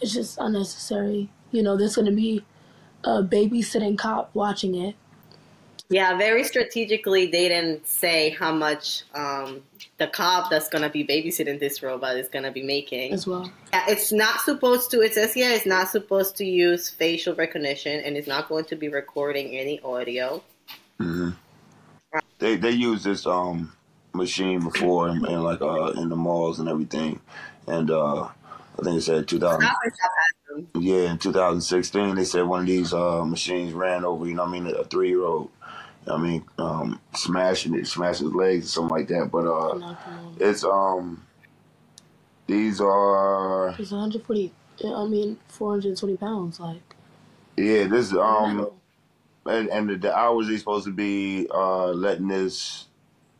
It's 0.00 0.14
just 0.14 0.38
unnecessary. 0.38 1.30
You 1.52 1.62
know, 1.62 1.76
there's 1.76 1.96
gonna 1.96 2.12
be 2.12 2.44
a 3.04 3.22
babysitting 3.22 3.98
cop 3.98 4.34
watching 4.34 4.74
it. 4.74 4.96
Yeah, 5.90 6.16
very 6.16 6.44
strategically, 6.44 7.26
they 7.26 7.48
didn't 7.48 7.86
say 7.86 8.30
how 8.30 8.52
much 8.52 9.02
um, 9.12 9.62
the 9.98 10.06
cop 10.06 10.48
that's 10.48 10.68
going 10.68 10.82
to 10.82 10.88
be 10.88 11.04
babysitting 11.04 11.58
this 11.58 11.82
robot 11.82 12.16
is 12.16 12.28
going 12.28 12.44
to 12.44 12.52
be 12.52 12.62
making. 12.62 13.12
as 13.12 13.26
well. 13.26 13.50
Yeah, 13.72 13.84
It's 13.88 14.12
not 14.12 14.40
supposed 14.40 14.92
to, 14.92 15.00
it 15.00 15.14
says 15.14 15.34
here, 15.34 15.50
it's 15.50 15.66
not 15.66 15.88
supposed 15.88 16.36
to 16.36 16.44
use 16.44 16.88
facial 16.88 17.34
recognition 17.34 18.00
and 18.00 18.16
it's 18.16 18.28
not 18.28 18.48
going 18.48 18.66
to 18.66 18.76
be 18.76 18.88
recording 18.88 19.56
any 19.56 19.80
audio. 19.80 20.42
They 22.38 22.56
they 22.56 22.70
used 22.70 23.04
this 23.04 23.26
um 23.26 23.72
machine 24.14 24.60
before 24.60 25.08
and, 25.08 25.24
and 25.26 25.42
like 25.44 25.60
uh 25.60 25.92
in 25.96 26.08
the 26.08 26.16
malls 26.16 26.58
and 26.58 26.68
everything, 26.68 27.20
and 27.66 27.90
uh 27.90 28.22
I 28.24 28.82
think 28.82 28.96
it 28.98 29.02
said 29.02 29.28
2000. 29.28 29.60
Stop 29.60 29.76
and 29.84 29.92
stop 29.94 30.10
asking. 30.50 30.82
Yeah, 30.82 31.10
in 31.12 31.18
2016 31.18 32.14
they 32.16 32.24
said 32.24 32.42
one 32.46 32.60
of 32.60 32.66
these 32.66 32.92
uh 32.92 33.24
machines 33.24 33.72
ran 33.72 34.04
over 34.04 34.26
you 34.26 34.34
know 34.34 34.44
what 34.44 34.56
I 34.56 34.60
mean 34.60 34.74
a 34.74 34.84
three 34.84 35.08
year 35.10 35.22
old, 35.24 35.50
I 36.10 36.18
mean, 36.18 36.44
um, 36.58 37.00
smashing 37.14 37.74
it, 37.74 37.86
smashing 37.88 38.28
his 38.28 38.34
legs 38.36 38.66
or 38.66 38.68
something 38.70 38.98
like 38.98 39.08
that. 39.08 39.30
But 39.32 39.46
uh, 39.46 39.78
it's 40.38 40.64
um, 40.64 41.26
these 42.46 42.80
are 42.80 43.76
He's 43.76 43.92
140. 43.92 44.54
I 44.84 45.06
mean, 45.06 45.38
420 45.48 46.16
pounds. 46.18 46.60
Like, 46.60 46.96
yeah, 47.56 47.86
this 47.86 48.12
um, 48.14 48.68
and 49.46 49.68
and 49.70 49.90
the, 50.02 50.14
hours 50.16 50.48
he's 50.48 50.60
supposed 50.60 50.86
to 50.86 50.92
be 50.92 51.48
uh 51.54 51.88
letting 51.88 52.28
this 52.28 52.88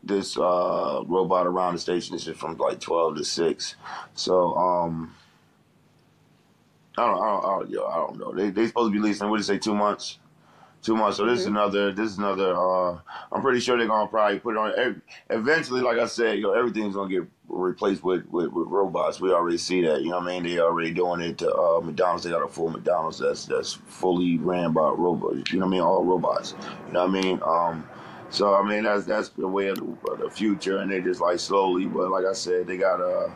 this 0.05 0.39
uh 0.39 1.03
robot 1.07 1.47
around 1.47 1.75
the 1.75 1.81
station 1.81 2.17
is 2.17 2.25
from 2.37 2.57
like 2.59 2.81
twelve 2.81 3.17
to 3.17 3.25
six. 3.25 3.77
So 4.15 4.55
um, 4.57 5.15
I 6.99 7.07
don't 7.07 7.23
I 7.23 7.27
don't, 7.27 7.45
I 7.45 7.59
don't, 7.61 7.71
yo, 7.71 7.87
I 7.87 7.97
don't 7.97 8.19
know. 8.19 8.35
They 8.35 8.51
they 8.51 8.67
supposed 8.69 8.93
to 8.95 9.01
be 9.01 9.07
leasing. 9.07 9.29
What 9.31 9.39
did 9.39 9.49
you 9.49 9.55
say? 9.55 9.59
Two 9.59 9.75
months. 9.77 10.19
Two 10.83 10.97
much. 10.97 11.17
So 11.17 11.27
this 11.27 11.41
is 11.41 11.47
Mhm. 11.47 11.51
another. 11.51 11.93
This 11.93 12.11
is 12.13 12.19
another. 12.19 12.55
Uh, 12.57 12.99
I'm 13.33 13.43
pretty 13.43 13.61
sure 13.61 13.77
they're 13.77 13.87
gonna 13.87 14.09
probably 14.09 14.39
put 14.39 14.55
it 14.55 14.59
on. 14.59 14.73
ev- 14.79 15.01
Eventually, 15.29 15.83
like 15.83 15.99
I 15.99 16.07
said, 16.07 16.37
you 16.39 16.43
know, 16.45 16.53
everything's 16.53 16.95
gonna 16.95 17.11
get 17.11 17.25
replaced 17.51 18.03
with, 18.03 18.27
with, 18.31 18.51
with 18.53 18.67
robots. 18.69 19.21
We 19.21 19.31
already 19.33 19.59
see 19.59 19.83
that. 19.83 20.01
You 20.03 20.11
know 20.11 20.21
what 20.21 20.29
I 20.29 20.41
mean? 20.41 20.43
They 20.45 20.59
already 20.59 20.93
doing 20.93 21.21
it 21.21 21.37
to 21.39 21.55
uh, 21.55 21.81
McDonald's. 21.83 22.25
They 22.25 22.31
got 22.31 22.43
a 22.43 22.49
full 22.49 22.71
McDonald's 22.71 23.19
that's 23.19 23.45
that's 23.45 23.75
fully 23.75 24.39
ran 24.39 24.73
by 24.73 24.89
robots. 24.89 25.53
You 25.53 25.59
know 25.59 25.67
what 25.67 25.71
I 25.73 25.77
mean? 25.77 25.81
All 25.83 26.05
robots. 26.05 26.55
You 26.87 26.95
know 26.95 27.07
what 27.07 27.11
I 27.11 27.21
mean? 27.21 27.41
Um, 27.47 27.85
so 28.31 28.55
I 28.55 28.63
mean 28.67 28.85
that's 28.85 29.05
that's 29.05 29.29
the 29.31 29.49
way 29.49 29.69
of 29.69 29.77
the, 29.79 30.13
of 30.13 30.21
the 30.21 30.31
future, 30.31 30.79
and 30.79 30.91
they 30.91 31.03
just 31.03 31.21
like 31.21 31.41
slowly. 31.41 31.85
But 31.85 32.11
like 32.11 32.25
I 32.25 32.33
said, 32.33 32.67
they 32.67 32.79
got 32.79 33.01
uh 33.03 33.29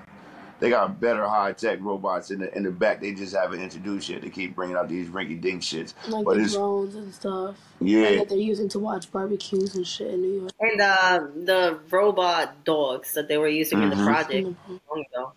they 0.61 0.71
got 0.71 1.01
better 1.01 1.27
high 1.29 1.53
tech 1.53 1.79
robots 1.83 2.31
in 2.31 2.39
the 2.41 2.57
in 2.57 2.63
the 2.63 2.71
back. 2.71 3.01
They 3.01 3.13
just 3.13 3.35
haven't 3.35 3.61
introduced 3.63 4.09
yet. 4.09 4.23
They 4.23 4.31
keep 4.31 4.55
bringing 4.55 4.77
out 4.77 4.89
these 4.89 5.09
rinky 5.09 5.41
dink 5.41 5.63
shits. 5.63 5.95
like 6.09 6.25
but 6.25 6.35
the 6.35 6.41
it's- 6.41 6.55
drones 6.55 6.95
and 6.95 7.13
stuff. 7.15 7.57
Yeah, 7.81 8.17
That 8.17 8.29
they're 8.31 8.39
using 8.39 8.69
to 8.71 8.79
watch 8.79 9.11
barbecues 9.13 9.75
and 9.75 9.87
shit 9.87 10.15
in 10.15 10.23
New 10.23 10.41
York. 10.41 10.53
And 10.61 10.81
uh, 10.81 11.27
the 11.45 11.79
robot 11.91 12.65
dogs 12.65 13.13
that 13.15 13.29
they 13.29 13.37
were 13.37 13.49
using 13.49 13.83
in 13.83 13.91
the 13.91 13.97
Mhm. 13.97 14.05
project 14.07 14.47
Mhm. 14.49 14.81
long 14.91 15.05
ago. 15.13 15.33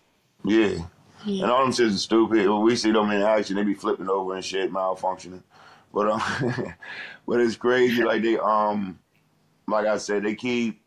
yeah. 0.45 0.77
Yeah. 1.25 1.43
And 1.43 1.51
all 1.51 1.63
them 1.63 1.73
shits 1.73 1.95
are 1.95 1.97
stupid. 1.97 2.47
When 2.47 2.61
we 2.61 2.75
see 2.75 2.91
them 2.91 3.09
in 3.11 3.21
action, 3.23 3.55
they 3.55 3.63
be 3.63 3.73
flipping 3.73 4.07
over 4.07 4.35
and 4.35 4.45
shit, 4.45 4.71
malfunctioning. 4.71 5.41
But 5.93 6.09
um, 6.11 6.21
but 7.27 7.41
it's 7.41 7.55
crazy. 7.57 8.03
Like 8.03 8.21
they 8.21 8.37
um, 8.37 8.99
like 9.67 9.87
I 9.87 9.97
said, 9.97 10.23
they 10.23 10.35
keep 10.35 10.79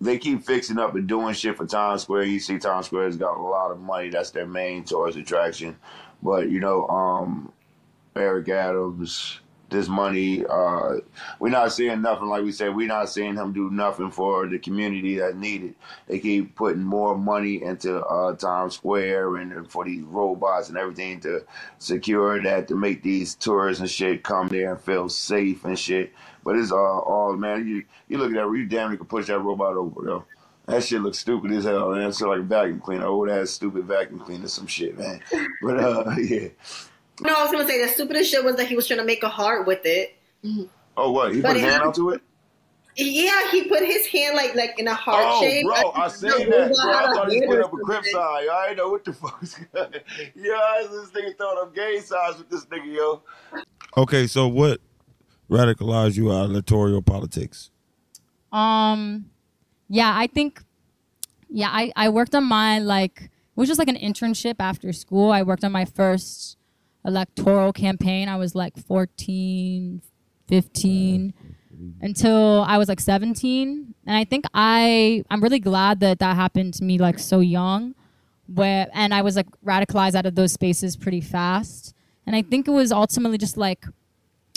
they 0.00 0.18
keep 0.18 0.44
fixing 0.44 0.78
up 0.78 0.94
and 0.94 1.08
doing 1.08 1.34
shit 1.34 1.56
for 1.56 1.66
Times 1.66 2.02
Square. 2.02 2.24
You 2.24 2.40
see, 2.40 2.58
Times 2.58 2.86
Square 2.86 3.06
has 3.06 3.16
got 3.16 3.36
a 3.36 3.42
lot 3.42 3.70
of 3.70 3.80
money. 3.80 4.10
That's 4.10 4.30
their 4.30 4.46
main 4.46 4.84
tourist 4.84 5.18
attraction. 5.18 5.76
But 6.22 6.50
you 6.50 6.60
know, 6.60 6.86
um, 6.88 7.52
Eric 8.16 8.48
Adams, 8.48 9.40
this 9.70 9.88
money, 9.88 10.44
uh, 10.46 10.96
we're 11.40 11.48
not 11.50 11.72
seeing 11.72 12.02
nothing. 12.02 12.28
Like 12.28 12.44
we 12.44 12.52
said, 12.52 12.74
we're 12.74 12.88
not 12.88 13.08
seeing 13.10 13.34
him 13.34 13.52
do 13.52 13.70
nothing 13.70 14.10
for 14.10 14.46
the 14.48 14.58
community 14.58 15.18
that 15.18 15.36
needed. 15.36 15.74
They 16.06 16.20
keep 16.20 16.54
putting 16.54 16.82
more 16.84 17.16
money 17.16 17.62
into 17.62 18.00
uh, 18.00 18.34
Times 18.36 18.74
Square 18.74 19.36
and 19.36 19.70
for 19.70 19.84
these 19.84 20.02
robots 20.04 20.68
and 20.68 20.78
everything 20.78 21.20
to 21.20 21.44
secure 21.78 22.42
that 22.42 22.68
to 22.68 22.76
make 22.76 23.02
these 23.02 23.34
tourists 23.34 23.80
and 23.80 23.90
shit 23.90 24.22
come 24.22 24.48
there 24.48 24.72
and 24.72 24.80
feel 24.80 25.08
safe 25.08 25.64
and 25.64 25.78
shit. 25.78 26.12
But 26.44 26.56
it's 26.56 26.72
all, 26.72 27.00
all 27.00 27.36
man. 27.36 27.66
You 27.66 27.84
you 28.08 28.18
look 28.18 28.30
at 28.30 28.34
that, 28.34 28.50
you 28.56 28.66
damn 28.66 28.90
near 28.90 28.96
can 28.98 29.06
push 29.06 29.26
that 29.26 29.38
robot 29.40 29.76
over 29.76 30.02
though. 30.04 30.24
That 30.66 30.84
shit 30.84 31.00
looks 31.00 31.18
stupid 31.18 31.50
as 31.52 31.64
hell, 31.64 31.90
man. 31.92 32.08
It's 32.08 32.20
like 32.20 32.40
a 32.40 32.42
vacuum 32.42 32.80
cleaner, 32.80 33.06
old 33.06 33.30
ass 33.30 33.50
stupid 33.50 33.84
vacuum 33.84 34.20
cleaner, 34.20 34.48
some 34.48 34.66
shit, 34.66 34.98
man. 34.98 35.20
But 35.62 35.78
uh, 35.80 36.14
yeah. 36.18 36.48
No, 37.20 37.34
I 37.34 37.42
was 37.42 37.50
gonna 37.52 37.66
say 37.66 37.84
the 37.84 37.90
stupidest 37.92 38.30
shit 38.30 38.44
was 38.44 38.56
that 38.56 38.66
he 38.68 38.76
was 38.76 38.86
trying 38.86 39.00
to 39.00 39.04
make 39.06 39.22
a 39.22 39.28
heart 39.28 39.66
with 39.66 39.80
it. 39.84 40.16
Oh, 40.96 41.10
what? 41.10 41.34
He 41.34 41.40
But 41.40 41.48
put 41.54 41.56
his 41.62 41.64
hand 41.70 41.82
onto 41.82 42.10
it? 42.10 42.20
Yeah, 43.00 43.50
he 43.52 43.64
put 43.68 43.84
his 43.84 44.06
hand 44.06 44.34
like 44.36 44.54
like 44.56 44.78
in 44.78 44.88
a 44.88 44.94
heart 44.94 45.40
shape. 45.40 45.64
Oh, 45.68 45.74
shape. 45.74 45.92
bro, 45.94 46.02
I 46.02 46.08
The 46.08 46.14
seen 46.14 46.50
that, 46.50 46.72
bro. 46.74 46.90
I 46.92 47.14
thought 47.14 47.30
he 47.30 47.38
hand 47.38 47.50
put 47.50 47.60
up 47.60 47.72
a 47.72 47.76
crip 47.76 48.04
sign. 48.04 48.44
Yo, 48.44 48.52
I 48.52 48.66
didn't 48.68 48.78
know 48.78 48.88
what 48.90 49.04
the 49.04 49.12
fuck. 49.12 49.40
yeah, 50.34 50.82
this 50.82 51.10
nigga 51.10 51.36
throwing 51.36 51.58
up 51.58 51.74
gay 51.74 52.00
signs 52.00 52.38
with 52.38 52.50
this 52.50 52.64
nigga, 52.66 52.92
yo. 52.94 53.22
Okay, 53.96 54.26
so 54.26 54.48
what 54.48 54.80
radicalized 55.50 56.16
you 56.16 56.32
out 56.32 56.46
of 56.46 56.50
electoral 56.50 57.02
politics? 57.02 57.70
Um, 58.52 59.30
yeah, 59.88 60.12
I 60.14 60.26
think, 60.26 60.62
yeah, 61.48 61.68
I, 61.70 61.92
I 61.96 62.08
worked 62.08 62.34
on 62.34 62.44
my, 62.44 62.78
like, 62.78 63.22
it 63.22 63.30
was 63.56 63.68
just 63.68 63.78
like 63.78 63.88
an 63.88 63.96
internship 63.96 64.56
after 64.60 64.92
school. 64.92 65.32
I 65.32 65.42
worked 65.42 65.64
on 65.64 65.72
my 65.72 65.84
first 65.84 66.56
electoral 67.04 67.72
campaign. 67.72 68.28
I 68.28 68.36
was 68.36 68.54
like 68.54 68.78
14, 68.78 70.02
15 70.46 71.34
until 72.00 72.64
I 72.66 72.78
was 72.78 72.88
like 72.88 73.00
17. 73.00 73.94
And 74.06 74.16
I 74.16 74.24
think 74.24 74.44
I, 74.54 75.24
I'm 75.30 75.42
really 75.42 75.58
glad 75.58 76.00
that 76.00 76.18
that 76.18 76.36
happened 76.36 76.74
to 76.74 76.84
me 76.84 76.98
like 76.98 77.18
so 77.18 77.40
young 77.40 77.94
where, 78.46 78.88
and 78.92 79.12
I 79.12 79.22
was 79.22 79.36
like 79.36 79.46
radicalized 79.64 80.14
out 80.14 80.26
of 80.26 80.34
those 80.34 80.52
spaces 80.52 80.96
pretty 80.96 81.20
fast. 81.20 81.94
And 82.26 82.36
I 82.36 82.42
think 82.42 82.68
it 82.68 82.72
was 82.72 82.92
ultimately 82.92 83.38
just 83.38 83.56
like, 83.56 83.86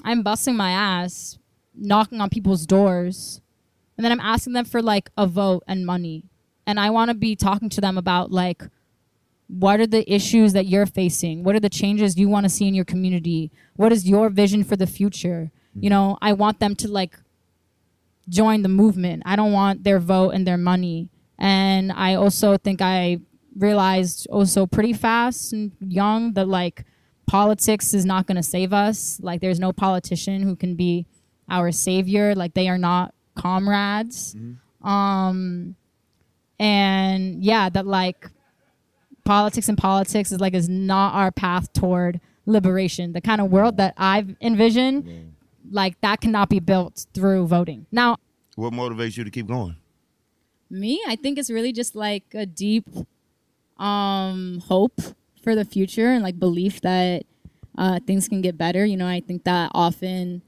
I'm 0.03 0.23
busting 0.23 0.55
my 0.55 0.71
ass, 0.71 1.37
knocking 1.75 2.21
on 2.21 2.29
people's 2.29 2.65
doors, 2.65 3.41
and 3.97 4.05
then 4.05 4.11
I'm 4.11 4.19
asking 4.19 4.53
them 4.53 4.65
for 4.65 4.81
like 4.81 5.09
a 5.17 5.27
vote 5.27 5.63
and 5.67 5.85
money. 5.85 6.23
And 6.65 6.79
I 6.79 6.89
want 6.89 7.09
to 7.09 7.15
be 7.15 7.35
talking 7.35 7.69
to 7.69 7.81
them 7.81 7.97
about 7.97 8.31
like 8.31 8.63
what 9.47 9.81
are 9.81 9.87
the 9.87 10.09
issues 10.11 10.53
that 10.53 10.65
you're 10.65 10.85
facing? 10.85 11.43
What 11.43 11.55
are 11.55 11.59
the 11.59 11.69
changes 11.69 12.17
you 12.17 12.29
want 12.29 12.45
to 12.45 12.49
see 12.49 12.67
in 12.67 12.73
your 12.73 12.85
community? 12.85 13.51
What 13.75 13.91
is 13.91 14.07
your 14.07 14.29
vision 14.29 14.63
for 14.63 14.77
the 14.77 14.87
future? 14.87 15.51
You 15.75 15.81
mm-hmm. 15.81 15.89
know, 15.89 16.17
I 16.21 16.31
want 16.33 16.59
them 16.59 16.73
to 16.77 16.87
like 16.87 17.17
join 18.29 18.61
the 18.61 18.69
movement. 18.69 19.23
I 19.25 19.35
don't 19.35 19.51
want 19.51 19.83
their 19.83 19.99
vote 19.99 20.29
and 20.29 20.47
their 20.47 20.57
money. 20.57 21.09
And 21.37 21.91
I 21.91 22.15
also 22.15 22.57
think 22.57 22.81
I 22.81 23.19
realized 23.57 24.25
also 24.31 24.65
pretty 24.65 24.93
fast 24.93 25.51
and 25.51 25.73
young 25.81 26.33
that 26.33 26.47
like 26.47 26.85
politics 27.27 27.93
is 27.93 28.05
not 28.05 28.27
going 28.27 28.35
to 28.37 28.43
save 28.43 28.73
us. 28.73 29.19
Like 29.21 29.41
there's 29.41 29.59
no 29.59 29.71
politician 29.71 30.41
who 30.43 30.55
can 30.55 30.75
be 30.75 31.05
our 31.49 31.71
savior. 31.71 32.35
Like 32.35 32.53
they 32.53 32.67
are 32.69 32.77
not 32.77 33.13
comrades. 33.35 34.35
Um 34.81 35.75
and 36.59 37.43
yeah, 37.43 37.69
that 37.69 37.85
like 37.87 38.29
politics 39.23 39.69
and 39.69 39.77
politics 39.77 40.31
is 40.31 40.39
like 40.39 40.53
is 40.53 40.67
not 40.69 41.13
our 41.13 41.31
path 41.31 41.71
toward 41.73 42.19
liberation. 42.45 43.13
The 43.13 43.21
kind 43.21 43.41
of 43.41 43.51
world 43.51 43.77
that 43.77 43.93
I've 43.97 44.35
envisioned, 44.41 45.33
like 45.71 45.99
that 46.01 46.21
cannot 46.21 46.49
be 46.49 46.59
built 46.59 47.05
through 47.13 47.47
voting. 47.47 47.85
Now, 47.91 48.17
What 48.55 48.73
motivates 48.73 49.17
you 49.17 49.23
to 49.23 49.31
keep 49.31 49.47
going? 49.47 49.75
me, 50.69 51.01
I 51.05 51.17
think 51.17 51.37
it's 51.37 51.49
really 51.49 51.73
just 51.73 51.95
like 51.95 52.23
a 52.33 52.45
deep 52.45 52.87
um 53.77 54.61
hope 54.67 55.01
for 55.41 55.55
the 55.55 55.65
future 55.65 56.07
and 56.11 56.23
like 56.23 56.39
belief 56.39 56.81
that 56.81 57.25
uh 57.77 57.99
things 58.05 58.27
can 58.27 58.41
get 58.41 58.57
better. 58.57 58.85
You 58.85 58.97
know, 58.97 59.07
I 59.07 59.21
think 59.21 59.43
that 59.43 59.71
often 59.73 60.41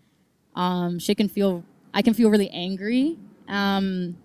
um 0.56 1.00
shit 1.00 1.18
can 1.18 1.30
feel 1.30 1.64
I 1.94 2.02
can 2.02 2.14
feel 2.14 2.30
really 2.30 2.50
angry. 2.50 3.18
Um 3.48 4.18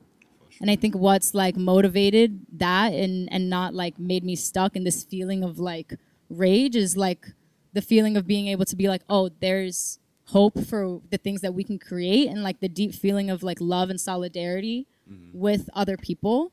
and 0.60 0.70
I 0.70 0.76
think 0.76 0.94
what's 0.94 1.34
like 1.34 1.56
motivated 1.56 2.40
that 2.58 2.92
and 2.92 3.28
and 3.32 3.48
not 3.48 3.74
like 3.74 3.98
made 3.98 4.24
me 4.24 4.36
stuck 4.36 4.76
in 4.76 4.84
this 4.84 5.04
feeling 5.04 5.44
of 5.44 5.58
like 5.58 5.94
rage 6.28 6.76
is 6.76 6.96
like 6.96 7.26
the 7.72 7.82
feeling 7.82 8.16
of 8.16 8.26
being 8.26 8.48
able 8.48 8.64
to 8.64 8.76
be 8.76 8.88
like, 8.88 9.02
oh, 9.08 9.30
there's 9.40 9.98
hope 10.26 10.58
for 10.64 11.00
the 11.10 11.18
things 11.18 11.40
that 11.40 11.54
we 11.54 11.64
can 11.64 11.78
create 11.78 12.28
and 12.28 12.42
like 12.42 12.60
the 12.60 12.68
deep 12.68 12.94
feeling 12.94 13.30
of 13.30 13.42
like 13.42 13.58
love 13.60 13.88
and 13.88 14.00
solidarity 14.00 14.86
with 15.32 15.70
other 15.74 15.96
people. 15.96 16.52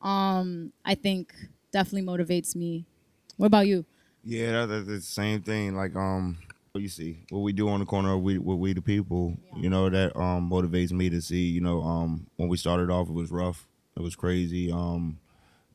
Um, 0.00 0.72
I 0.84 0.94
think 0.94 1.32
definitely 1.72 2.02
motivates 2.02 2.56
me. 2.56 2.86
What 3.36 3.46
about 3.46 3.66
you? 3.66 3.84
Yeah, 4.24 4.66
that, 4.66 4.86
that's 4.86 4.86
the 4.86 5.00
same 5.00 5.42
thing. 5.42 5.74
Like, 5.74 5.96
um, 5.96 6.38
what 6.72 6.80
you 6.80 6.88
see, 6.88 7.18
what 7.30 7.40
we 7.40 7.52
do 7.52 7.68
on 7.68 7.80
the 7.80 7.86
corner 7.86 8.16
we, 8.16 8.38
with 8.38 8.58
we 8.58 8.72
the 8.72 8.82
people, 8.82 9.36
you 9.56 9.68
know, 9.68 9.90
that 9.90 10.16
um 10.16 10.50
motivates 10.50 10.92
me 10.92 11.10
to 11.10 11.20
see. 11.20 11.48
You 11.48 11.60
know, 11.60 11.82
um, 11.82 12.26
when 12.36 12.48
we 12.48 12.56
started 12.56 12.90
off, 12.90 13.08
it 13.08 13.12
was 13.12 13.30
rough, 13.30 13.66
it 13.96 14.02
was 14.02 14.16
crazy. 14.16 14.70
Um, 14.70 15.18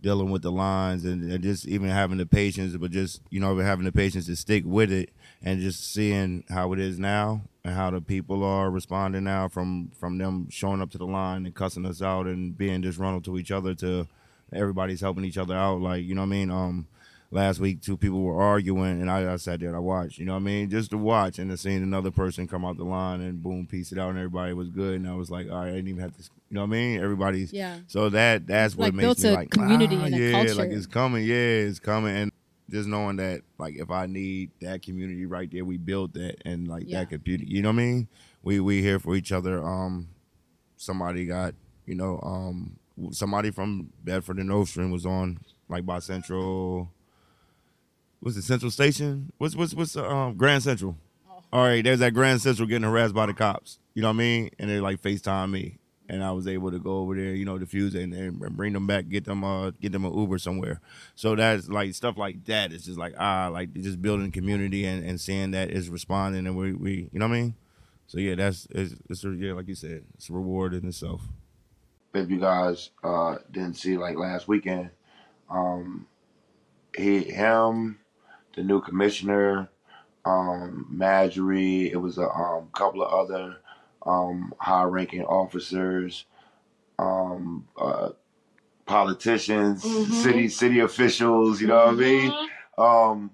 dealing 0.01 0.29
with 0.29 0.43
the 0.43 0.51
lines 0.51 1.05
and, 1.05 1.31
and 1.31 1.43
just 1.43 1.67
even 1.67 1.89
having 1.89 2.17
the 2.17 2.25
patience, 2.25 2.75
but 2.77 2.91
just 2.91 3.21
you 3.29 3.39
know 3.39 3.55
having 3.57 3.85
the 3.85 3.91
patience 3.91 4.25
to 4.27 4.35
stick 4.35 4.63
with 4.65 4.91
it 4.91 5.11
and 5.43 5.59
just 5.59 5.91
seeing 5.91 6.43
how 6.49 6.73
it 6.73 6.79
is 6.79 6.97
now 6.97 7.41
and 7.63 7.73
how 7.75 7.89
the 7.89 8.01
people 8.01 8.43
are 8.43 8.71
responding 8.71 9.23
now 9.23 9.47
from 9.47 9.91
from 9.99 10.17
them 10.17 10.47
showing 10.49 10.81
up 10.81 10.89
to 10.91 10.97
the 10.97 11.05
line 11.05 11.45
and 11.45 11.55
cussing 11.55 11.85
us 11.85 12.01
out 12.01 12.25
and 12.25 12.57
being 12.57 12.81
disgruntled 12.81 13.25
to 13.25 13.37
each 13.37 13.51
other 13.51 13.73
to 13.75 14.07
everybody's 14.53 15.01
helping 15.01 15.25
each 15.25 15.37
other 15.37 15.55
out. 15.55 15.81
Like 15.81 16.03
you 16.03 16.15
know 16.15 16.21
what 16.21 16.27
I 16.27 16.29
mean. 16.29 16.49
Um, 16.51 16.87
last 17.29 17.59
week 17.59 17.81
two 17.81 17.97
people 17.97 18.21
were 18.21 18.41
arguing 18.41 19.01
and 19.01 19.11
I, 19.11 19.33
I 19.33 19.35
sat 19.35 19.59
there 19.59 19.67
and 19.69 19.75
I 19.75 19.81
watched. 19.81 20.17
You 20.17 20.25
know 20.25 20.33
what 20.33 20.39
I 20.39 20.43
mean? 20.43 20.69
Just 20.69 20.91
to 20.91 20.97
watch 20.97 21.39
and 21.39 21.49
to 21.51 21.57
seeing 21.57 21.83
another 21.83 22.11
person 22.11 22.47
come 22.47 22.63
out 22.63 22.77
the 22.77 22.85
line 22.85 23.21
and 23.21 23.41
boom, 23.43 23.67
piece 23.67 23.91
it 23.91 23.97
out 23.97 24.09
and 24.11 24.17
everybody 24.17 24.53
was 24.53 24.69
good 24.69 24.95
and 24.95 25.07
I 25.09 25.13
was 25.15 25.29
like, 25.29 25.49
all 25.49 25.57
right, 25.59 25.67
I 25.69 25.71
didn't 25.71 25.89
even 25.89 26.01
have 26.01 26.15
to. 26.17 26.23
You 26.23 26.55
know 26.55 26.61
what 26.61 26.67
I 26.67 26.69
mean? 26.71 27.01
Everybody's 27.01 27.51
Yeah. 27.51 27.79
so 27.87 28.09
that 28.09 28.47
that's 28.47 28.75
what 28.75 28.85
Like, 28.85 28.93
makes 28.93 29.03
built 29.05 29.19
me 29.23 29.29
a 29.29 29.33
like 29.33 29.49
community 29.49 29.97
ah, 29.99 30.05
and 30.05 30.15
yeah, 30.15 30.31
culture. 30.31 30.55
like 30.55 30.69
it's 30.71 30.87
coming, 30.87 31.25
yeah, 31.25 31.35
it's 31.35 31.79
coming, 31.79 32.15
and 32.15 32.31
just 32.69 32.87
knowing 32.87 33.17
that 33.17 33.41
like 33.57 33.75
if 33.75 33.91
I 33.91 34.05
need 34.05 34.51
that 34.61 34.81
community 34.81 35.25
right 35.25 35.49
there, 35.51 35.65
we 35.65 35.75
build 35.77 36.13
that 36.13 36.35
and 36.45 36.67
like 36.67 36.83
Yeah. 36.87 36.99
that 37.03 37.09
community. 37.09 37.51
You 37.51 37.61
know 37.61 37.69
what 37.69 37.81
I 37.81 37.85
mean? 37.85 38.07
We 38.43 38.61
we 38.61 38.81
here 38.81 38.99
for 38.99 39.15
each 39.15 39.33
other. 39.33 39.61
Um, 39.61 40.07
somebody 40.77 41.25
got 41.25 41.53
you 41.85 41.95
know 41.95 42.19
um 42.23 42.77
somebody 43.11 43.51
from 43.51 43.89
Bedford 44.03 44.37
and 44.37 44.51
Ocean 44.51 44.89
was 44.91 45.05
on 45.05 45.39
like 45.69 45.85
by 45.85 45.99
Central. 45.99 46.89
What's 48.19 48.37
it 48.37 48.43
Central 48.43 48.71
Station? 48.71 49.31
What's 49.37 49.55
what's 49.55 49.73
what's 49.73 49.95
uh, 49.95 50.07
um 50.07 50.35
Grand 50.35 50.63
Central? 50.63 50.97
All 51.53 51.63
right, 51.63 51.83
there's 51.83 51.99
that 51.99 52.13
Grand 52.13 52.41
Central 52.41 52.67
getting 52.67 52.83
harassed 52.83 53.13
by 53.13 53.25
the 53.25 53.33
cops. 53.33 53.79
You 53.93 54.01
know 54.01 54.09
what 54.09 54.15
I 54.15 54.17
mean? 54.17 54.49
And 54.59 54.69
they 54.69 54.79
like 54.79 55.01
Facetime 55.01 55.51
me, 55.51 55.77
and 56.09 56.23
I 56.23 56.31
was 56.31 56.47
able 56.47 56.71
to 56.71 56.79
go 56.79 56.99
over 56.99 57.15
there, 57.15 57.33
you 57.33 57.45
know, 57.45 57.57
defuse 57.57 57.95
it 57.95 58.03
and, 58.03 58.13
and 58.13 58.57
bring 58.57 58.73
them 58.73 58.87
back, 58.87 59.07
get 59.09 59.25
them 59.25 59.43
uh 59.43 59.71
get 59.71 59.91
them 59.91 60.05
an 60.05 60.17
Uber 60.17 60.39
somewhere. 60.39 60.81
So 61.15 61.35
that's 61.35 61.69
like 61.69 61.93
stuff 61.93 62.17
like 62.17 62.43
that. 62.45 62.73
It's 62.73 62.85
just 62.85 62.97
like 62.97 63.13
ah, 63.17 63.49
like 63.51 63.73
just 63.73 64.01
building 64.01 64.31
community 64.31 64.85
and, 64.85 65.05
and 65.07 65.21
seeing 65.21 65.51
that 65.51 65.69
is 65.69 65.89
responding 65.89 66.47
and 66.47 66.57
we, 66.57 66.73
we 66.73 67.09
you 67.11 67.19
know 67.19 67.27
what 67.27 67.35
I 67.35 67.41
mean? 67.41 67.55
So 68.07 68.19
yeah, 68.19 68.35
that's 68.35 68.67
it's, 68.71 68.95
it's 69.09 69.23
yeah, 69.23 69.53
like 69.53 69.67
you 69.67 69.75
said, 69.75 70.03
it's 70.15 70.29
a 70.29 70.33
reward 70.33 70.73
in 70.73 70.87
itself. 70.87 71.21
If 72.13 72.29
you 72.29 72.39
guys 72.39 72.89
uh 73.03 73.37
didn't 73.51 73.75
see 73.75 73.97
like 73.97 74.17
last 74.17 74.47
weekend, 74.47 74.89
um 75.49 76.07
he 76.97 77.23
him, 77.23 77.99
the 78.57 78.63
new 78.63 78.81
commissioner, 78.81 79.69
um, 80.25 80.87
Marjorie. 80.89 81.91
It 81.91 81.97
was 82.01 82.17
a 82.17 82.27
um, 82.27 82.67
couple 82.73 83.03
of 83.03 83.13
other 83.13 83.57
um, 84.05 84.51
high-ranking 84.59 85.23
officers, 85.23 86.25
um, 86.99 87.67
uh, 87.79 88.09
politicians, 88.85 89.83
Mhm. 89.85 90.23
city 90.23 90.47
city 90.49 90.79
officials. 90.79 91.61
You 91.61 91.67
know 91.67 91.75
what 91.85 91.89
I 91.89 91.91
mean? 91.91 92.31
Mhm. 92.31 92.49
Um, 92.83 93.31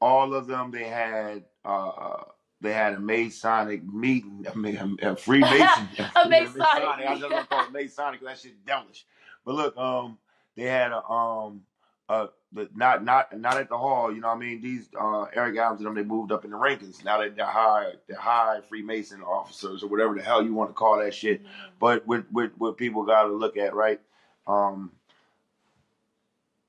all 0.00 0.34
of 0.34 0.46
them. 0.48 0.70
They 0.72 0.84
had 0.84 1.44
uh, 1.64 2.24
they 2.60 2.72
had 2.72 2.94
a 2.94 3.00
Masonic 3.00 3.84
meeting. 3.84 4.46
I 4.50 4.54
mean, 4.56 4.98
a, 5.02 5.12
a 5.12 5.16
Freemason. 5.16 5.88
A 6.16 6.28
Masonic. 6.28 6.58
I 7.06 7.16
just 7.18 7.30
want 7.30 7.42
to 7.42 7.46
call 7.46 7.64
it 7.66 7.72
Masonic 7.72 8.20
that 8.22 8.38
shit 8.38 8.64
devilish. 8.66 9.06
But 9.44 9.54
look, 9.54 9.76
um, 9.76 10.18
they 10.56 10.64
had 10.64 10.90
a 10.92 11.04
um 11.08 11.62
uh 12.08 12.26
but 12.54 12.76
not 12.76 13.04
not 13.04 13.38
not 13.38 13.58
at 13.58 13.68
the 13.68 13.76
hall, 13.76 14.14
you 14.14 14.20
know 14.20 14.28
what 14.28 14.36
I 14.36 14.40
mean? 14.40 14.60
These 14.60 14.88
uh 14.98 15.26
Eric 15.34 15.58
Adams 15.58 15.80
and 15.80 15.86
them 15.88 15.94
they 15.94 16.04
moved 16.04 16.30
up 16.30 16.44
in 16.44 16.52
the 16.52 16.56
rankings. 16.56 17.04
Now 17.04 17.18
that 17.20 17.36
they're 17.36 17.44
high 17.44 17.92
they're 18.06 18.16
high 18.16 18.60
Freemason 18.68 19.22
officers 19.22 19.82
or 19.82 19.88
whatever 19.88 20.14
the 20.14 20.22
hell 20.22 20.42
you 20.42 20.54
want 20.54 20.70
to 20.70 20.74
call 20.74 20.98
that 20.98 21.12
shit. 21.12 21.42
But 21.80 22.06
what 22.06 22.24
what 22.30 22.52
what 22.56 22.76
people 22.76 23.02
gotta 23.04 23.32
look 23.32 23.56
at, 23.56 23.74
right? 23.74 24.00
Um 24.46 24.92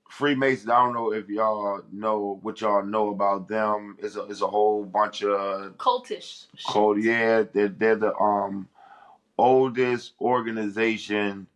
Freemasons, 0.10 0.70
I 0.70 0.78
don't 0.78 0.94
know 0.94 1.12
if 1.14 1.28
y'all 1.30 1.82
know 1.92 2.40
what 2.42 2.62
y'all 2.62 2.84
know 2.84 3.10
about 3.10 3.48
them. 3.48 3.98
It's 4.00 4.16
a 4.16 4.24
it's 4.24 4.42
a 4.42 4.48
whole 4.48 4.84
bunch 4.86 5.24
of 5.24 5.78
Cultish. 5.78 6.46
shit. 6.56 7.04
Yeah, 7.04 7.44
they're, 7.54 7.68
they're 7.68 7.96
the 7.96 8.16
um 8.18 8.68
oldest 9.38 10.14
organization 10.22 11.48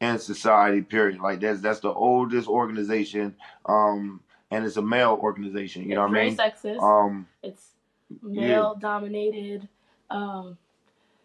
in 0.00 0.18
society. 0.18 0.82
Period. 0.82 1.20
Like 1.20 1.40
that's 1.40 1.60
that's 1.60 1.80
the 1.80 1.92
oldest 1.92 2.48
organization, 2.48 3.34
um, 3.66 4.20
and 4.50 4.64
it's 4.64 4.76
a 4.76 4.82
male 4.82 5.18
organization. 5.20 5.84
You 5.88 5.94
know 5.94 6.02
what 6.02 6.10
I 6.10 6.12
very 6.14 6.26
mean? 6.28 6.36
sexist. 6.36 6.82
Um, 6.82 7.26
it's 7.42 7.70
male 8.22 8.74
dominated. 8.80 9.68
Um, 10.10 10.58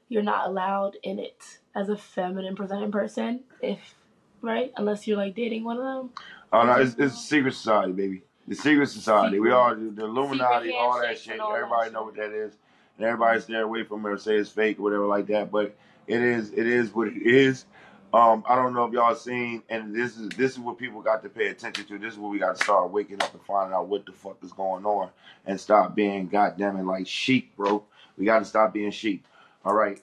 you're 0.10 0.24
not 0.24 0.48
allowed 0.48 0.98
in 1.04 1.20
it 1.20 1.60
as 1.76 1.90
a 1.90 1.96
feminine 1.98 2.56
presenting 2.56 2.92
person, 2.92 3.42
if 3.62 3.96
right, 4.42 4.74
unless 4.78 5.08
you're 5.08 5.18
like 5.18 5.36
dating 5.36 5.64
one 5.64 5.78
of 5.78 5.84
them. 5.84 6.10
oh 6.52 6.64
no, 6.66 6.74
it's, 6.82 6.96
it's 6.98 7.14
a 7.16 7.18
secret 7.18 7.54
society, 7.54 7.92
baby. 7.94 8.22
The 8.48 8.56
secret 8.56 8.90
society. 8.90 9.40
We 9.40 9.48
Secret- 9.50 9.56
all 9.58 9.76
the 9.76 10.04
Illuminati, 10.06 10.72
all 10.74 11.00
that 11.00 11.18
shit. 11.20 11.40
all 11.40 11.52
that 11.52 11.58
Everybody 11.58 11.86
shit. 11.86 11.94
know 11.94 12.04
what 12.04 12.16
that 12.16 12.32
is, 12.34 12.54
and 12.98 13.06
everybody 13.06 13.40
stay 13.40 13.56
away 13.60 13.84
from 13.84 14.06
it 14.06 14.10
or 14.10 14.18
say 14.18 14.36
it's 14.36 14.50
fake 14.50 14.80
or 14.80 14.84
whatever 14.84 15.06
like 15.06 15.28
that. 15.28 15.52
But 15.52 15.76
it 16.08 16.22
is 16.22 16.52
it 16.52 16.68
is 16.68 16.94
what 16.94 17.08
it 17.08 17.22
is. 17.22 17.66
Um, 18.14 18.44
I 18.48 18.56
don't 18.56 18.74
know 18.74 18.86
if 18.86 18.94
y'all 18.94 19.16
seen, 19.16 19.64
and 19.70 19.96
this 19.96 20.18
is 20.18 20.30
this 20.30 20.52
is 20.52 20.60
what 20.60 20.78
people 20.78 21.02
got 21.02 21.24
to 21.24 21.30
pay 21.30 21.48
attention 21.48 21.86
to. 21.86 21.98
This 21.98 22.14
is 22.14 22.20
what 22.20 22.32
we 22.32 22.40
got 22.40 22.58
to 22.58 22.64
start 22.64 22.92
waking 22.92 23.22
up 23.22 23.34
and 23.34 23.42
finding 23.44 23.74
out 23.74 23.88
what 23.88 24.06
the 24.06 24.12
fuck 24.12 24.38
is 24.44 24.52
going 24.52 24.86
on, 24.86 25.10
and 25.46 25.60
stop 25.60 25.96
being 25.96 26.28
goddamn 26.28 26.78
it 26.78 26.84
like 26.84 27.08
sheep, 27.08 27.56
bro. 27.56 27.84
We 28.18 28.26
got 28.26 28.40
to 28.40 28.46
stop 28.46 28.74
being 28.74 28.92
sheep. 28.92 29.26
All 29.64 29.74
right. 29.74 30.02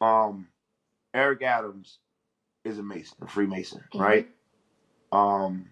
Um, 0.00 0.48
Eric 1.14 1.42
Adams 1.42 1.98
is 2.64 2.78
a 2.78 2.82
Mason, 2.82 3.16
a 3.22 3.26
Freemason, 3.26 3.82
Mhm. 3.94 4.00
right? 4.00 4.28
Um, 5.10 5.70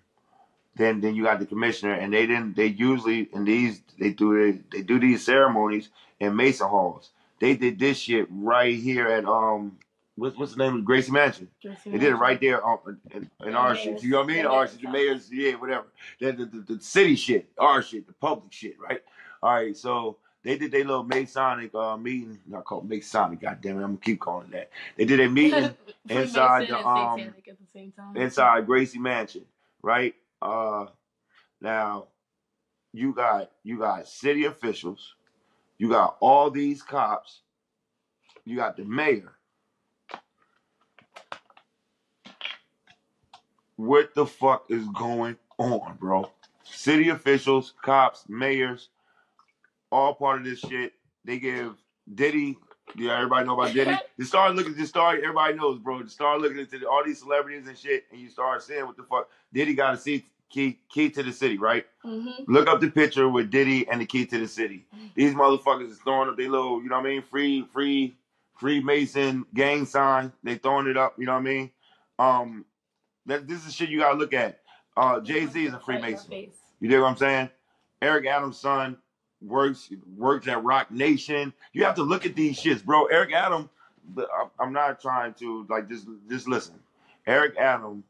then 0.77 1.01
then 1.01 1.14
you 1.14 1.25
got 1.25 1.40
the 1.40 1.46
commissioner, 1.46 1.92
and 1.94 2.12
they 2.12 2.27
didn't. 2.27 2.57
They 2.57 2.66
usually 2.66 3.29
in 3.35 3.44
these 3.44 3.83
they 3.99 4.11
do 4.12 4.53
they, 4.53 4.61
they 4.79 4.83
do 4.83 4.99
these 4.99 5.25
ceremonies 5.25 5.90
in 6.20 6.37
Mason 6.37 6.68
halls. 6.68 7.11
They 7.38 7.55
did 7.57 7.79
this 7.79 7.99
shit 7.99 8.29
right 8.31 8.75
here 8.79 9.09
at 9.09 9.27
um 9.27 9.79
what's 10.20 10.37
what's 10.37 10.54
the 10.54 10.59
name 10.59 10.76
of 10.76 10.85
Gracie 10.85 11.11
Mansion. 11.11 11.48
They 11.62 11.98
did 11.98 12.02
it 12.04 12.16
right 12.16 12.40
there 12.40 12.64
on, 12.64 12.98
in, 13.12 13.30
in 13.44 13.54
our 13.54 13.74
shit. 13.74 14.02
You 14.02 14.11
know 14.11 14.18
what 14.18 14.30
I 14.30 14.35
mean? 14.35 14.46
Our 14.46 14.68
shit, 14.68 14.83
the 14.83 14.90
mayor's, 14.90 15.30
yeah, 15.33 15.52
whatever. 15.54 15.87
The, 16.20 16.33
the, 16.33 16.44
the, 16.44 16.74
the 16.74 16.83
city 16.83 17.16
shit, 17.16 17.50
our 17.59 17.83
shit, 17.83 18.06
the 18.06 18.12
public 18.12 18.52
shit, 18.52 18.76
right? 18.78 19.02
All 19.42 19.54
right, 19.54 19.76
so 19.76 20.18
they 20.44 20.59
did 20.59 20.72
their 20.72 20.85
little 20.85 21.04
Masonic 21.04 21.74
uh, 21.74 21.96
meeting. 21.96 22.38
Not 22.46 22.64
called 22.64 22.88
Masonic, 22.88 23.40
goddamn 23.40 23.78
it, 23.78 23.83
I'm 23.83 23.87
gonna 23.92 23.98
keep 23.98 24.20
calling 24.20 24.48
it 24.48 24.52
that. 24.52 24.70
They 24.98 25.06
did 25.06 25.20
a 25.20 25.28
meeting 25.30 25.74
inside 26.09 26.68
the, 26.68 26.78
um, 26.78 27.20
at 27.20 27.35
the 27.44 27.66
same 27.72 27.92
time. 27.92 28.16
inside 28.16 28.66
Gracie 28.66 28.98
Mansion, 28.98 29.46
right? 29.83 30.14
Uh, 30.42 30.87
now 31.62 32.09
you 32.92 33.14
got 33.14 33.50
you 33.64 33.78
got 33.78 34.06
city 34.06 34.44
officials, 34.44 35.14
you 35.78 35.88
got 35.88 36.16
all 36.20 36.50
these 36.50 36.83
cops, 36.83 37.40
you 38.44 38.56
got 38.56 38.76
the 38.76 38.85
mayor. 38.85 39.33
What 43.81 44.14
the 44.14 44.27
fuck 44.27 44.66
is 44.69 44.87
going 44.88 45.38
on, 45.57 45.97
bro? 45.99 46.31
City 46.64 47.09
officials, 47.09 47.73
cops, 47.81 48.25
mayors, 48.29 48.90
all 49.90 50.12
part 50.14 50.40
of 50.40 50.45
this 50.45 50.59
shit. 50.59 50.93
They 51.25 51.38
give 51.38 51.77
Diddy. 52.14 52.59
Yeah, 52.95 53.16
everybody 53.16 53.47
know 53.47 53.59
about 53.59 53.73
Diddy. 53.73 53.97
You 54.19 54.27
start 54.27 54.55
looking, 54.55 54.75
just 54.75 54.90
start. 54.90 55.21
Everybody 55.21 55.55
knows, 55.55 55.79
bro. 55.79 56.01
You 56.01 56.09
start 56.09 56.43
looking 56.43 56.59
into 56.59 56.87
all 56.87 57.03
these 57.03 57.21
celebrities 57.21 57.66
and 57.69 57.79
shit, 57.79 58.05
and 58.12 58.21
you 58.21 58.29
start 58.29 58.62
seeing 58.62 58.85
what 58.85 58.99
the 58.99 59.03
fuck 59.03 59.31
Diddy 59.51 59.73
got 59.73 59.95
a 59.95 59.97
seat, 59.97 60.27
key, 60.51 60.79
key 60.90 61.09
to 61.09 61.23
the 61.23 61.33
city, 61.33 61.57
right? 61.57 61.87
Mhm. 62.05 62.45
Look 62.49 62.69
up 62.69 62.83
the 62.83 62.90
picture 62.90 63.31
with 63.31 63.51
Diddy 63.51 63.88
and 63.88 63.99
the 63.99 64.07
key 64.07 64.27
to 64.27 64.38
the 64.38 64.49
city. 64.49 64.85
These 65.14 65.33
motherfuckers 65.33 65.90
is 65.90 65.99
throwing 66.01 66.29
up 66.29 66.37
their 66.37 66.51
little, 66.51 66.83
you 66.83 66.90
know 66.90 66.97
what 66.97 67.07
I 67.07 67.11
mean? 67.11 67.23
Free, 67.23 67.66
free, 67.73 68.14
Freemason 68.59 69.47
gang 69.55 69.87
sign. 69.87 70.33
They 70.43 70.57
throwing 70.57 70.87
it 70.87 70.99
up, 70.99 71.14
you 71.19 71.25
know 71.25 71.33
what 71.33 71.38
I 71.38 71.43
mean? 71.43 71.71
Um, 72.19 72.66
that 73.26 73.46
this 73.46 73.66
is 73.66 73.74
shit 73.74 73.88
you 73.90 73.98
gotta 74.00 74.16
look 74.18 74.35
at. 74.35 74.61
Uh, 74.96 75.20
Jay 75.20 75.46
Z 75.46 75.64
is 75.66 75.72
a 75.72 75.72
Right 75.72 75.72
in 75.72 75.72
your 75.72 75.80
Freemason. 75.80 76.30
You 76.80 76.88
dig 76.88 77.00
what 77.00 77.09
I'm 77.09 77.16
saying? 77.16 77.50
Eric 78.02 78.26
Adams' 78.26 78.59
son 78.59 78.96
works 79.42 79.90
works 80.16 80.48
at 80.48 80.62
Roc 80.64 80.90
Nation. 80.90 81.52
You 81.72 81.85
have 81.85 81.94
to 81.96 82.02
look 82.02 82.26
at 82.26 82.35
these 82.35 82.61
shits, 82.61 82.85
bro. 82.85 83.06
Eric 83.06 83.33
Adams, 83.33 83.68
but 84.14 84.28
I'm- 84.37 84.50
I'm 84.59 84.72
not 84.72 85.00
trying 85.00 85.35
to 85.35 85.66
like 85.68 85.88
just 85.88 86.06
just 86.28 86.48
listen. 86.48 86.78
Eric 87.26 87.56
Adams 87.56 88.04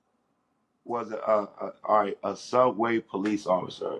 was 0.84 1.10
a, 1.12 1.16
a, 1.16 1.42
a 1.66 1.72
all 1.84 1.98
right 2.00 2.18
a 2.24 2.34
subway 2.36 2.98
police 3.00 3.46
officer, 3.46 3.96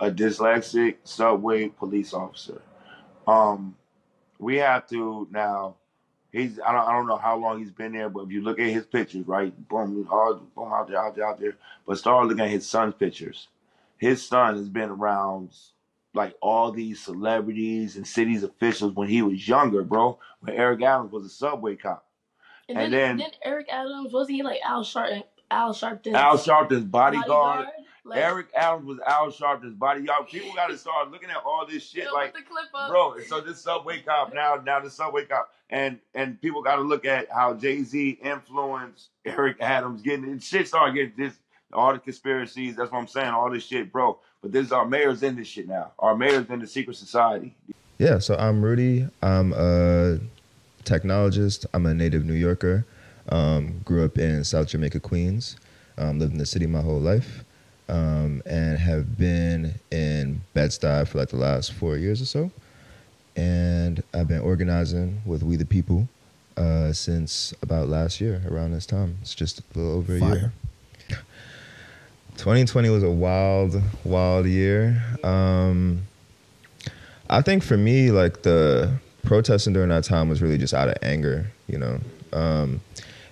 a 0.00 0.10
dyslexic 0.10 0.96
subway 1.04 1.68
police 1.68 2.12
officer. 2.12 2.60
Um, 3.26 3.76
we 4.38 4.56
have 4.56 4.86
to 4.88 5.28
now. 5.30 5.76
He's 6.36 6.60
I 6.60 6.72
don't 6.72 6.86
I 6.88 6.92
don't 6.92 7.06
know 7.06 7.16
how 7.16 7.36
long 7.36 7.58
he's 7.60 7.70
been 7.70 7.92
there, 7.92 8.08
but 8.10 8.24
if 8.24 8.30
you 8.30 8.42
look 8.42 8.58
at 8.58 8.66
his 8.68 8.84
pictures, 8.84 9.26
right, 9.26 9.52
boom, 9.68 10.06
all, 10.10 10.34
boom 10.54 10.72
out 10.72 10.86
there, 10.88 10.98
out 10.98 11.14
there, 11.16 11.26
out 11.26 11.40
there. 11.40 11.56
But 11.86 11.98
start 11.98 12.26
looking 12.26 12.44
at 12.44 12.50
his 12.50 12.66
son's 12.66 12.94
pictures. 12.94 13.48
His 13.96 14.22
son 14.26 14.56
has 14.56 14.68
been 14.68 14.90
around 14.90 15.50
like 16.12 16.34
all 16.42 16.72
these 16.72 17.00
celebrities 17.00 17.96
and 17.96 18.06
cities 18.06 18.42
officials 18.42 18.94
when 18.94 19.08
he 19.08 19.22
was 19.22 19.46
younger, 19.48 19.82
bro. 19.82 20.18
When 20.40 20.54
Eric 20.54 20.82
Adams 20.82 21.12
was 21.12 21.24
a 21.24 21.28
subway 21.30 21.76
cop. 21.76 22.04
And, 22.68 22.76
And 22.78 22.92
then, 22.92 23.00
then- 23.00 23.18
then 23.18 23.30
Eric 23.42 23.68
Adams 23.70 24.12
wasn't 24.12 24.36
he 24.36 24.42
like 24.42 24.60
Al 24.64 24.82
Sharpton? 24.84 25.22
Al 25.50 25.72
Sharpton's 25.72 26.16
Al 26.16 26.36
Sharpton's 26.36 26.84
bodyguard. 26.84 27.66
Like, 28.06 28.20
Eric 28.20 28.46
Adams 28.54 28.86
was 28.86 28.98
Al 29.06 29.30
Sharpton's 29.30 29.74
bodyguard. 29.74 30.28
People 30.28 30.54
got 30.54 30.68
to 30.68 30.78
start 30.78 31.10
looking 31.10 31.30
at 31.30 31.38
all 31.44 31.66
this 31.68 31.84
shit 31.88 32.06
like 32.12 32.34
the 32.34 32.42
clip 32.42 32.66
up. 32.72 32.90
bro. 32.90 33.18
So 33.26 33.40
this 33.40 33.60
subway 33.60 34.00
cop 34.00 34.32
now, 34.32 34.60
now 34.64 34.78
the 34.80 34.90
subway 34.90 35.24
cop, 35.24 35.52
and 35.70 35.98
and 36.14 36.40
people 36.40 36.62
got 36.62 36.76
to 36.76 36.82
look 36.82 37.04
at 37.04 37.28
how 37.30 37.54
Jay 37.54 37.82
Z 37.82 38.18
influenced 38.22 39.08
Eric 39.24 39.56
Adams. 39.60 40.02
Getting 40.02 40.38
shit 40.38 40.68
started 40.68 40.94
getting 40.94 41.12
this 41.16 41.34
all 41.72 41.92
the 41.92 41.98
conspiracies. 41.98 42.76
That's 42.76 42.92
what 42.92 42.98
I'm 42.98 43.08
saying. 43.08 43.28
All 43.28 43.50
this 43.50 43.64
shit, 43.64 43.90
bro. 43.92 44.18
But 44.40 44.52
this 44.52 44.70
our 44.70 44.86
mayor's 44.86 45.22
in 45.22 45.36
this 45.36 45.48
shit 45.48 45.66
now. 45.66 45.92
Our 45.98 46.16
mayor's 46.16 46.48
in 46.48 46.60
the 46.60 46.66
secret 46.66 46.96
society. 46.96 47.56
Yeah, 47.98 48.18
so 48.18 48.36
I'm 48.36 48.62
Rudy. 48.62 49.08
I'm 49.22 49.52
a 49.52 50.20
technologist. 50.84 51.66
I'm 51.74 51.86
a 51.86 51.94
native 51.94 52.24
New 52.24 52.34
Yorker. 52.34 52.86
Um, 53.28 53.80
grew 53.84 54.04
up 54.04 54.18
in 54.18 54.44
South 54.44 54.68
Jamaica, 54.68 55.00
Queens. 55.00 55.56
Um, 55.98 56.18
lived 56.18 56.32
in 56.32 56.38
the 56.38 56.46
city 56.46 56.66
my 56.66 56.82
whole 56.82 57.00
life. 57.00 57.42
Um, 57.88 58.42
and 58.46 58.78
have 58.78 59.16
been 59.18 59.74
in 59.90 60.40
Bed-Stuy 60.54 61.06
for 61.08 61.18
like 61.18 61.28
the 61.28 61.36
last 61.36 61.72
four 61.72 61.96
years 61.96 62.20
or 62.20 62.26
so. 62.26 62.50
And 63.36 64.02
I've 64.14 64.28
been 64.28 64.40
organizing 64.40 65.20
with 65.26 65.42
We 65.42 65.56
the 65.56 65.66
People 65.66 66.08
uh, 66.56 66.92
since 66.92 67.52
about 67.62 67.88
last 67.88 68.20
year, 68.20 68.42
around 68.48 68.72
this 68.72 68.86
time. 68.86 69.18
It's 69.20 69.34
just 69.34 69.60
a 69.60 69.62
little 69.78 69.92
over 69.92 70.16
a 70.16 70.20
Fire. 70.20 70.34
year. 70.36 70.52
2020 72.38 72.90
was 72.90 73.02
a 73.02 73.10
wild, 73.10 73.80
wild 74.04 74.46
year. 74.46 75.02
Um, 75.24 76.02
I 77.28 77.42
think 77.42 77.62
for 77.62 77.76
me, 77.76 78.10
like 78.10 78.42
the 78.42 78.92
protesting 79.24 79.72
during 79.72 79.88
that 79.88 80.04
time 80.04 80.28
was 80.28 80.42
really 80.42 80.58
just 80.58 80.74
out 80.74 80.88
of 80.88 80.96
anger. 81.02 81.46
You 81.66 81.78
know, 81.78 82.00
um, 82.32 82.80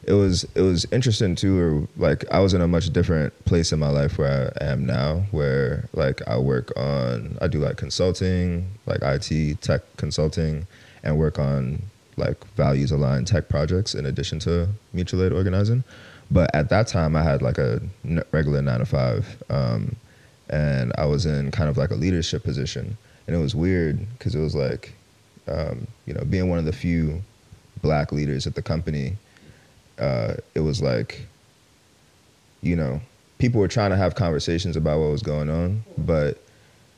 it 0.06 0.12
was 0.12 0.44
it 0.54 0.60
was 0.60 0.86
interesting 0.92 1.34
too. 1.34 1.58
Or 1.58 1.88
like 1.96 2.24
I 2.30 2.40
was 2.40 2.54
in 2.54 2.60
a 2.60 2.68
much 2.68 2.90
different 2.92 3.32
place 3.44 3.72
in 3.72 3.78
my 3.78 3.88
life 3.88 4.18
where 4.18 4.52
I 4.60 4.64
am 4.64 4.86
now, 4.86 5.24
where 5.30 5.88
like 5.92 6.20
I 6.26 6.38
work 6.38 6.72
on 6.76 7.38
I 7.40 7.48
do 7.48 7.58
like 7.58 7.76
consulting, 7.76 8.70
like 8.86 9.00
IT 9.02 9.60
tech 9.60 9.82
consulting, 9.96 10.66
and 11.02 11.18
work 11.18 11.38
on 11.38 11.82
like 12.16 12.44
values 12.54 12.92
aligned 12.92 13.26
tech 13.26 13.48
projects 13.48 13.94
in 13.94 14.06
addition 14.06 14.38
to 14.40 14.68
mutual 14.92 15.24
aid 15.24 15.32
organizing. 15.32 15.84
But 16.30 16.54
at 16.54 16.68
that 16.70 16.86
time, 16.86 17.16
I 17.16 17.22
had 17.22 17.42
like 17.42 17.58
a 17.58 17.80
regular 18.32 18.62
nine 18.62 18.78
to 18.78 18.86
five, 18.86 19.42
um, 19.50 19.94
and 20.48 20.92
I 20.96 21.06
was 21.06 21.26
in 21.26 21.50
kind 21.50 21.68
of 21.68 21.76
like 21.76 21.90
a 21.90 21.94
leadership 21.94 22.42
position, 22.44 22.96
and 23.26 23.36
it 23.36 23.38
was 23.38 23.54
weird 23.54 24.06
because 24.18 24.34
it 24.34 24.40
was 24.40 24.54
like, 24.54 24.94
um, 25.48 25.86
you 26.06 26.14
know, 26.14 26.24
being 26.24 26.48
one 26.48 26.58
of 26.58 26.64
the 26.64 26.72
few 26.72 27.22
black 27.82 28.12
leaders 28.12 28.46
at 28.46 28.54
the 28.54 28.62
company, 28.62 29.16
uh, 29.98 30.34
it 30.54 30.60
was 30.60 30.82
like, 30.82 31.26
you 32.62 32.76
know, 32.76 33.00
people 33.38 33.60
were 33.60 33.68
trying 33.68 33.90
to 33.90 33.96
have 33.96 34.14
conversations 34.14 34.76
about 34.76 35.00
what 35.00 35.10
was 35.10 35.22
going 35.22 35.50
on, 35.50 35.82
but 35.98 36.38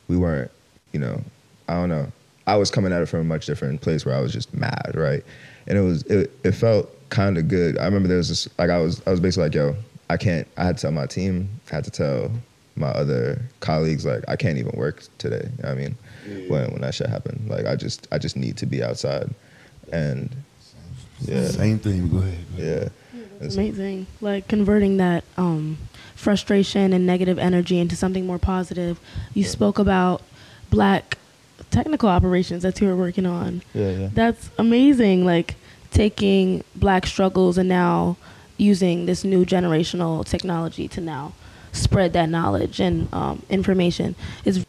we 0.08 0.16
weren't, 0.16 0.50
you 0.92 1.00
know, 1.00 1.22
I 1.68 1.74
don't 1.74 1.88
know. 1.88 2.10
I 2.46 2.56
was 2.56 2.70
coming 2.70 2.92
at 2.92 3.02
it 3.02 3.06
from 3.06 3.20
a 3.20 3.24
much 3.24 3.46
different 3.46 3.80
place 3.80 4.06
where 4.06 4.14
I 4.14 4.20
was 4.20 4.32
just 4.32 4.54
mad, 4.54 4.92
right? 4.94 5.24
And 5.66 5.76
it 5.76 5.80
was 5.80 6.04
it, 6.04 6.30
it 6.44 6.52
felt 6.52 6.88
kind 7.10 7.38
of 7.38 7.48
good. 7.48 7.76
I 7.78 7.84
remember 7.84 8.08
there 8.08 8.18
was 8.18 8.28
this 8.28 8.48
like 8.58 8.70
I 8.70 8.78
was 8.78 9.02
I 9.06 9.10
was 9.10 9.18
basically 9.18 9.44
like, 9.44 9.54
yo, 9.54 9.76
I 10.08 10.16
can't. 10.16 10.46
I 10.56 10.64
had 10.64 10.76
to 10.76 10.82
tell 10.82 10.92
my 10.92 11.06
team, 11.06 11.48
I 11.72 11.74
had 11.74 11.84
to 11.84 11.90
tell 11.90 12.30
my 12.76 12.88
other 12.88 13.42
colleagues 13.60 14.04
like 14.04 14.22
I 14.28 14.36
can't 14.36 14.58
even 14.58 14.72
work 14.76 15.02
today. 15.18 15.48
I 15.64 15.74
mean, 15.74 15.96
when 16.48 16.70
when 16.70 16.82
that 16.82 16.94
shit 16.94 17.08
happened, 17.08 17.48
like 17.48 17.66
I 17.66 17.74
just 17.74 18.06
I 18.12 18.18
just 18.18 18.36
need 18.36 18.56
to 18.58 18.66
be 18.66 18.82
outside, 18.82 19.34
and 19.90 20.30
yeah, 21.20 21.48
Same 21.48 21.78
thing. 21.78 22.08
Go 22.08 22.18
ahead. 22.18 22.44
Go 22.56 22.62
ahead. 22.62 22.92
yeah. 23.12 23.22
It's 23.40 23.54
amazing. 23.54 24.06
Like 24.20 24.48
converting 24.48 24.96
that 24.96 25.24
um, 25.36 25.78
frustration 26.14 26.92
and 26.92 27.06
negative 27.06 27.38
energy 27.38 27.78
into 27.78 27.96
something 27.96 28.26
more 28.26 28.38
positive. 28.38 28.98
You 29.34 29.44
spoke 29.44 29.78
about 29.78 30.22
black 30.70 31.18
technical 31.70 32.08
operations 32.08 32.62
that 32.62 32.80
you 32.80 32.88
were 32.88 32.96
working 32.96 33.26
on. 33.26 33.62
Yeah, 33.74 33.90
yeah. 33.90 34.08
That's 34.12 34.50
amazing. 34.58 35.24
Like 35.24 35.56
taking 35.90 36.64
black 36.74 37.06
struggles 37.06 37.58
and 37.58 37.68
now 37.68 38.16
using 38.58 39.06
this 39.06 39.24
new 39.24 39.44
generational 39.44 40.24
technology 40.24 40.88
to 40.88 41.00
now 41.00 41.32
spread 41.72 42.12
that 42.14 42.28
knowledge 42.28 42.80
and 42.80 43.12
um, 43.12 43.42
information 43.50 44.14
is 44.44 44.65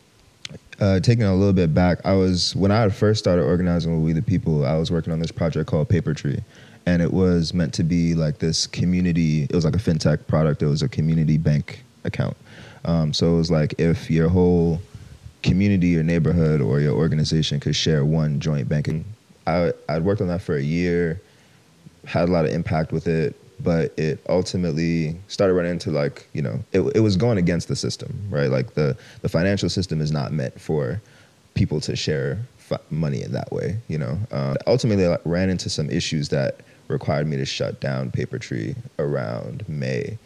uh, 0.80 1.00
taking 1.00 1.24
a 1.24 1.34
little 1.34 1.54
bit 1.54 1.74
back, 1.74 2.00
I 2.06 2.14
was 2.14 2.56
when 2.56 2.72
I 2.72 2.90
first 2.90 3.20
started 3.20 3.44
organizing 3.44 3.96
with 3.96 4.06
We 4.06 4.14
the 4.14 4.22
People. 4.22 4.66
I 4.66 4.78
was 4.78 4.92
working 4.92 5.12
on 5.14 5.20
this 5.20 5.32
project 5.32 5.70
called 5.70 5.90
Papertree, 5.90 6.42
and 6.86 7.02
it 7.02 7.12
was 7.12 7.54
meant 7.54 7.74
to 7.76 7.84
be 7.84 8.14
like 8.14 8.40
this 8.40 8.68
community. 8.68 9.44
It 9.44 9.54
was 9.54 9.66
like 9.66 9.76
a 9.76 9.80
fintech 9.80 10.28
product. 10.28 10.62
It 10.62 10.68
was 10.68 10.82
a 10.82 10.90
community 10.90 11.38
bank 11.38 11.84
account. 12.04 12.38
Um, 12.86 13.14
so 13.14 13.34
it 13.34 13.38
was 13.38 13.52
like 13.52 13.80
if 13.80 14.10
your 14.10 14.30
whole 14.30 14.82
community 15.44 15.98
or 15.98 16.04
neighborhood 16.04 16.62
or 16.62 16.80
your 16.80 16.96
organization 16.96 17.60
could 17.60 17.76
share 17.76 18.06
one 18.06 18.40
joint 18.40 18.68
banking. 18.68 19.06
I 19.46 19.74
I'd 19.90 20.04
worked 20.04 20.22
on 20.22 20.28
that 20.28 20.42
for 20.42 20.58
a 20.58 20.62
year, 20.62 21.22
had 22.06 22.30
a 22.30 22.32
lot 22.32 22.46
of 22.46 22.52
impact 22.52 22.92
with 22.92 23.08
it, 23.08 23.36
but 23.60 23.98
it 23.98 24.20
ultimately 24.30 25.18
started 25.28 25.54
running 25.54 25.72
into 25.72 25.92
like 25.92 26.28
you 26.34 26.42
know 26.42 26.60
it 26.74 26.82
it 26.96 27.00
was 27.00 27.16
going 27.16 27.38
against 27.38 27.68
the 27.68 27.76
system, 27.76 28.20
right? 28.30 28.50
Like 28.50 28.74
the 28.74 28.98
the 29.22 29.30
financial 29.30 29.70
system 29.70 30.02
is 30.02 30.12
not 30.12 30.32
meant 30.32 30.60
for 30.60 31.02
people 31.54 31.82
to 31.82 31.96
share 31.96 32.40
fi- 32.58 32.80
money 32.90 33.22
in 33.22 33.32
that 33.32 33.52
way, 33.52 33.78
you 33.88 33.98
know. 33.98 34.18
Um, 34.32 34.58
ultimately, 34.68 35.08
I 35.08 35.18
ran 35.26 35.50
into 35.50 35.70
some 35.70 35.90
issues 35.90 36.30
that 36.30 36.62
required 36.88 37.28
me 37.28 37.38
to 37.38 37.46
shut 37.46 37.80
down 37.80 38.12
Papertree 38.12 38.76
around 39.00 39.68
May. 39.68 40.18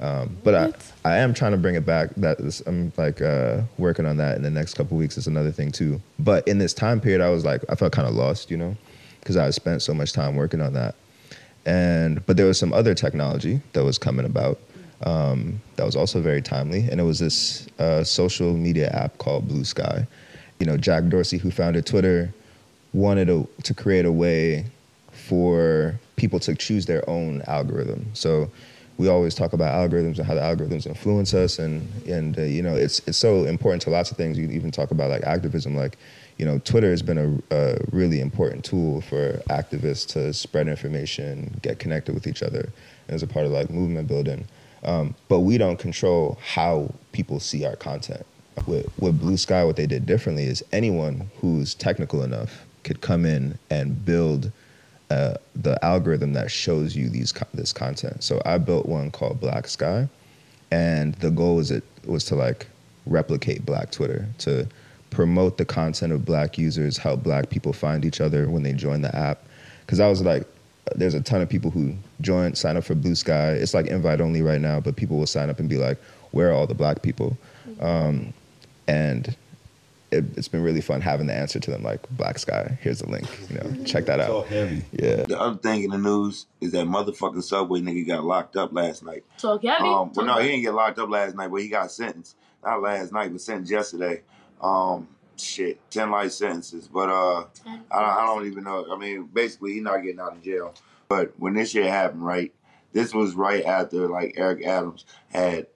Um, 0.00 0.36
but 0.42 0.54
I, 0.54 0.72
I 1.08 1.16
am 1.18 1.34
trying 1.34 1.52
to 1.52 1.58
bring 1.58 1.76
it 1.76 1.86
back. 1.86 2.10
That 2.16 2.40
is, 2.40 2.62
I'm 2.66 2.92
like 2.96 3.22
uh, 3.22 3.62
working 3.78 4.06
on 4.06 4.16
that 4.16 4.36
in 4.36 4.42
the 4.42 4.50
next 4.50 4.74
couple 4.74 4.96
weeks. 4.96 5.16
Is 5.16 5.26
another 5.26 5.52
thing 5.52 5.70
too. 5.70 6.00
But 6.18 6.46
in 6.48 6.58
this 6.58 6.74
time 6.74 7.00
period, 7.00 7.20
I 7.20 7.30
was 7.30 7.44
like, 7.44 7.62
I 7.68 7.74
felt 7.76 7.92
kind 7.92 8.08
of 8.08 8.14
lost, 8.14 8.50
you 8.50 8.56
know, 8.56 8.76
because 9.20 9.36
I 9.36 9.50
spent 9.50 9.82
so 9.82 9.94
much 9.94 10.12
time 10.12 10.36
working 10.36 10.60
on 10.60 10.72
that. 10.74 10.96
And 11.66 12.24
but 12.26 12.36
there 12.36 12.46
was 12.46 12.58
some 12.58 12.72
other 12.72 12.94
technology 12.94 13.60
that 13.72 13.84
was 13.84 13.98
coming 13.98 14.26
about 14.26 14.58
um, 15.04 15.60
that 15.76 15.84
was 15.84 15.96
also 15.96 16.20
very 16.20 16.42
timely, 16.42 16.88
and 16.90 17.00
it 17.00 17.04
was 17.04 17.18
this 17.18 17.66
uh, 17.78 18.04
social 18.04 18.52
media 18.54 18.88
app 18.90 19.18
called 19.18 19.48
Bluesky. 19.48 20.06
You 20.60 20.66
know, 20.66 20.76
Jack 20.76 21.08
Dorsey, 21.08 21.38
who 21.38 21.50
founded 21.50 21.84
Twitter, 21.84 22.32
wanted 22.92 23.26
to, 23.26 23.48
to 23.64 23.74
create 23.74 24.04
a 24.04 24.12
way 24.12 24.64
for 25.10 25.98
people 26.16 26.38
to 26.40 26.54
choose 26.54 26.86
their 26.86 27.08
own 27.08 27.42
algorithm. 27.46 28.06
So 28.14 28.50
we 28.96 29.08
always 29.08 29.34
talk 29.34 29.52
about 29.52 29.72
algorithms 29.72 30.18
and 30.18 30.26
how 30.26 30.34
the 30.34 30.40
algorithms 30.40 30.86
influence 30.86 31.34
us, 31.34 31.58
and 31.58 31.88
and 32.06 32.38
uh, 32.38 32.42
you 32.42 32.62
know 32.62 32.74
it's 32.74 33.00
it's 33.06 33.18
so 33.18 33.44
important 33.44 33.82
to 33.82 33.90
lots 33.90 34.10
of 34.10 34.16
things. 34.16 34.38
You 34.38 34.48
even 34.50 34.70
talk 34.70 34.90
about 34.90 35.10
like 35.10 35.24
activism, 35.24 35.76
like 35.76 35.98
you 36.36 36.44
know 36.44 36.58
Twitter 36.58 36.90
has 36.90 37.02
been 37.02 37.42
a, 37.50 37.54
a 37.54 37.78
really 37.92 38.20
important 38.20 38.64
tool 38.64 39.00
for 39.00 39.34
activists 39.48 40.06
to 40.08 40.32
spread 40.32 40.68
information, 40.68 41.58
get 41.62 41.78
connected 41.78 42.14
with 42.14 42.26
each 42.26 42.42
other, 42.42 42.70
as 43.08 43.22
a 43.22 43.26
part 43.26 43.46
of 43.46 43.52
like 43.52 43.70
movement 43.70 44.08
building. 44.08 44.46
Um, 44.84 45.14
but 45.28 45.40
we 45.40 45.56
don't 45.58 45.78
control 45.78 46.38
how 46.44 46.92
people 47.12 47.40
see 47.40 47.64
our 47.64 47.76
content. 47.76 48.26
With, 48.66 48.86
with 48.98 49.20
Bluesky, 49.20 49.66
what 49.66 49.76
they 49.76 49.86
did 49.86 50.06
differently 50.06 50.44
is 50.44 50.62
anyone 50.72 51.30
who's 51.40 51.74
technical 51.74 52.22
enough 52.22 52.64
could 52.84 53.00
come 53.00 53.24
in 53.24 53.58
and 53.70 54.04
build 54.04 54.52
uh, 55.10 55.34
the 55.54 55.82
algorithm 55.84 56.32
that 56.34 56.50
shows 56.50 56.94
you 56.94 57.08
these 57.08 57.32
this 57.52 57.72
content. 57.72 58.22
So 58.22 58.40
I 58.44 58.58
built 58.58 58.86
one 58.86 59.10
called 59.10 59.40
Blacksky, 59.40 60.08
and 60.70 61.14
the 61.16 61.30
goal 61.30 61.56
was 61.56 61.70
it 61.70 61.84
was 62.06 62.24
to 62.26 62.34
like 62.34 62.66
replicate 63.06 63.64
Black 63.66 63.90
Twitter 63.90 64.26
to 64.38 64.66
promote 65.14 65.56
the 65.58 65.64
content 65.64 66.12
of 66.12 66.24
Black 66.24 66.58
users, 66.58 66.98
help 66.98 67.22
Black 67.22 67.48
people 67.50 67.72
find 67.72 68.04
each 68.04 68.20
other 68.20 68.48
when 68.50 68.62
they 68.62 68.72
join 68.72 69.00
the 69.02 69.14
app. 69.14 69.42
Because 69.86 70.00
I 70.00 70.08
was 70.08 70.22
like, 70.22 70.46
there's 70.94 71.14
a 71.14 71.20
ton 71.20 71.40
of 71.40 71.48
people 71.48 71.70
who 71.70 71.94
join, 72.20 72.54
sign 72.54 72.76
up 72.76 72.84
for 72.84 72.94
Bluesky. 72.94 73.54
It's 73.54 73.72
like 73.74 73.86
invite 73.86 74.20
only 74.20 74.42
right 74.42 74.60
now, 74.60 74.80
but 74.80 74.96
people 74.96 75.16
will 75.18 75.26
sign 75.26 75.48
up 75.50 75.58
and 75.58 75.68
be 75.68 75.76
like, 75.76 75.98
where 76.32 76.50
are 76.50 76.52
all 76.52 76.66
the 76.66 76.74
Black 76.74 77.00
people? 77.02 77.38
Um, 77.80 78.34
and 78.86 79.34
it, 80.10 80.24
it's 80.36 80.48
been 80.48 80.62
really 80.62 80.80
fun 80.80 81.00
having 81.00 81.26
the 81.26 81.32
answer 81.34 81.58
to 81.58 81.70
them, 81.70 81.82
like 81.82 82.02
Blacksky. 82.16 82.76
Here's 82.78 83.00
the 83.00 83.08
link. 83.08 83.26
You 83.50 83.56
know, 83.56 83.84
check 83.84 84.06
that 84.06 84.20
So 84.26 84.40
out. 84.40 84.46
heavy. 84.46 84.84
Yeah. 84.92 85.22
The 85.22 85.40
other 85.40 85.56
thing 85.58 85.84
in 85.84 85.90
the 85.90 85.98
news 85.98 86.46
is 86.60 86.72
that 86.72 86.86
motherfucking 86.86 87.42
Subway 87.42 87.80
nigga 87.80 88.06
got 88.06 88.24
locked 88.24 88.56
up 88.56 88.72
last 88.72 89.02
night. 89.04 89.24
talk 89.38 89.62
heavy. 89.62 89.84
Um, 89.84 90.12
well, 90.14 90.26
no, 90.26 90.38
he 90.38 90.48
didn't 90.48 90.62
get 90.62 90.74
locked 90.74 90.98
up 90.98 91.08
last 91.08 91.34
night, 91.34 91.50
but 91.50 91.60
he 91.62 91.68
got 91.68 91.90
sentenced. 91.90 92.36
Not 92.64 92.82
last 92.82 93.12
night, 93.12 93.30
but 93.32 93.40
sentenced 93.40 93.72
yesterday. 93.72 94.22
Um, 94.60 95.08
shit, 95.36 95.78
ten 95.90 96.10
life 96.10 96.32
sentences. 96.32 96.88
But 96.88 97.08
uh, 97.10 97.44
I, 97.90 97.98
I 98.22 98.26
don't 98.26 98.46
even 98.46 98.64
know. 98.64 98.86
I 98.90 98.96
mean, 98.98 99.28
basically, 99.32 99.74
he's 99.74 99.82
not 99.82 100.02
getting 100.02 100.20
out 100.20 100.32
of 100.32 100.42
jail. 100.42 100.74
But 101.08 101.32
when 101.38 101.54
this 101.54 101.70
shit 101.72 101.86
happened, 101.86 102.24
right? 102.24 102.52
This 102.92 103.12
was 103.12 103.34
right 103.34 103.64
after 103.64 104.08
like 104.08 104.34
Eric 104.36 104.64
Adams 104.64 105.04
had 105.28 105.66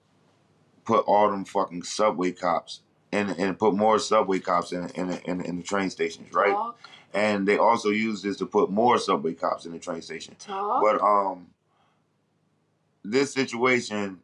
put 0.84 1.04
all 1.06 1.30
them 1.30 1.44
fucking 1.44 1.82
subway 1.82 2.32
cops 2.32 2.80
and 3.12 3.30
and 3.38 3.58
put 3.58 3.74
more 3.74 3.98
subway 3.98 4.38
cops 4.38 4.72
in 4.72 4.88
in 4.90 5.10
in, 5.26 5.40
in 5.42 5.56
the 5.56 5.62
train 5.62 5.90
stations, 5.90 6.32
right? 6.32 6.52
Talk, 6.52 6.78
And 7.12 7.46
they 7.46 7.58
also 7.58 7.90
used 7.90 8.22
this 8.22 8.36
to 8.38 8.46
put 8.46 8.70
more 8.70 8.98
subway 8.98 9.34
cops 9.34 9.66
in 9.66 9.72
the 9.72 9.78
train 9.78 10.00
station. 10.00 10.36
talk. 10.38 10.80
But 10.82 11.02
um, 11.02 11.48
this 13.04 13.32
situation, 13.32 14.20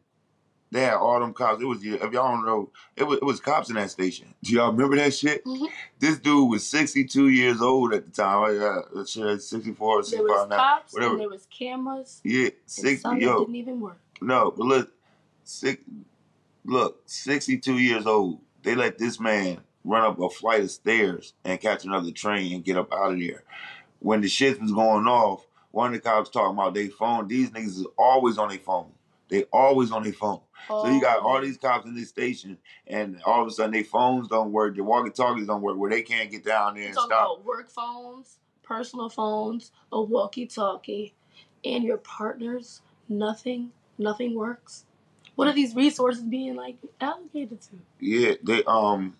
they 0.75 0.81
had 0.81 0.95
all 0.95 1.21
them 1.21 1.33
cops. 1.33 1.61
It 1.61 1.65
was 1.65 1.81
if 1.81 2.01
y'all 2.01 2.11
don't 2.35 2.45
know, 2.45 2.69
it 2.97 3.03
was 3.05 3.19
it 3.19 3.23
was 3.23 3.39
cops 3.39 3.69
in 3.69 3.75
that 3.75 3.89
station. 3.91 4.33
Do 4.43 4.53
y'all 4.53 4.73
remember 4.73 4.97
that 4.97 5.13
shit? 5.13 5.45
Mhm. 5.45 5.69
This 5.99 6.19
dude 6.19 6.49
was 6.49 6.67
62 6.67 7.29
years 7.29 7.61
old 7.61 7.93
at 7.93 8.05
the 8.05 8.11
time. 8.11 8.43
I 8.43 8.57
got 8.93 9.07
shit, 9.07 9.41
64 9.41 9.87
or 9.87 10.03
there 10.03 10.21
was 10.21 10.41
65 10.41 10.49
now. 10.49 10.55
cops 10.57 10.93
Whatever. 10.93 11.11
and 11.13 11.21
there 11.21 11.29
was 11.29 11.45
cameras. 11.45 12.19
Yeah, 12.25 12.47
and 12.47 12.53
six. 12.65 13.01
some 13.03 13.15
that 13.15 13.21
Yo, 13.21 13.39
didn't 13.39 13.55
even 13.55 13.79
work. 13.79 13.97
no, 14.21 14.51
but 14.51 14.65
look, 14.65 14.91
six. 15.45 15.81
Look, 16.65 17.03
62 17.05 17.77
years 17.77 18.05
old. 18.05 18.41
They 18.63 18.75
let 18.75 18.97
this 18.97 19.17
man 19.19 19.59
run 19.85 20.03
up 20.03 20.19
a 20.19 20.29
flight 20.29 20.61
of 20.61 20.71
stairs 20.71 21.33
and 21.45 21.61
catch 21.61 21.85
another 21.85 22.11
train 22.11 22.53
and 22.53 22.65
get 22.65 22.75
up 22.75 22.91
out 22.91 23.13
of 23.13 23.19
there. 23.19 23.43
When 23.99 24.19
the 24.21 24.27
shit 24.27 24.59
was 24.59 24.71
going 24.73 25.05
off, 25.07 25.45
one 25.71 25.93
of 25.93 25.93
the 25.93 25.99
cops 26.09 26.29
talking 26.31 26.57
about 26.57 26.73
their 26.73 26.89
phone. 26.89 27.27
These 27.27 27.51
niggas 27.51 27.77
is 27.77 27.87
always 27.97 28.37
on 28.37 28.49
their 28.49 28.57
phone. 28.57 28.91
They 29.29 29.43
always 29.53 29.91
on 29.91 30.03
their 30.03 30.13
phone. 30.13 30.41
So 30.67 30.87
you 30.87 31.01
got 31.01 31.19
all 31.19 31.37
Oh. 31.37 31.41
these 31.41 31.57
cops 31.57 31.85
in 31.85 31.95
this 31.95 32.09
station, 32.09 32.57
and 32.87 33.21
all 33.23 33.41
of 33.41 33.47
a 33.47 33.51
sudden 33.51 33.71
their 33.71 33.83
phones 33.83 34.27
don't 34.27 34.51
work, 34.51 34.75
their 34.75 34.83
walkie 34.83 35.11
talkies 35.11 35.47
don't 35.47 35.61
work, 35.61 35.77
where 35.77 35.89
they 35.89 36.01
can't 36.01 36.31
get 36.31 36.43
down 36.43 36.75
there 36.75 36.85
and 36.85 36.93
stop. 36.93 37.07
about 37.07 37.45
work 37.45 37.69
phones, 37.69 38.39
personal 38.63 39.09
phones, 39.09 39.71
a 39.91 40.01
walkie-talkie, 40.01 41.13
and 41.63 41.83
your 41.83 41.97
partners. 41.97 42.81
Nothing, 43.07 43.71
nothing 43.97 44.33
works. 44.35 44.85
What 45.35 45.47
are 45.47 45.53
these 45.53 45.75
resources 45.75 46.23
being 46.23 46.55
like 46.55 46.77
allocated 46.99 47.61
to? 47.61 47.69
Yeah, 47.99 48.33
they 48.43 48.63
um, 48.65 49.17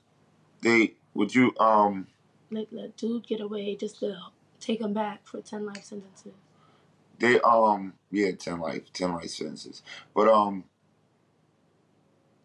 they 0.61 0.93
would 1.13 1.35
you 1.35 1.53
um, 1.59 2.07
Like 2.49 2.69
let 2.71 2.97
dude 2.97 3.27
get 3.27 3.41
away 3.41 3.75
just 3.75 3.99
to 3.99 4.17
take 4.59 4.81
him 4.81 4.93
back 4.93 5.27
for 5.27 5.41
ten 5.41 5.65
life 5.65 5.83
sentences. 5.83 6.33
they 7.19 7.39
um, 7.41 7.93
yeah, 8.11 8.31
ten 8.31 8.59
life, 8.59 8.91
ten 8.93 9.13
life 9.13 9.29
sentences, 9.29 9.83
but 10.15 10.27
um, 10.27 10.63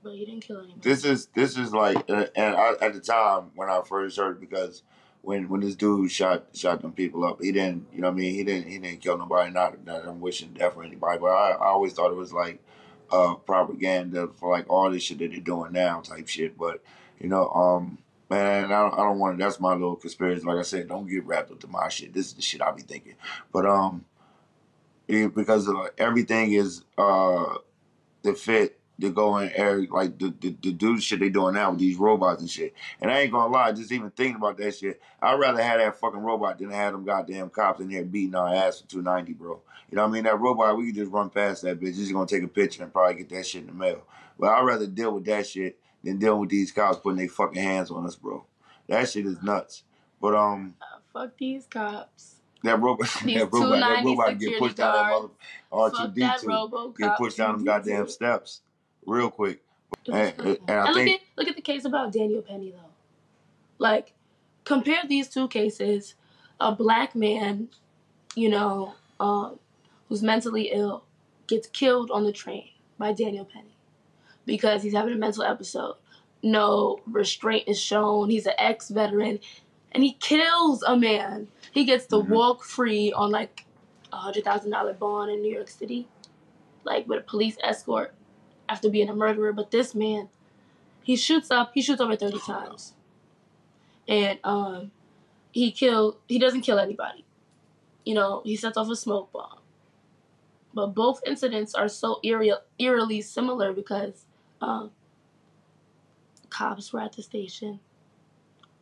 But 0.02 0.14
he 0.14 0.24
didn't 0.24 0.40
kill 0.40 0.58
anybody. 0.58 0.80
this 0.80 1.04
is 1.04 1.26
this 1.34 1.58
is 1.58 1.74
like, 1.74 1.98
uh, 2.08 2.26
and 2.34 2.56
I, 2.56 2.72
at 2.80 2.94
the 2.94 3.00
time 3.00 3.50
when 3.54 3.68
I 3.68 3.82
first 3.84 4.16
heard, 4.16 4.40
because 4.40 4.82
when 5.22 5.48
when 5.48 5.60
this 5.60 5.76
dude 5.76 6.10
shot 6.10 6.46
shot 6.54 6.80
them 6.80 6.92
people 6.92 7.24
up, 7.24 7.42
he 7.42 7.52
didn't, 7.52 7.86
you 7.92 8.00
know, 8.00 8.08
what 8.08 8.14
I 8.14 8.18
mean, 8.18 8.34
he 8.34 8.44
didn't 8.44 8.68
he 8.68 8.78
didn't 8.78 9.00
kill 9.00 9.18
nobody. 9.18 9.52
Not 9.52 9.84
that 9.84 10.06
I'm 10.06 10.20
wishing 10.20 10.54
death 10.54 10.74
for 10.74 10.84
anybody, 10.84 11.18
but 11.18 11.26
I, 11.26 11.50
I 11.50 11.66
always 11.66 11.92
thought 11.92 12.10
it 12.10 12.16
was 12.16 12.32
like 12.32 12.62
uh 13.10 13.34
propaganda 13.34 14.28
for 14.36 14.50
like 14.50 14.70
all 14.70 14.90
this 14.90 15.02
shit 15.02 15.18
that 15.18 15.32
they're 15.32 15.40
doing 15.40 15.72
now 15.72 16.00
type 16.00 16.28
shit. 16.28 16.56
But 16.56 16.82
you 17.20 17.28
know, 17.28 17.48
um. 17.50 17.98
Man, 18.30 18.66
I 18.66 18.82
don't, 18.82 18.94
I 18.94 18.98
don't 18.98 19.18
want 19.18 19.36
to. 19.36 19.44
That's 19.44 19.58
my 19.58 19.72
little 19.72 19.96
conspiracy. 19.96 20.44
Like 20.44 20.58
I 20.58 20.62
said, 20.62 20.86
don't 20.86 21.10
get 21.10 21.26
wrapped 21.26 21.50
up 21.50 21.58
to 21.62 21.66
my 21.66 21.88
shit. 21.88 22.14
This 22.14 22.26
is 22.26 22.34
the 22.34 22.42
shit 22.42 22.62
I 22.62 22.70
be 22.70 22.82
thinking. 22.82 23.16
But 23.52 23.66
um, 23.66 24.04
because 25.08 25.66
of, 25.66 25.74
like, 25.74 25.94
everything 25.98 26.52
is 26.52 26.84
uh 26.96 27.56
the 28.22 28.34
fit 28.34 28.79
to 29.00 29.10
go 29.10 29.38
in 29.38 29.50
air 29.52 29.86
like 29.90 30.18
the, 30.18 30.34
the 30.40 30.56
the 30.62 30.72
do 30.72 30.96
the 30.96 31.00
shit 31.02 31.20
they 31.20 31.28
doing 31.30 31.54
now 31.54 31.70
with 31.70 31.80
these 31.80 31.96
robots 31.96 32.40
and 32.40 32.50
shit. 32.50 32.74
And 33.00 33.10
I 33.10 33.20
ain't 33.20 33.32
gonna 33.32 33.52
lie, 33.52 33.72
just 33.72 33.92
even 33.92 34.10
thinking 34.10 34.36
about 34.36 34.56
that 34.58 34.76
shit, 34.76 35.00
I'd 35.20 35.38
rather 35.38 35.62
have 35.62 35.78
that 35.80 35.98
fucking 35.98 36.20
robot 36.20 36.58
than 36.58 36.70
have 36.70 36.92
them 36.92 37.04
goddamn 37.04 37.50
cops 37.50 37.80
in 37.80 37.90
here 37.90 38.04
beating 38.04 38.34
our 38.34 38.54
ass 38.54 38.80
for 38.80 38.88
two 38.88 39.02
ninety, 39.02 39.32
bro. 39.32 39.60
You 39.90 39.96
know 39.96 40.02
what 40.02 40.08
I 40.10 40.12
mean? 40.12 40.24
That 40.24 40.38
robot, 40.38 40.76
we 40.76 40.86
could 40.86 40.94
just 40.94 41.10
run 41.10 41.30
past 41.30 41.62
that 41.62 41.80
bitch. 41.80 41.96
Just 41.96 42.12
gonna 42.12 42.26
take 42.26 42.42
a 42.44 42.48
picture 42.48 42.82
and 42.82 42.92
probably 42.92 43.14
get 43.16 43.28
that 43.30 43.46
shit 43.46 43.62
in 43.62 43.66
the 43.68 43.72
mail. 43.72 44.02
But 44.38 44.50
I'd 44.50 44.64
rather 44.64 44.86
deal 44.86 45.12
with 45.14 45.24
that 45.26 45.46
shit 45.46 45.78
than 46.04 46.18
dealing 46.18 46.40
with 46.40 46.50
these 46.50 46.72
cops 46.72 46.98
putting 46.98 47.18
their 47.18 47.28
fucking 47.28 47.62
hands 47.62 47.90
on 47.90 48.06
us, 48.06 48.16
bro. 48.16 48.44
That 48.88 49.08
shit 49.08 49.26
is 49.26 49.42
nuts. 49.42 49.82
But 50.20 50.34
um, 50.34 50.74
Uh, 50.80 50.98
fuck 51.12 51.36
these 51.38 51.66
cops. 51.66 52.36
that 52.62 52.80
robot, 52.80 53.08
that 53.24 53.48
robot, 53.52 53.80
that 53.80 54.02
290 54.02 54.06
robot 54.08 54.38
get 54.38 54.58
pushed 54.58 54.76
down 54.76 54.92
that 54.94 55.10
guards. 55.10 55.22
mother 55.22 55.34
R 55.72 55.90
two 55.90 56.12
D 56.14 56.28
two 56.40 56.94
get 56.98 57.16
pushed 57.16 57.36
down 57.38 57.56
them 57.56 57.64
goddamn 57.64 58.08
steps 58.08 58.60
real 59.06 59.30
quick. 59.30 59.62
And, 60.06 60.34
and 60.40 60.58
I 60.70 60.86
and 60.86 60.94
look 60.94 61.08
at 61.08 61.20
look 61.36 61.48
at 61.48 61.56
the 61.56 61.62
case 61.62 61.84
about 61.84 62.12
Daniel 62.12 62.42
Penny 62.42 62.70
though. 62.70 62.90
Like, 63.78 64.14
compare 64.64 65.00
these 65.08 65.28
two 65.28 65.48
cases. 65.48 66.14
A 66.60 66.72
black 66.72 67.14
man, 67.14 67.68
you 68.34 68.50
know, 68.50 68.94
um, 69.18 69.58
who's 70.08 70.22
mentally 70.22 70.70
ill, 70.72 71.04
gets 71.46 71.66
killed 71.68 72.10
on 72.10 72.24
the 72.24 72.32
train 72.32 72.68
by 72.98 73.12
Daniel 73.14 73.46
Penny 73.46 73.74
because 74.44 74.82
he's 74.82 74.92
having 74.92 75.14
a 75.14 75.16
mental 75.16 75.42
episode. 75.42 75.94
No 76.42 77.00
restraint 77.06 77.64
is 77.66 77.80
shown. 77.80 78.28
He's 78.28 78.44
an 78.46 78.52
ex-veteran, 78.58 79.40
and 79.92 80.02
he 80.02 80.12
kills 80.14 80.82
a 80.82 80.96
man. 80.96 81.48
He 81.72 81.84
gets 81.84 82.06
to 82.06 82.16
Mhm. 82.16 82.28
walk 82.28 82.62
free 82.64 83.10
on 83.12 83.30
like 83.30 83.64
a 84.12 84.16
hundred 84.16 84.44
thousand 84.44 84.70
dollar 84.70 84.92
bond 84.92 85.30
in 85.30 85.40
New 85.40 85.52
York 85.54 85.68
City, 85.68 86.08
like 86.84 87.08
with 87.08 87.20
a 87.20 87.22
police 87.22 87.56
escort 87.62 88.14
after 88.70 88.88
being 88.88 89.10
a 89.10 89.14
murderer. 89.14 89.52
But 89.52 89.70
this 89.70 89.94
man, 89.94 90.28
he 91.02 91.16
shoots 91.16 91.50
up. 91.50 91.72
He 91.74 91.82
shoots 91.82 92.00
over 92.00 92.16
thirty 92.16 92.38
times, 92.38 92.94
and 94.08 94.38
um, 94.44 94.92
he 95.52 95.70
kill. 95.72 96.18
He 96.28 96.38
doesn't 96.38 96.62
kill 96.62 96.78
anybody. 96.78 97.24
You 98.06 98.14
know, 98.14 98.40
he 98.44 98.56
sets 98.56 98.78
off 98.78 98.88
a 98.88 98.96
smoke 98.96 99.30
bomb. 99.32 99.58
But 100.72 100.94
both 100.94 101.20
incidents 101.26 101.74
are 101.74 101.88
so 101.88 102.20
eerie, 102.22 102.52
eerily 102.78 103.20
similar 103.20 103.72
because 103.72 104.24
um, 104.60 104.92
cops 106.48 106.92
were 106.92 107.00
at 107.00 107.12
the 107.12 107.22
station. 107.22 107.80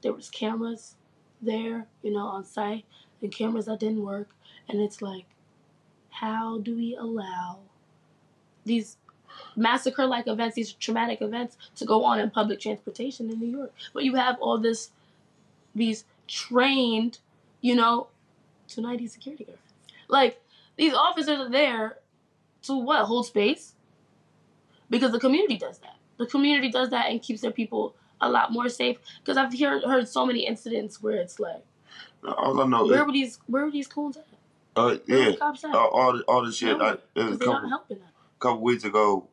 There 0.02 0.12
was 0.12 0.28
cameras 0.30 0.96
there, 1.40 1.86
you 2.02 2.12
know, 2.12 2.26
on 2.26 2.44
site, 2.44 2.84
and 3.22 3.32
cameras 3.32 3.66
that 3.66 3.80
didn't 3.80 4.04
work. 4.04 4.28
And 4.68 4.80
it's 4.80 5.00
like, 5.00 5.24
how 6.10 6.58
do 6.58 6.76
we 6.76 6.94
allow 6.94 7.60
these 8.64 8.98
massacre-like 9.56 10.26
events, 10.26 10.56
these 10.56 10.72
traumatic 10.72 11.20
events, 11.22 11.56
to 11.76 11.84
go 11.84 12.04
on 12.04 12.18
in 12.20 12.30
public 12.30 12.60
transportation 12.60 13.30
in 13.30 13.38
New 13.38 13.56
York? 13.56 13.72
But 13.92 14.04
you 14.04 14.14
have 14.14 14.36
all 14.40 14.58
this, 14.58 14.90
these 15.74 16.04
trained, 16.26 17.18
you 17.60 17.74
know, 17.74 18.08
290 18.68 19.06
security 19.08 19.44
guards. 19.44 19.60
Like 20.08 20.40
these 20.76 20.94
officers 20.94 21.38
are 21.40 21.50
there 21.50 21.98
to 22.62 22.76
what? 22.76 23.04
Hold 23.06 23.26
space? 23.26 23.74
Because 24.90 25.12
the 25.12 25.20
community 25.20 25.56
does 25.58 25.78
that. 25.78 25.96
The 26.18 26.26
community 26.26 26.70
does 26.70 26.90
that 26.90 27.10
and 27.10 27.20
keeps 27.22 27.40
their 27.42 27.50
people 27.50 27.94
a 28.20 28.28
lot 28.28 28.52
more 28.52 28.68
safe. 28.68 28.98
Because 29.20 29.36
I've 29.36 29.58
heard 29.58 29.84
heard 29.84 30.08
so 30.08 30.26
many 30.26 30.46
incidents 30.46 31.02
where 31.02 31.16
it's 31.16 31.38
like, 31.38 31.62
all 32.24 32.60
I 32.60 32.66
know 32.66 32.84
where 32.86 33.00
is, 33.00 33.06
were 33.06 33.12
these 33.12 33.38
where 33.46 33.64
were 33.64 33.70
these 33.70 33.86
coons 33.86 34.16
at? 34.16 34.26
uh, 34.76 34.96
yeah, 35.06 35.30
the 35.30 35.36
cops 35.36 35.64
at? 35.64 35.74
uh, 35.74 35.78
all 35.78 36.20
all 36.28 36.44
the 36.44 36.52
shit. 36.52 36.80
I, 36.80 36.96
Because 37.14 37.34
a 37.34 37.36
they're 37.36 37.48
not 37.48 37.54
couple 37.54 37.68
helping 37.68 37.98
them. 37.98 38.08
Couple 38.38 38.62
weeks 38.62 38.84
ago. 38.84 39.28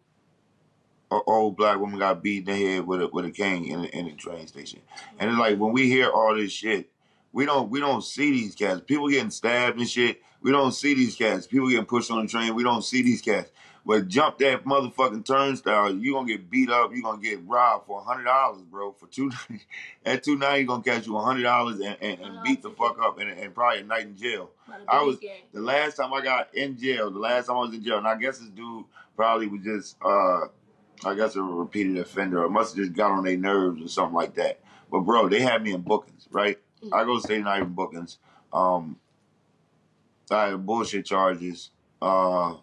An 1.11 1.21
old 1.27 1.55
black 1.55 1.79
woman 1.79 1.99
got 1.99 2.23
beat 2.23 2.39
in 2.39 2.45
the 2.45 2.67
head 2.67 2.87
with 2.87 3.01
a 3.01 3.07
with 3.07 3.25
a 3.25 3.31
cane 3.31 3.65
in 3.65 3.85
in 3.85 4.05
the 4.05 4.13
train 4.13 4.47
station, 4.47 4.81
and 5.19 5.29
it's 5.29 5.39
like 5.39 5.59
when 5.59 5.71
we 5.71 5.87
hear 5.87 6.09
all 6.09 6.33
this 6.35 6.51
shit, 6.51 6.89
we 7.31 7.45
don't 7.45 7.69
we 7.69 7.79
don't 7.79 8.03
see 8.03 8.31
these 8.31 8.55
cats. 8.55 8.81
People 8.85 9.07
getting 9.09 9.29
stabbed 9.29 9.77
and 9.77 9.87
shit. 9.87 10.21
We 10.41 10.51
don't 10.51 10.71
see 10.71 10.95
these 10.95 11.15
cats. 11.15 11.45
People 11.45 11.69
getting 11.69 11.85
pushed 11.85 12.09
on 12.09 12.23
the 12.23 12.27
train. 12.27 12.55
We 12.55 12.63
don't 12.63 12.83
see 12.83 13.03
these 13.03 13.21
cats. 13.21 13.51
But 13.87 14.07
jump 14.07 14.39
that 14.39 14.65
motherfucking 14.65 15.25
turnstile, 15.25 15.93
you 15.93 16.13
gonna 16.13 16.27
get 16.27 16.49
beat 16.49 16.69
up. 16.71 16.91
You 16.95 17.03
gonna 17.03 17.21
get 17.21 17.45
robbed 17.47 17.85
for 17.85 18.01
hundred 18.01 18.23
dollars, 18.23 18.63
bro. 18.63 18.93
For 18.93 19.05
two, 19.07 19.29
at 20.05 20.23
two 20.23 20.37
ninety, 20.37 20.63
gonna 20.63 20.81
catch 20.81 21.05
you 21.05 21.15
hundred 21.17 21.43
dollars 21.43 21.79
and, 21.79 21.95
and, 22.01 22.19
and 22.19 22.43
beat 22.43 22.63
the 22.63 22.71
fuck 22.71 22.97
up 22.99 23.19
and, 23.19 23.29
and 23.29 23.53
probably 23.53 23.81
a 23.81 23.83
night 23.83 24.07
in 24.07 24.15
jail. 24.17 24.49
I 24.89 25.03
was- 25.03 25.17
The 25.53 25.61
last 25.61 25.97
time 25.97 26.11
I 26.13 26.21
got 26.21 26.53
in 26.55 26.77
jail, 26.77 27.11
the 27.11 27.19
last 27.19 27.45
time 27.45 27.57
I 27.57 27.59
was 27.59 27.73
in 27.75 27.83
jail, 27.83 27.99
and 27.99 28.07
I 28.07 28.15
guess 28.17 28.39
this 28.39 28.49
dude 28.49 28.85
probably 29.15 29.47
was 29.47 29.61
just, 29.61 29.97
uh, 30.03 30.47
I 31.05 31.13
guess 31.15 31.35
a 31.35 31.41
repeated 31.43 31.97
offender, 31.97 32.43
I 32.43 32.49
must 32.49 32.75
have 32.75 32.85
just 32.85 32.97
got 32.97 33.11
on 33.11 33.23
their 33.23 33.37
nerves 33.37 33.83
or 33.83 33.87
something 33.87 34.15
like 34.15 34.33
that. 34.35 34.61
But 34.91 35.01
bro, 35.01 35.29
they 35.29 35.41
had 35.41 35.61
me 35.63 35.73
in 35.73 35.81
bookings, 35.81 36.27
right? 36.31 36.57
I 36.91 37.03
go 37.03 37.19
state 37.19 37.43
night 37.43 37.61
in 37.61 37.69
bookings. 37.73 38.17
Um, 38.51 38.97
I 40.31 40.47
had 40.47 40.65
bullshit 40.65 41.05
charges. 41.05 41.69
Uh, 42.01 42.55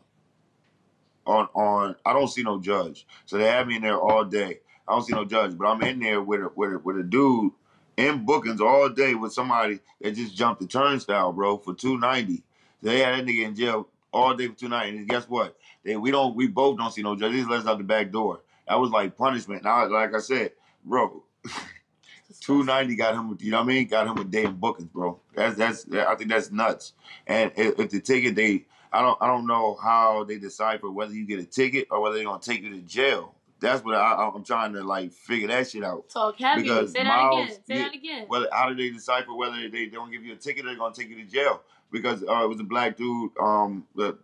on 1.26 1.48
on, 1.54 1.96
I 2.04 2.12
don't 2.12 2.28
see 2.28 2.42
no 2.42 2.60
judge, 2.60 3.06
so 3.26 3.38
they 3.38 3.46
had 3.46 3.66
me 3.66 3.76
in 3.76 3.82
there 3.82 3.98
all 3.98 4.24
day. 4.24 4.60
I 4.86 4.92
don't 4.92 5.02
see 5.02 5.14
no 5.14 5.24
judge, 5.24 5.56
but 5.56 5.66
I'm 5.66 5.82
in 5.82 6.00
there 6.00 6.20
with 6.20 6.40
a 6.40 6.50
with 6.54 6.72
a, 6.74 6.78
with 6.78 6.98
a 6.98 7.02
dude 7.02 7.52
in 7.96 8.24
bookings 8.24 8.60
all 8.60 8.88
day 8.88 9.14
with 9.14 9.32
somebody 9.32 9.80
that 10.00 10.14
just 10.14 10.34
jumped 10.34 10.60
the 10.60 10.66
turnstile, 10.66 11.32
bro, 11.32 11.58
for 11.58 11.74
two 11.74 11.98
ninety. 11.98 12.42
They 12.82 13.00
had 13.00 13.14
that 13.18 13.26
nigga 13.26 13.46
in 13.46 13.54
jail 13.54 13.88
all 14.12 14.34
day 14.34 14.48
for 14.48 14.54
two 14.54 14.68
ninety. 14.68 14.98
And 14.98 15.08
guess 15.08 15.28
what? 15.28 15.56
They 15.84 15.96
we 15.96 16.10
don't 16.10 16.34
we 16.34 16.48
both 16.48 16.78
don't 16.78 16.92
see 16.92 17.02
no 17.02 17.16
judge. 17.16 17.32
Just 17.32 17.48
let 17.48 17.60
us 17.60 17.66
out 17.66 17.78
the 17.78 17.84
back 17.84 18.10
door. 18.10 18.40
That 18.68 18.80
was 18.80 18.90
like 18.90 19.16
punishment. 19.16 19.64
Now, 19.64 19.88
like 19.88 20.14
I 20.14 20.20
said, 20.20 20.52
bro, 20.84 21.22
two 22.40 22.64
ninety 22.64 22.96
got 22.96 23.14
him. 23.14 23.36
You 23.40 23.50
know 23.50 23.58
what 23.58 23.64
I 23.64 23.68
mean? 23.68 23.86
Got 23.86 24.06
him 24.06 24.18
a 24.18 24.24
day 24.24 24.44
in 24.44 24.54
bookings, 24.54 24.88
bro. 24.88 25.20
That's 25.34 25.56
that's. 25.56 25.86
I 25.92 26.14
think 26.14 26.30
that's 26.30 26.50
nuts. 26.50 26.92
And 27.26 27.52
if, 27.56 27.78
if 27.78 27.90
the 27.90 28.00
ticket 28.00 28.34
they, 28.34 28.64
I 28.92 29.00
don't 29.00 29.18
I 29.20 29.26
don't 29.26 29.46
know 29.46 29.76
how 29.82 30.24
they 30.24 30.38
decipher 30.38 30.90
whether 30.90 31.14
you 31.14 31.26
get 31.26 31.40
a 31.40 31.44
ticket 31.44 31.88
or 31.90 32.00
whether 32.00 32.16
they're 32.16 32.24
gonna 32.24 32.40
take 32.40 32.62
you 32.62 32.70
to 32.70 32.82
jail. 32.82 33.34
That's 33.60 33.84
what 33.84 33.94
I, 33.94 34.30
I'm 34.34 34.44
trying 34.44 34.72
to 34.74 34.82
like 34.82 35.12
figure 35.12 35.48
that 35.48 35.70
shit 35.70 35.84
out. 35.84 36.08
Talk 36.10 36.38
heavy. 36.38 36.62
Because 36.62 36.92
Say 36.92 37.04
that 37.04 37.08
Miles- 37.08 37.44
again. 37.44 37.56
Say 37.66 37.76
yeah. 37.76 37.82
that 37.84 37.94
again. 37.94 38.24
Whether 38.28 38.48
how 38.52 38.68
do 38.68 38.74
they 38.74 38.90
decipher 38.90 39.32
whether 39.34 39.68
they, 39.68 39.86
don't 39.86 40.10
give 40.10 40.24
you 40.24 40.32
a 40.32 40.36
ticket 40.36 40.64
or 40.64 40.68
they're 40.68 40.76
gonna 40.76 40.94
take 40.94 41.08
you 41.08 41.16
to 41.16 41.24
jail? 41.24 41.62
Because 41.90 42.22
uh, 42.22 42.44
it 42.44 42.48
was 42.48 42.60
a 42.60 42.64
black 42.64 42.96
dude, 42.96 43.30
um, 43.40 43.86
the 43.94 44.18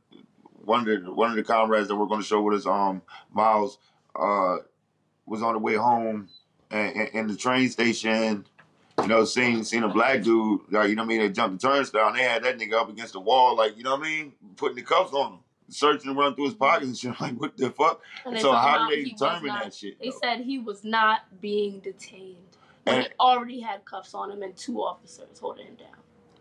one 0.65 0.89
of 0.89 1.05
the 1.05 1.13
one 1.13 1.31
of 1.31 1.37
the 1.37 1.43
comrades 1.45 1.89
that 1.89 1.97
we're 1.97 2.07
gonna 2.07 2.23
show 2.23 2.43
with 2.43 2.59
us, 2.59 2.67
um, 2.67 3.01
Miles, 3.33 3.79
uh, 4.19 4.57
was 5.25 5.43
on 5.43 5.55
the 5.55 5.59
way 5.59 5.75
home 5.75 6.29
and, 6.71 6.97
and, 6.97 7.09
in 7.15 7.27
the 7.29 7.37
train 7.37 7.71
station. 7.71 8.45
You 9.03 9.07
know, 9.07 9.25
seeing 9.25 9.63
seeing 9.65 9.85
a 9.85 9.89
black 9.89 10.23
dude, 10.23 10.61
like 10.71 10.89
you 10.91 10.97
know 10.97 11.03
what 11.03 11.07
I 11.07 11.09
mean, 11.09 11.21
they 11.21 11.29
jumped 11.31 11.61
the 11.63 11.69
turnstile 11.69 12.09
and 12.09 12.17
they 12.19 12.23
had 12.25 12.43
that 12.45 12.59
nigga 12.59 12.75
up 12.75 12.91
against 12.91 13.13
the 13.13 13.21
wall, 13.21 13.57
like 13.57 13.77
you 13.77 13.85
know 13.85 13.93
what 13.97 14.07
I 14.07 14.09
mean, 14.11 14.33
putting 14.57 14.77
the 14.77 14.83
cuffs 14.83 15.13
on 15.13 15.33
him, 15.35 15.39
searching 15.69 16.11
and 16.11 16.19
running 16.19 16.35
through 16.35 16.47
his 16.47 16.55
pockets 16.55 16.87
and 16.87 16.97
shit. 16.99 17.15
Like 17.21 17.41
what 17.41 17.57
the 17.57 17.71
fuck? 17.71 18.01
And 18.27 18.39
so 18.41 18.53
how 18.53 18.89
do 18.89 18.95
they 18.97 19.05
he 19.05 19.11
determine 19.13 19.47
not- 19.47 19.65
that 19.65 19.75
shit? 19.75 19.99
They 20.01 20.11
though? 20.11 20.19
said 20.23 20.41
he 20.41 20.59
was 20.59 20.85
not 20.85 21.21
being 21.41 21.81
detained. 21.81 22.37
And- 22.87 23.05
he 23.05 23.09
already 23.21 23.61
had 23.61 23.85
cuffs 23.85 24.15
on 24.15 24.31
him 24.31 24.43
and 24.43 24.57
two 24.57 24.83
officers 24.83 25.39
holding 25.39 25.67
him 25.67 25.77
down. 25.77 25.89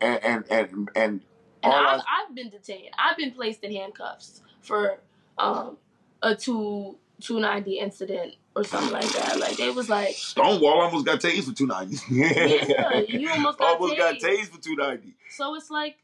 and 0.02 0.24
and 0.24 0.46
and 0.52 0.90
and 0.96 1.22
And 1.64 1.74
I've, 1.74 2.00
I, 2.00 2.04
I've 2.28 2.36
been 2.36 2.50
detained. 2.50 2.90
I've 2.98 3.18
been 3.18 3.32
placed 3.32 3.64
in 3.64 3.74
handcuffs 3.74 4.42
for 4.62 5.00
um, 5.38 5.78
a 6.24 6.36
two 6.36 6.98
two 7.22 7.40
ninety 7.40 7.80
incident 7.80 8.36
or 8.58 8.64
something 8.64 8.92
like 8.92 9.10
that. 9.14 9.40
Like 9.40 9.56
they 9.58 9.70
was 9.70 9.88
like, 9.90 10.16
Stonewall 10.16 10.82
almost 10.82 11.06
got 11.06 11.20
tased 11.22 11.44
for 11.44 11.54
two 11.54 11.68
ninety. 11.68 11.98
yeah, 12.10 13.02
you 13.08 13.30
almost 13.32 13.60
got 13.60 13.80
almost 13.80 13.98
got 13.98 14.16
tased. 14.16 14.22
tased 14.24 14.48
for 14.50 14.62
two 14.62 14.76
ninety. 14.76 15.14
So 15.30 15.56
it's 15.56 15.70
like, 15.70 15.98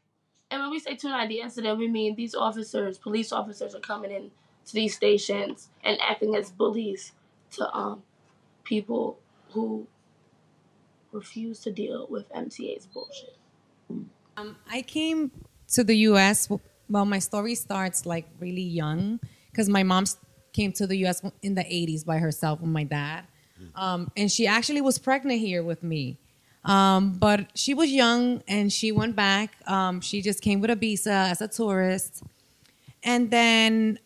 and 0.50 0.60
when 0.62 0.70
we 0.70 0.78
say 0.78 0.94
290 0.94 1.40
incident, 1.40 1.78
we 1.78 1.88
mean 1.88 2.14
these 2.14 2.34
officers, 2.34 2.96
police 2.98 3.32
officers, 3.32 3.74
are 3.74 3.80
coming 3.80 4.10
in 4.12 4.30
to 4.66 4.72
these 4.72 4.94
stations 4.94 5.68
and 5.82 5.98
acting 6.00 6.36
as 6.36 6.50
bullies 6.50 7.12
to 7.52 7.70
um 7.76 8.02
people 8.64 9.18
who 9.50 9.86
refuse 11.12 11.60
to 11.60 11.70
deal 11.72 12.06
with 12.10 12.28
MTA's 12.32 12.86
bullshit. 12.86 13.36
Um, 14.36 14.56
I 14.70 14.82
came 14.82 15.30
to 15.74 15.84
the 15.84 15.96
U.S. 16.08 16.48
Well, 16.88 17.04
my 17.04 17.18
story 17.20 17.54
starts 17.54 18.04
like 18.04 18.26
really 18.40 18.62
young 18.62 19.20
because 19.50 19.68
my 19.68 19.82
mom 19.84 20.02
s- 20.02 20.16
came 20.54 20.72
to 20.72 20.86
the 20.86 20.96
U.S. 20.98 21.20
in 21.42 21.54
the 21.54 21.64
80s 21.64 22.06
by 22.06 22.16
herself 22.18 22.60
with 22.60 22.70
my 22.70 22.84
dad. 22.84 23.24
Um, 23.74 24.10
and 24.16 24.30
she 24.30 24.46
actually 24.46 24.80
was 24.80 24.98
pregnant 24.98 25.40
here 25.40 25.62
with 25.62 25.82
me. 25.82 26.16
Um, 26.64 27.12
but 27.12 27.50
she 27.54 27.74
was 27.74 27.90
young 27.90 28.42
and 28.48 28.72
she 28.72 28.90
went 28.90 29.14
back. 29.14 29.56
Um, 29.66 30.00
she 30.00 30.22
just 30.22 30.40
came 30.40 30.60
with 30.60 30.70
a 30.70 30.76
visa 30.76 31.10
as 31.12 31.42
a 31.42 31.48
tourist. 31.48 32.22
And 33.02 33.30
then 33.30 33.98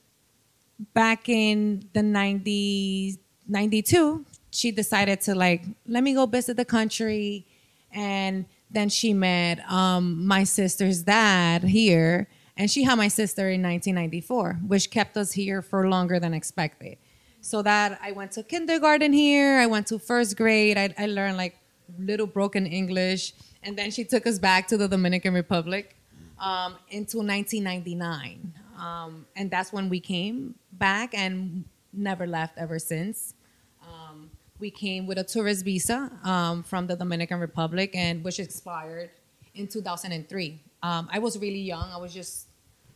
back 0.92 1.28
in 1.28 1.88
the 1.92 2.00
90s, 2.00 3.18
92, 3.46 4.24
she 4.50 4.70
decided 4.72 5.20
to 5.22 5.34
like, 5.34 5.64
let 5.86 6.02
me 6.02 6.14
go 6.14 6.26
visit 6.26 6.56
the 6.56 6.64
country. 6.64 7.46
And 7.92 8.44
then 8.70 8.88
she 8.88 9.14
met 9.14 9.60
um, 9.70 10.26
my 10.26 10.44
sister's 10.44 11.02
dad 11.02 11.62
here. 11.62 12.28
And 12.58 12.68
she 12.68 12.82
had 12.82 12.96
my 12.96 13.08
sister 13.08 13.48
in 13.48 13.62
1994, 13.62 14.54
which 14.66 14.90
kept 14.90 15.16
us 15.16 15.32
here 15.32 15.62
for 15.62 15.88
longer 15.88 16.18
than 16.18 16.34
expected. 16.34 16.98
So 17.40 17.62
that 17.62 17.98
I 18.02 18.10
went 18.10 18.32
to 18.32 18.42
kindergarten 18.42 19.12
here, 19.12 19.58
I 19.58 19.66
went 19.66 19.86
to 19.86 19.98
first 19.98 20.36
grade, 20.36 20.76
I, 20.76 20.92
I 20.98 21.06
learned 21.06 21.36
like 21.36 21.56
little 21.98 22.26
broken 22.26 22.66
English. 22.66 23.32
And 23.62 23.78
then 23.78 23.92
she 23.92 24.04
took 24.04 24.26
us 24.26 24.38
back 24.40 24.66
to 24.68 24.76
the 24.76 24.88
Dominican 24.88 25.34
Republic 25.34 25.96
um, 26.40 26.74
until 26.90 27.20
1999. 27.20 28.52
Um, 28.76 29.26
and 29.36 29.50
that's 29.50 29.72
when 29.72 29.88
we 29.88 30.00
came 30.00 30.56
back 30.72 31.14
and 31.14 31.64
never 31.92 32.26
left 32.26 32.58
ever 32.58 32.78
since. 32.78 33.34
Um, 33.82 34.30
we 34.58 34.70
came 34.70 35.06
with 35.06 35.18
a 35.18 35.24
tourist 35.24 35.64
visa 35.64 36.10
um, 36.24 36.62
from 36.64 36.86
the 36.86 36.96
Dominican 36.96 37.38
Republic, 37.38 37.90
and 37.94 38.22
which 38.24 38.40
expired 38.40 39.10
in 39.54 39.68
2003. 39.68 40.60
Um, 40.82 41.08
I 41.12 41.18
was 41.18 41.38
really 41.38 41.60
young. 41.60 41.90
I 41.92 41.96
was 41.96 42.12
just 42.12 42.47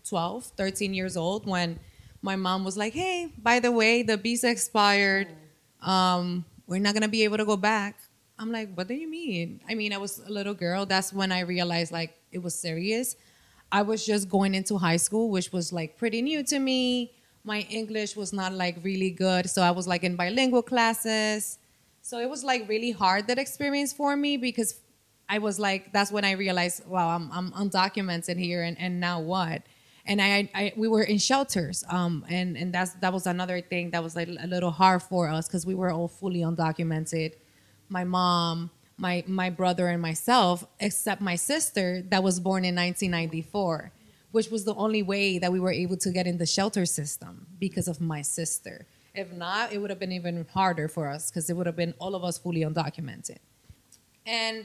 12, 0.09 0.45
13 0.57 0.95
years 0.95 1.17
old 1.17 1.47
when 1.47 1.79
my 2.23 2.37
mom 2.37 2.65
was 2.65 2.77
like, 2.77 2.93
"Hey, 2.93 3.33
by 3.39 3.61
the 3.61 3.73
way, 3.73 4.03
the 4.03 4.17
visa 4.17 4.51
expired. 4.51 5.29
Um, 5.81 6.45
we're 6.67 6.81
not 6.81 6.95
gonna 6.95 7.09
be 7.09 7.25
able 7.25 7.39
to 7.39 7.45
go 7.45 7.57
back." 7.57 7.97
I'm 8.39 8.51
like, 8.53 8.75
"What 8.75 8.89
do 8.89 8.95
you 8.95 9.09
mean?" 9.09 9.61
I 9.69 9.75
mean, 9.75 9.93
I 9.93 9.99
was 9.99 10.19
a 10.19 10.31
little 10.31 10.55
girl. 10.55 10.87
That's 10.87 11.13
when 11.13 11.33
I 11.33 11.41
realized 11.41 11.93
like 11.93 12.15
it 12.31 12.43
was 12.43 12.55
serious. 12.55 13.17
I 13.71 13.83
was 13.83 14.05
just 14.05 14.29
going 14.29 14.55
into 14.55 14.79
high 14.79 14.99
school, 14.99 15.31
which 15.31 15.53
was 15.53 15.73
like 15.73 15.97
pretty 15.97 16.23
new 16.23 16.43
to 16.45 16.59
me. 16.59 17.13
My 17.45 17.61
English 17.71 18.17
was 18.17 18.33
not 18.33 18.53
like 18.53 18.77
really 18.83 19.11
good, 19.11 19.49
so 19.51 19.63
I 19.63 19.71
was 19.71 19.89
like 19.89 20.05
in 20.05 20.15
bilingual 20.15 20.63
classes. 20.63 21.59
So 22.03 22.19
it 22.19 22.29
was 22.29 22.45
like 22.45 22.69
really 22.69 22.91
hard 22.91 23.29
that 23.29 23.39
experience 23.39 23.93
for 23.93 24.17
me 24.17 24.37
because 24.37 24.81
I 25.29 25.39
was 25.39 25.59
like, 25.59 25.93
that's 25.93 26.13
when 26.13 26.25
I 26.25 26.33
realized, 26.33 26.87
wow, 26.87 27.09
I'm, 27.09 27.31
I'm 27.33 27.53
undocumented 27.53 28.37
here, 28.37 28.63
and, 28.63 28.79
and 28.79 29.01
now 29.01 29.21
what? 29.21 29.63
And 30.07 30.21
I, 30.21 30.51
I 30.55 30.73
we 30.77 30.89
were 30.89 31.03
in 31.03 31.19
shelters, 31.19 31.85
um, 31.89 32.25
and 32.29 32.57
and 32.57 32.73
that's 32.73 32.93
that 32.95 33.13
was 33.13 33.27
another 33.27 33.61
thing 33.61 33.91
that 33.91 34.03
was 34.03 34.17
like 34.17 34.29
a 34.29 34.47
little 34.47 34.73
hard 34.73 35.03
for 35.03 35.29
us 35.29 35.47
because 35.47 35.65
we 35.65 35.75
were 35.75 35.93
all 35.93 36.09
fully 36.09 36.41
undocumented. 36.41 37.35
My 37.89 38.03
mom, 38.03 38.71
my 38.97 39.23
my 39.29 39.49
brother, 39.49 39.87
and 39.89 40.03
myself, 40.03 40.65
except 40.81 41.21
my 41.21 41.37
sister 41.37 42.03
that 42.11 42.23
was 42.23 42.41
born 42.41 42.65
in 42.65 42.75
1994, 42.75 43.93
which 44.33 44.51
was 44.51 44.65
the 44.65 44.75
only 44.75 45.03
way 45.03 45.39
that 45.39 45.53
we 45.53 45.61
were 45.61 45.73
able 45.73 45.97
to 45.99 46.11
get 46.11 46.27
in 46.27 46.37
the 46.37 46.47
shelter 46.47 46.85
system 46.85 47.47
because 47.61 47.87
of 47.87 48.01
my 48.01 48.23
sister. 48.23 48.87
If 49.15 49.31
not, 49.33 49.73
it 49.73 49.79
would 49.79 49.91
have 49.91 50.01
been 50.01 50.13
even 50.13 50.47
harder 50.53 50.89
for 50.89 51.09
us 51.09 51.31
because 51.31 51.49
it 51.51 51.57
would 51.57 51.67
have 51.67 51.77
been 51.77 51.95
all 51.99 52.15
of 52.15 52.25
us 52.25 52.39
fully 52.39 52.63
undocumented. 52.63 53.39
And 54.27 54.65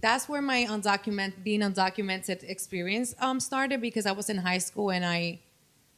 that's 0.00 0.28
where 0.28 0.42
my 0.42 0.66
undocumented 0.68 1.42
being 1.42 1.60
undocumented 1.60 2.42
experience 2.44 3.14
um, 3.20 3.40
started 3.40 3.80
because 3.80 4.06
I 4.06 4.12
was 4.12 4.30
in 4.30 4.38
high 4.38 4.58
school 4.58 4.90
and 4.90 5.04
I 5.04 5.40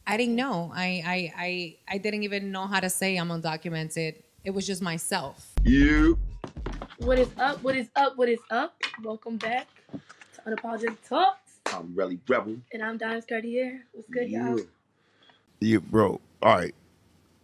I 0.07 0.17
didn't 0.17 0.35
know. 0.35 0.71
I, 0.73 1.03
I 1.05 1.33
I 1.37 1.77
I 1.95 1.97
didn't 1.97 2.23
even 2.23 2.51
know 2.51 2.67
how 2.67 2.79
to 2.79 2.89
say 2.89 3.17
I'm 3.17 3.29
undocumented. 3.29 4.15
It 4.43 4.51
was 4.51 4.65
just 4.65 4.81
myself. 4.81 5.53
You. 5.63 6.17
What 6.97 7.19
is 7.19 7.29
up? 7.37 7.63
What 7.63 7.75
is 7.75 7.89
up? 7.95 8.17
What 8.17 8.29
is 8.29 8.39
up? 8.49 8.75
Welcome 9.03 9.37
back 9.37 9.67
to 9.91 10.41
Unapologetic 10.49 10.97
Tawks. 11.07 11.59
I'm 11.67 11.93
Relly 11.95 12.19
Rebel. 12.27 12.57
And 12.73 12.83
I'm 12.83 12.97
Diamond 12.97 13.27
Cartier. 13.27 13.85
What's 13.93 14.09
good, 14.09 14.29
y'all? 14.29 14.59
you 15.61 15.79
bro 15.79 16.19
all 16.41 16.55
right 16.55 16.73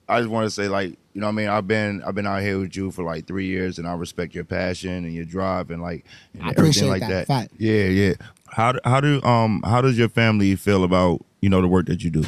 i 0.09 0.19
just 0.19 0.29
want 0.29 0.45
to 0.45 0.51
say 0.51 0.67
like 0.67 0.97
you 1.13 1.21
know 1.21 1.27
what 1.27 1.33
i 1.33 1.35
mean? 1.35 1.47
I've 1.47 1.67
been 1.67 2.03
i've 2.03 2.15
been 2.15 2.27
out 2.27 2.41
here 2.41 2.59
with 2.59 2.75
you 2.75 2.91
for 2.91 3.03
like 3.03 3.25
three 3.25 3.47
years 3.47 3.79
and 3.79 3.87
i 3.87 3.93
respect 3.93 4.35
your 4.35 4.43
passion 4.43 5.03
and 5.05 5.13
your 5.13 5.25
drive 5.25 5.71
and 5.71 5.81
like 5.81 6.05
and 6.33 6.43
I 6.43 6.53
everything 6.57 6.89
like 6.89 7.01
that. 7.01 7.27
that, 7.27 7.49
yeah 7.57 7.85
yeah. 7.85 8.13
How 8.49 8.71
do, 8.71 8.79
how 8.85 9.01
do 9.01 9.21
um 9.23 9.61
how 9.65 9.81
does 9.81 9.97
your 9.97 10.09
family 10.09 10.55
feel 10.55 10.83
about 10.83 11.23
you 11.41 11.49
know 11.49 11.61
the 11.61 11.67
work 11.67 11.87
that 11.87 12.03
you 12.03 12.09
do? 12.09 12.23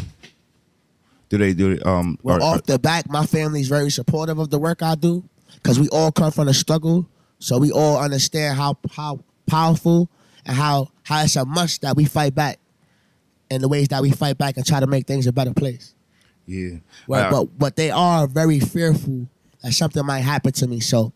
Do 1.30 1.38
they 1.38 1.54
do 1.54 1.80
um 1.86 2.18
Well, 2.24 2.44
off 2.44 2.64
the 2.64 2.80
back, 2.80 3.10
my 3.10 3.26
family's 3.26 3.68
very 3.68 3.90
supportive 3.90 4.40
of 4.40 4.50
the 4.50 4.60
work 4.60 4.82
I 4.82 4.96
do 4.96 5.24
because 5.56 5.80
we 5.80 5.88
all 5.90 6.12
come 6.12 6.32
from 6.32 6.48
the 6.48 6.54
struggle, 6.54 7.08
so 7.40 7.58
we 7.58 7.72
all 7.72 7.98
understand 7.98 8.58
how 8.58 8.78
how 8.92 9.20
powerful 9.48 10.10
and 10.46 10.56
how 10.56 10.90
how 11.04 11.24
it's 11.24 11.36
a 11.36 11.46
must 11.46 11.82
that 11.82 11.96
we 11.96 12.06
fight 12.06 12.36
back, 12.36 12.60
and 13.50 13.64
the 13.64 13.68
ways 13.68 13.88
that 13.90 14.02
we 14.02 14.12
fight 14.12 14.38
back 14.38 14.58
and 14.58 14.66
try 14.66 14.80
to 14.80 14.88
make 14.88 15.08
things 15.08 15.26
a 15.28 15.32
better 15.32 15.54
place. 15.54 15.94
Yeah 16.50 16.78
but 17.32 17.46
but 17.58 17.76
they 17.76 17.92
are 17.92 18.28
very 18.28 18.60
fearful 18.60 19.28
that 19.62 19.74
something 19.74 20.06
might 20.06 20.22
happen 20.22 20.52
to 20.54 20.68
me. 20.68 20.80
So, 20.80 21.14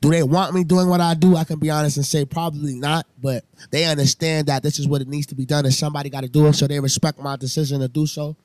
do 0.00 0.10
they 0.10 0.22
want 0.22 0.54
me 0.54 0.64
doing 0.64 0.88
what 0.88 1.00
I 1.00 1.14
do? 1.14 1.36
I 1.36 1.44
can 1.44 1.58
be 1.58 1.70
honest 1.70 1.96
and 1.96 2.06
say 2.06 2.24
probably 2.24 2.74
not. 2.74 3.06
But 3.20 3.44
they 3.70 3.84
understand 3.84 4.48
that 4.48 4.62
this 4.62 4.78
is 4.78 4.86
what 4.86 5.00
it 5.00 5.08
needs 5.08 5.26
to 5.28 5.34
be 5.34 5.46
done, 5.46 5.64
and 5.64 5.74
somebody 5.74 6.10
got 6.10 6.22
to 6.22 6.28
do 6.28 6.46
it. 6.46 6.54
So 6.54 6.66
they 6.66 6.80
respect 6.80 7.18
my 7.18 7.36
decision 7.36 7.80
to 7.80 7.88
do 7.88 8.06
so. 8.06 8.36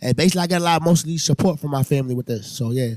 And 0.00 0.16
basically, 0.16 0.42
I 0.42 0.46
get 0.46 0.60
a 0.60 0.64
lot 0.64 0.80
of 0.80 0.84
mostly 0.84 1.18
support 1.18 1.58
from 1.58 1.70
my 1.70 1.82
family 1.82 2.14
with 2.14 2.26
this. 2.26 2.46
So 2.46 2.70
yeah, 2.70 2.94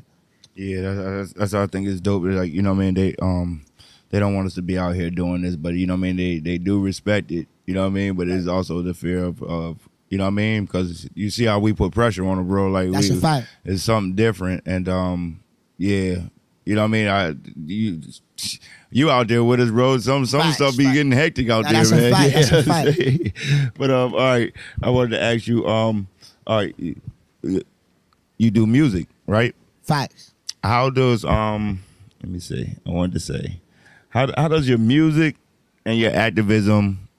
Yeah, 0.55 0.81
that's, 0.81 0.99
that's, 0.99 1.33
that's 1.33 1.53
what 1.53 1.61
I 1.61 1.67
think 1.67 1.87
is 1.87 2.01
dope. 2.01 2.23
Like 2.25 2.51
you 2.51 2.61
know, 2.61 2.73
what 2.73 2.81
I 2.81 2.85
mean, 2.85 2.93
they 2.93 3.15
um 3.21 3.65
they 4.09 4.19
don't 4.19 4.35
want 4.35 4.47
us 4.47 4.55
to 4.55 4.61
be 4.61 4.77
out 4.77 4.95
here 4.95 5.09
doing 5.09 5.41
this, 5.41 5.55
but 5.55 5.73
you 5.75 5.87
know, 5.87 5.93
what 5.93 5.99
I 5.99 6.13
mean, 6.13 6.17
they 6.17 6.39
they 6.39 6.57
do 6.57 6.81
respect 6.81 7.31
it. 7.31 7.47
You 7.65 7.73
know 7.73 7.81
what 7.81 7.87
I 7.87 7.91
mean? 7.91 8.15
But 8.15 8.27
it's 8.27 8.47
also 8.47 8.81
the 8.81 8.93
fear 8.93 9.23
of 9.23 9.41
of 9.41 9.87
you 10.11 10.17
know 10.17 10.25
what 10.25 10.27
I 10.27 10.31
mean 10.31 10.65
because 10.65 11.09
you 11.15 11.29
see 11.31 11.45
how 11.45 11.57
we 11.59 11.73
put 11.73 11.93
pressure 11.93 12.27
on 12.27 12.37
the 12.37 12.43
bro. 12.43 12.69
Like 12.69 12.91
That's 12.91 13.09
we, 13.09 13.17
a 13.17 13.19
fact. 13.19 13.47
It's 13.65 13.81
something 13.81 14.13
different, 14.13 14.63
and 14.67 14.87
um 14.87 15.39
yeah, 15.77 16.19
you 16.65 16.75
know 16.75 16.81
what 16.81 16.85
I 16.85 16.87
mean. 16.87 17.07
I 17.07 17.35
you. 17.65 18.01
You 18.93 19.09
out 19.09 19.29
there 19.29 19.43
with 19.43 19.61
us, 19.61 19.69
bro. 19.69 19.97
Some 19.99 20.25
some 20.25 20.51
stuff 20.51 20.75
be 20.75 20.83
getting 20.83 21.11
hectic 21.11 21.49
out 21.49 21.63
there, 21.63 21.89
man. 21.89 22.11
fact, 22.11 22.33
that's 22.33 22.51
a 22.51 23.33
Yeah. 23.45 23.69
but 23.77 23.89
um, 23.89 24.13
all 24.13 24.19
right. 24.19 24.53
I 24.83 24.89
wanted 24.89 25.11
to 25.11 25.21
ask 25.21 25.47
you, 25.47 25.65
um, 25.65 26.07
all 26.45 26.57
right, 26.57 26.75
you, 26.77 26.99
you 28.37 28.51
do 28.51 28.65
music, 28.67 29.07
right? 29.27 29.55
facts. 29.83 30.33
how 30.63 30.89
does 30.89 31.25
um 31.25 31.83
let 32.21 32.31
me 32.31 32.39
see 32.39 32.75
i 32.85 32.89
wanted 32.89 33.13
to 33.13 33.19
say 33.19 33.59
how, 34.09 34.29
how 34.37 34.47
does 34.47 34.69
your 34.69 34.77
music 34.77 35.35
and 35.85 35.97
your 35.97 36.13
activism 36.13 37.09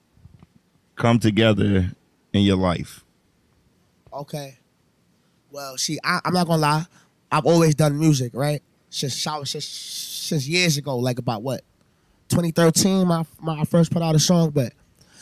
come 0.97 1.19
together 1.19 1.91
in 2.33 2.43
your 2.43 2.57
life 2.57 3.05
Okay. 4.13 4.59
Well, 5.51 5.77
see, 5.77 5.99
I, 6.05 6.21
I'm 6.25 6.35
not 6.35 6.47
gonna 6.47 6.61
lie. 6.61 6.87
I've 7.31 7.47
always 7.47 7.75
done 7.75 7.99
music, 7.99 8.33
right? 8.35 8.63
Since 8.91 9.15
since 9.15 9.51
since, 9.51 9.65
since 9.65 10.47
years 10.47 10.77
ago, 10.77 10.97
like 10.99 11.19
about 11.19 11.43
what, 11.43 11.63
2013, 12.29 13.07
my, 13.07 13.25
my 13.41 13.65
first 13.65 13.91
put 13.91 14.03
out 14.03 14.15
a 14.15 14.19
song, 14.19 14.51
but 14.51 14.73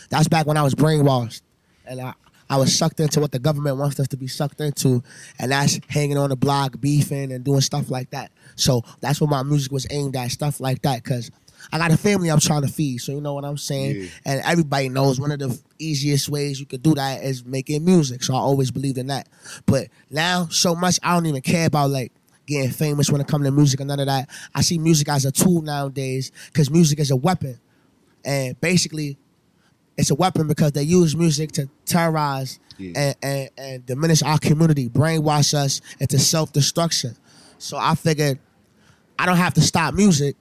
that's 0.09 0.29
back 0.29 0.47
when 0.47 0.57
I 0.57 0.63
was 0.63 0.75
brainwashed, 0.75 1.43
and 1.87 2.01
I 2.01 2.15
I 2.49 2.57
was 2.57 2.77
sucked 2.77 2.99
into 2.99 3.21
what 3.21 3.31
the 3.31 3.39
government 3.39 3.77
wants 3.77 4.01
us 4.01 4.09
to 4.09 4.17
be 4.17 4.27
sucked 4.27 4.61
into, 4.61 5.05
and 5.39 5.53
that's 5.53 5.79
hanging 5.89 6.19
on 6.19 6.31
the 6.31 6.37
block, 6.37 6.81
beefing, 6.81 7.31
and 7.33 7.45
doing 7.45 7.61
stuff 7.61 7.91
like 7.91 8.11
that. 8.11 8.33
So 8.57 8.83
that's 9.01 9.21
what 9.21 9.31
my 9.31 9.45
music 9.45 9.71
was 9.71 9.87
aimed 9.91 10.17
at, 10.17 10.31
stuff 10.31 10.61
like 10.61 10.83
that, 10.83 11.03
because. 11.03 11.31
I 11.73 11.79
got 11.79 11.91
a 11.91 11.97
family 11.97 12.31
I'm 12.31 12.41
trying 12.41 12.63
to 12.63 12.69
feed, 12.69 12.99
so 12.99 13.13
you 13.13 13.21
know 13.21 13.35
what 13.35 13.45
I'm 13.45 13.57
saying. 13.59 14.03
Yeah. 14.03 14.09
And 14.25 14.43
everybody 14.45 14.89
knows 14.89 15.21
one 15.21 15.31
of 15.33 15.39
the 15.39 15.59
easiest 15.79 16.29
ways 16.29 16.61
you 16.61 16.67
could 16.67 16.83
do 16.83 16.95
that 16.95 17.23
is 17.23 17.45
making 17.45 17.85
music. 17.85 18.23
So 18.23 18.35
I 18.35 18.39
always 18.39 18.71
believed 18.71 18.99
in 18.99 19.09
that. 19.09 19.29
But 19.67 19.89
now, 20.11 20.47
so 20.51 20.75
much 20.75 20.99
I 21.03 21.15
don't 21.15 21.27
even 21.27 21.43
care 21.43 21.67
about 21.67 21.91
like 21.91 22.13
getting 22.47 22.71
famous 22.71 23.11
when 23.11 23.21
it 23.21 23.29
comes 23.29 23.47
to 23.47 23.51
music 23.51 23.81
and 23.81 23.89
none 23.89 24.01
of 24.01 24.07
that. 24.07 24.29
I 24.55 24.63
see 24.63 24.79
music 24.79 25.09
as 25.09 25.25
a 25.25 25.33
tool 25.33 25.63
nowadays 25.63 26.33
because 26.47 26.71
music 26.71 26.99
is 26.99 27.11
a 27.11 27.17
weapon, 27.17 27.59
and 28.25 28.61
basically, 28.61 29.17
it's 29.97 30.11
a 30.11 30.15
weapon 30.15 30.49
because 30.49 30.73
they 30.73 30.83
use 30.83 31.15
music 31.15 31.53
to 31.53 31.69
terrorize 31.85 32.59
and, 32.79 33.17
and 33.23 33.51
and 33.59 33.87
diminish 33.87 34.23
our 34.23 34.39
community, 34.39 34.89
brainwash 34.89 35.55
us 35.55 35.81
into 35.99 36.19
self 36.19 36.53
destruction. 36.53 37.17
So 37.59 37.77
I 37.77 37.95
figured 37.95 38.39
I 39.19 39.27
don't 39.27 39.37
have 39.37 39.55
to 39.55 39.61
stop 39.61 39.93
music. 39.95 40.37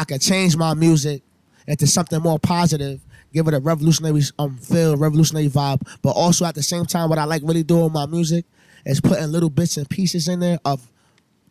I 0.00 0.04
can 0.04 0.18
change 0.18 0.56
my 0.56 0.72
music 0.72 1.22
into 1.66 1.86
something 1.86 2.22
more 2.22 2.38
positive, 2.38 3.02
give 3.34 3.46
it 3.48 3.52
a 3.52 3.60
revolutionary 3.60 4.22
um, 4.38 4.56
feel, 4.56 4.96
revolutionary 4.96 5.48
vibe. 5.48 5.86
But 6.00 6.12
also 6.12 6.46
at 6.46 6.54
the 6.54 6.62
same 6.62 6.86
time, 6.86 7.10
what 7.10 7.18
I 7.18 7.24
like 7.24 7.42
really 7.44 7.62
doing 7.62 7.84
with 7.84 7.92
my 7.92 8.06
music 8.06 8.46
is 8.86 8.98
putting 8.98 9.30
little 9.30 9.50
bits 9.50 9.76
and 9.76 9.86
pieces 9.90 10.26
in 10.26 10.40
there 10.40 10.58
of 10.64 10.90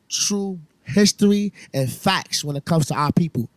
true 0.10 0.60
history 0.84 1.54
and 1.76 1.92
facts 1.92 2.44
when 2.44 2.56
it 2.56 2.66
comes 2.66 2.88
to 2.88 2.96
our 2.96 3.12
people. 3.12 3.48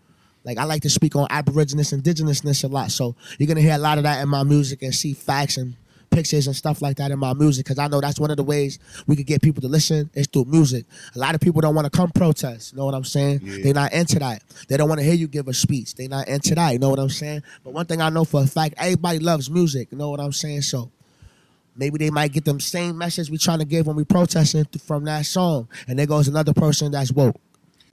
Like 0.44 0.58
I 0.58 0.64
like 0.64 0.82
to 0.82 0.90
speak 0.90 1.16
on 1.16 1.26
aboriginous, 1.30 1.94
indigenousness 1.94 2.62
a 2.62 2.66
lot. 2.66 2.90
So 2.90 3.16
you're 3.38 3.46
gonna 3.46 3.62
hear 3.62 3.76
a 3.76 3.78
lot 3.78 3.96
of 3.96 4.04
that 4.04 4.22
in 4.22 4.28
my 4.28 4.42
music 4.42 4.82
and 4.82 4.94
see 4.94 5.14
facts 5.14 5.56
and 5.56 5.74
pictures 6.12 6.46
and 6.46 6.54
stuff 6.54 6.80
like 6.82 6.98
that 6.98 7.10
in 7.10 7.18
my 7.18 7.32
music 7.32 7.64
because 7.64 7.78
I 7.78 7.88
know 7.88 8.00
that's 8.00 8.20
one 8.20 8.30
of 8.30 8.36
the 8.36 8.44
ways 8.44 8.78
we 9.06 9.16
could 9.16 9.26
get 9.26 9.42
people 9.42 9.60
to 9.62 9.68
listen 9.68 10.10
is 10.14 10.26
through 10.28 10.44
music. 10.44 10.84
A 11.16 11.18
lot 11.18 11.34
of 11.34 11.40
people 11.40 11.60
don't 11.60 11.74
want 11.74 11.86
to 11.86 11.90
come 11.90 12.10
protest. 12.10 12.72
You 12.72 12.78
know 12.78 12.84
what 12.84 12.94
I'm 12.94 13.04
saying? 13.04 13.40
They're 13.62 13.74
not 13.74 13.92
into 13.92 14.18
that. 14.20 14.42
They 14.68 14.76
don't 14.76 14.88
want 14.88 15.00
to 15.00 15.04
hear 15.04 15.14
you 15.14 15.26
give 15.26 15.48
a 15.48 15.54
speech. 15.54 15.94
They're 15.94 16.08
not 16.08 16.28
into 16.28 16.54
that. 16.54 16.70
You 16.72 16.78
know 16.78 16.90
what 16.90 17.00
I'm 17.00 17.08
saying? 17.08 17.42
But 17.64 17.72
one 17.72 17.86
thing 17.86 18.00
I 18.00 18.10
know 18.10 18.24
for 18.24 18.42
a 18.42 18.46
fact, 18.46 18.74
everybody 18.76 19.18
loves 19.18 19.50
music. 19.50 19.88
You 19.90 19.98
know 19.98 20.10
what 20.10 20.20
I'm 20.20 20.32
saying? 20.32 20.62
So 20.62 20.90
maybe 21.74 21.98
they 21.98 22.10
might 22.10 22.32
get 22.32 22.44
them 22.44 22.60
same 22.60 22.96
message 22.98 23.30
we 23.30 23.38
trying 23.38 23.58
to 23.60 23.64
give 23.64 23.86
when 23.86 23.96
we 23.96 24.04
protesting 24.04 24.66
from 24.86 25.04
that 25.04 25.26
song. 25.26 25.68
And 25.88 25.98
there 25.98 26.06
goes 26.06 26.28
another 26.28 26.52
person 26.52 26.92
that's 26.92 27.10
woke. 27.10 27.40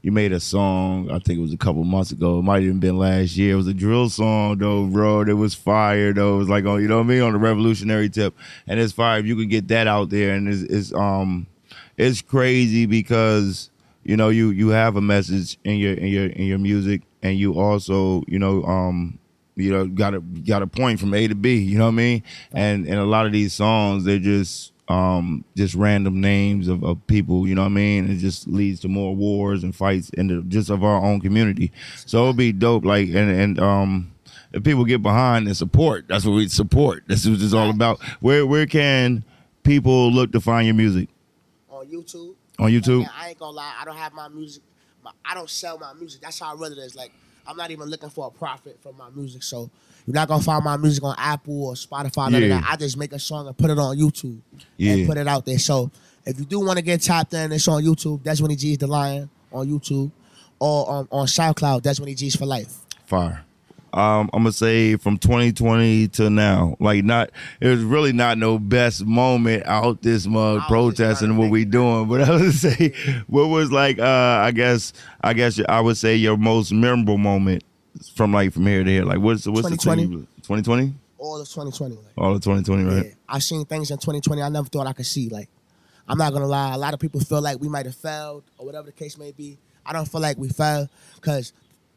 You 0.01 0.13
made 0.13 0.31
a 0.31 0.39
song, 0.39 1.11
I 1.11 1.19
think 1.19 1.39
it 1.39 1.41
was 1.41 1.53
a 1.53 1.57
couple 1.57 1.83
months 1.83 2.11
ago. 2.11 2.39
It 2.39 2.43
might 2.43 2.63
even 2.63 2.79
been 2.79 2.97
last 2.97 3.35
year. 3.35 3.53
It 3.53 3.57
was 3.57 3.67
a 3.67 3.73
drill 3.73 4.09
song 4.09 4.57
though, 4.57 4.85
bro. 4.85 5.21
It 5.21 5.33
was 5.33 5.53
fire 5.53 6.13
though. 6.13 6.35
It 6.35 6.39
was 6.39 6.49
like 6.49 6.65
on 6.65 6.81
you 6.81 6.87
know 6.87 6.97
what 6.97 7.03
I 7.05 7.07
mean, 7.07 7.21
on 7.21 7.33
the 7.33 7.39
revolutionary 7.39 8.09
tip. 8.09 8.33
And 8.65 8.79
it's 8.79 8.93
fire 8.93 9.19
if 9.19 9.25
you 9.25 9.35
can 9.35 9.49
get 9.49 9.67
that 9.67 9.87
out 9.87 10.09
there 10.09 10.35
and 10.35 10.47
it's, 10.47 10.61
it's 10.61 10.93
um 10.93 11.47
it's 11.97 12.21
crazy 12.21 12.85
because 12.85 13.69
you 14.03 14.15
know 14.15 14.29
you 14.29 14.51
you 14.51 14.69
have 14.69 14.95
a 14.95 15.01
message 15.01 15.57
in 15.65 15.75
your 15.77 15.95
in 15.95 16.07
your 16.07 16.27
in 16.27 16.45
your 16.45 16.59
music 16.59 17.01
and 17.21 17.37
you 17.37 17.59
also, 17.59 18.23
you 18.27 18.39
know, 18.39 18.63
um 18.63 19.19
you 19.57 19.69
know, 19.73 19.85
got 19.85 20.13
a 20.13 20.21
got 20.21 20.61
a 20.61 20.67
point 20.67 21.01
from 21.01 21.13
A 21.13 21.27
to 21.27 21.35
B, 21.35 21.55
you 21.57 21.77
know 21.77 21.83
what 21.83 21.91
I 21.91 21.95
mean? 21.95 22.23
And 22.53 22.87
and 22.87 22.95
a 22.99 23.05
lot 23.05 23.25
of 23.25 23.33
these 23.33 23.53
songs 23.53 24.05
they're 24.05 24.17
just 24.17 24.71
um 24.89 25.45
just 25.55 25.75
random 25.75 26.19
names 26.19 26.67
of, 26.67 26.83
of 26.83 27.05
people, 27.07 27.47
you 27.47 27.53
know 27.53 27.61
what 27.61 27.67
I 27.67 27.69
mean? 27.69 28.09
It 28.09 28.17
just 28.17 28.47
leads 28.47 28.79
to 28.81 28.87
more 28.87 29.15
wars 29.15 29.63
and 29.63 29.75
fights 29.75 30.09
in 30.09 30.27
the 30.27 30.41
just 30.47 30.69
of 30.69 30.83
our 30.83 31.03
own 31.03 31.21
community. 31.21 31.71
So 32.05 32.21
it'll 32.21 32.33
be 32.33 32.51
dope 32.51 32.83
like 32.83 33.07
and 33.09 33.29
and 33.29 33.59
um 33.59 34.11
if 34.51 34.63
people 34.63 34.83
get 34.83 35.03
behind 35.03 35.45
and 35.45 35.55
support, 35.55 36.07
that's 36.07 36.25
what 36.25 36.33
we 36.33 36.47
support. 36.47 37.03
That's 37.07 37.27
what 37.27 37.39
it's 37.39 37.53
all 37.53 37.69
about. 37.69 38.01
Where 38.19 38.45
where 38.47 38.65
can 38.65 39.23
people 39.63 40.11
look 40.11 40.31
to 40.31 40.41
find 40.41 40.65
your 40.65 40.75
music? 40.75 41.07
On 41.69 41.85
YouTube. 41.85 42.33
On 42.57 42.71
YouTube? 42.71 43.01
And 43.01 43.11
I 43.15 43.29
ain't 43.29 43.39
gonna 43.39 43.55
lie, 43.55 43.75
I 43.79 43.85
don't 43.85 43.95
have 43.95 44.13
my 44.13 44.27
music. 44.27 44.63
My, 45.03 45.11
I 45.23 45.35
don't 45.35 45.49
sell 45.49 45.77
my 45.77 45.93
music. 45.93 46.21
That's 46.21 46.39
how 46.39 46.55
real 46.55 46.71
it 46.71 46.79
is. 46.79 46.95
Like 46.95 47.11
I'm 47.47 47.55
not 47.55 47.69
even 47.69 47.89
looking 47.89 48.09
for 48.09 48.25
a 48.27 48.31
profit 48.31 48.81
from 48.81 48.97
my 48.97 49.09
music. 49.11 49.43
So 49.43 49.69
you're 50.09 50.15
not 50.15 50.27
gonna 50.27 50.41
find 50.41 50.63
my 50.63 50.75
music 50.75 51.03
on 51.03 51.13
Apple 51.19 51.67
or 51.67 51.73
Spotify. 51.75 52.31
Yeah. 52.47 52.63
I 52.67 52.75
just 52.75 52.97
make 52.97 53.13
a 53.13 53.19
song 53.19 53.45
and 53.45 53.55
put 53.55 53.69
it 53.69 53.77
on 53.77 53.95
YouTube 53.95 54.39
Yeah. 54.77 54.93
and 54.93 55.07
put 55.07 55.17
it 55.17 55.27
out 55.27 55.45
there. 55.45 55.59
So 55.59 55.91
if 56.25 56.39
you 56.39 56.45
do 56.45 56.59
want 56.61 56.77
to 56.79 56.83
get 56.83 56.99
tapped 57.01 57.31
in, 57.35 57.51
it's 57.51 57.67
on 57.67 57.83
YouTube. 57.83 58.23
That's 58.23 58.41
when 58.41 58.49
he 58.49 58.57
G's 58.57 58.79
the 58.79 58.87
Lion 58.87 59.29
on 59.53 59.67
YouTube, 59.67 60.09
or 60.59 60.91
um, 60.91 61.07
on 61.11 61.27
SoundCloud. 61.27 61.83
That's 61.83 61.99
when 61.99 62.09
he 62.09 62.15
G's 62.15 62.35
for 62.35 62.47
life. 62.47 62.75
Fire. 63.05 63.45
Um, 63.93 64.29
I'm 64.33 64.41
gonna 64.43 64.51
say 64.51 64.95
from 64.97 65.17
2020 65.17 66.07
to 66.09 66.29
now, 66.29 66.75
like 66.79 67.03
not, 67.03 67.29
it 67.61 67.67
was 67.67 67.81
really 67.83 68.13
not 68.13 68.37
no 68.39 68.57
best 68.59 69.05
moment 69.05 69.63
out 69.65 70.01
this 70.01 70.25
mug 70.27 70.61
protesting 70.67 71.37
what 71.37 71.49
we 71.51 71.65
doing. 71.65 72.07
But 72.07 72.21
I 72.29 72.31
would 72.35 72.53
say, 72.53 72.93
what 73.27 73.47
was 73.47 73.71
like, 73.71 73.99
uh, 73.99 74.03
I 74.43 74.51
guess, 74.51 74.93
I 75.21 75.33
guess 75.33 75.59
I 75.69 75.81
would 75.81 75.97
say 75.97 76.15
your 76.15 76.37
most 76.37 76.71
memorable 76.71 77.17
moment 77.17 77.63
from 78.15 78.33
like 78.33 78.53
from 78.53 78.65
here 78.65 78.83
to 78.83 78.89
here. 78.89 79.03
Like 79.03 79.19
what's 79.19 79.47
what's 79.47 79.67
2020. 79.67 80.05
the 80.05 80.11
2020? 80.41 80.93
All 81.17 81.39
of 81.39 81.47
2020. 81.49 81.95
Like, 81.95 82.05
All 82.17 82.35
of 82.35 82.41
2020, 82.41 82.83
right? 82.83 83.05
Yeah, 83.05 83.11
I've 83.27 83.43
seen 83.43 83.65
things 83.65 83.91
in 83.91 83.97
2020 83.97 84.41
I 84.41 84.49
never 84.49 84.67
thought 84.67 84.87
I 84.87 84.93
could 84.93 85.05
see. 85.05 85.29
Like, 85.29 85.49
I'm 86.07 86.17
not 86.17 86.33
gonna 86.33 86.47
lie, 86.47 86.73
a 86.73 86.77
lot 86.77 86.93
of 86.93 86.99
people 86.99 87.19
feel 87.19 87.41
like 87.41 87.59
we 87.59 87.67
might 87.67 87.85
have 87.85 87.95
failed 87.95 88.43
or 88.57 88.65
whatever 88.65 88.85
the 88.85 88.93
case 88.93 89.17
may 89.17 89.31
be. 89.31 89.57
I 89.85 89.93
don't 89.93 90.05
feel 90.05 90.21
like 90.21 90.37
we 90.37 90.49
failed 90.49 90.89
because 91.15 91.51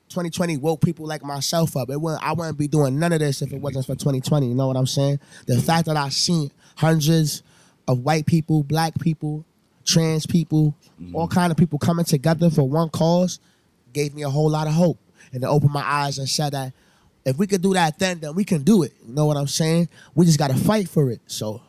2020 0.09 0.59
woke 0.59 0.81
people 0.81 1.07
like 1.07 1.23
myself 1.23 1.77
up. 1.77 1.89
It 1.91 2.01
wouldn't, 2.01 2.23
I 2.23 2.33
wouldn't 2.33 2.59
be 2.59 2.69
doing 2.69 2.99
none 2.99 3.13
of 3.13 3.21
this 3.21 3.43
if 3.43 3.53
it 3.53 3.61
wasn't 3.61 3.87
for 3.87 3.95
2020. 3.95 4.49
You 4.49 4.55
know 4.55 4.67
what 4.67 4.77
I'm 4.77 4.87
saying? 4.87 5.21
The 5.47 5.61
fact 5.61 5.87
that 5.87 5.97
I've 5.97 6.13
seen 6.13 6.51
hundreds 6.77 7.43
of 7.89 8.01
white 8.01 8.27
people, 8.27 8.63
black 8.63 8.99
people, 9.01 9.45
trans 9.85 10.27
people, 10.27 10.75
all 11.13 11.27
mm-hmm. 11.27 11.35
kind 11.35 11.51
of 11.51 11.57
people 11.57 11.79
coming 11.79 12.05
together 12.05 12.51
for 12.51 12.69
one 12.69 12.89
cause 12.89 13.41
gave 13.93 14.15
me 14.15 14.23
a 14.23 14.31
whole 14.31 14.51
lot 14.51 14.67
of 14.67 14.73
hope 14.73 14.99
and 15.33 15.43
it 15.43 15.47
opened 15.47 15.73
my 15.73 15.83
eyes 15.83 16.19
and 16.19 16.29
said 16.29 16.53
that 16.53 16.73
if 17.25 17.39
we 17.39 17.47
could 17.47 17.63
do 17.63 17.73
that 17.75 17.99
then, 17.99 18.21
then 18.21 18.35
we 18.35 18.45
can 18.45 18.63
do 18.63 18.83
it. 18.83 18.93
You 19.07 19.15
know 19.15 19.27
what 19.27 19.37
I'm 19.37 19.47
saying? 19.47 19.89
We 20.15 20.27
just 20.27 20.39
got 20.39 20.51
to 20.51 20.57
fight 20.57 20.89
for 20.89 21.11
it. 21.11 21.21
So 21.27 21.61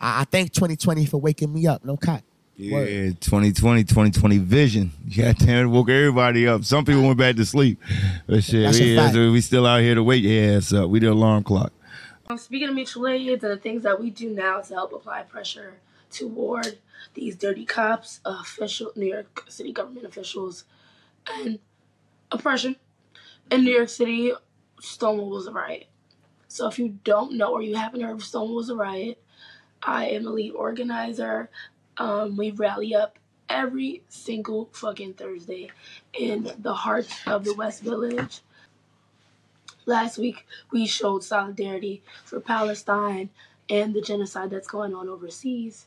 I, 0.00 0.20
I 0.20 0.24
thank 0.24 0.52
2020 0.52 1.06
for 1.06 1.18
waking 1.18 1.52
me 1.52 1.66
up. 1.66 1.84
No 1.84 1.96
cut. 1.96 2.22
Yeah, 2.56 2.84
2020, 3.20 3.84
2020 3.84 4.38
vision. 4.38 4.92
Yeah, 5.08 5.32
damn, 5.32 5.66
it 5.66 5.68
woke 5.68 5.88
everybody 5.88 6.46
up. 6.46 6.64
Some 6.64 6.84
people 6.84 7.02
went 7.02 7.18
back 7.18 7.36
to 7.36 7.44
sleep. 7.46 7.80
But 8.26 8.44
shit, 8.44 8.64
That's 8.64 8.78
a 8.78 8.82
we, 8.82 8.96
fact. 8.96 9.14
we 9.16 9.40
still 9.40 9.66
out 9.66 9.80
here 9.80 9.94
to 9.94 10.04
wake 10.04 10.22
your 10.22 10.56
ass 10.56 10.72
up. 10.72 10.88
We 10.90 11.00
the 11.00 11.10
alarm 11.10 11.42
clock. 11.42 11.72
Um, 12.28 12.38
speaking 12.38 12.68
of 12.68 12.74
mutual 12.74 13.08
aids 13.08 13.42
and 13.42 13.52
the 13.52 13.56
things 13.56 13.82
that 13.82 13.98
we 13.98 14.10
do 14.10 14.30
now 14.30 14.60
to 14.60 14.74
help 14.74 14.92
apply 14.92 15.22
pressure 15.22 15.78
toward 16.12 16.78
these 17.14 17.34
dirty 17.34 17.64
cops, 17.64 18.20
official 18.24 18.92
New 18.94 19.06
York 19.06 19.46
City 19.48 19.72
government 19.72 20.06
officials, 20.06 20.64
and 21.28 21.58
oppression 22.32 22.76
in 23.50 23.64
New 23.64 23.72
York 23.72 23.88
City, 23.88 24.32
Stonewall 24.80 25.30
was 25.30 25.46
a 25.46 25.52
riot. 25.52 25.86
So 26.48 26.66
if 26.68 26.78
you 26.78 26.98
don't 27.04 27.36
know 27.36 27.52
or 27.52 27.62
you 27.62 27.76
haven't 27.76 28.00
heard 28.00 28.12
of 28.12 28.24
Stonewall 28.24 28.56
was 28.56 28.70
a 28.70 28.76
riot, 28.76 29.22
I 29.82 30.06
am 30.06 30.26
a 30.26 30.30
lead 30.30 30.52
organizer. 30.52 31.50
Um, 31.96 32.36
we 32.36 32.50
rally 32.50 32.94
up 32.94 33.18
every 33.48 34.02
single 34.08 34.68
fucking 34.72 35.14
Thursday 35.14 35.70
in 36.12 36.52
the 36.58 36.74
heart 36.74 37.08
of 37.26 37.44
the 37.44 37.54
West 37.54 37.82
Village. 37.82 38.40
Last 39.86 40.18
week, 40.18 40.46
we 40.70 40.86
showed 40.86 41.24
solidarity 41.24 42.02
for 42.24 42.40
Palestine 42.40 43.30
and 43.68 43.94
the 43.94 44.00
genocide 44.00 44.50
that's 44.50 44.68
going 44.68 44.94
on 44.94 45.08
overseas. 45.08 45.86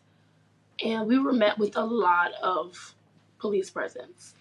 And 0.84 1.08
we 1.08 1.20
were 1.20 1.34
met 1.34 1.58
with 1.58 1.78
a 1.78 1.86
lot 1.86 2.32
of 2.42 2.96
police 3.40 3.70
presence, 3.70 4.34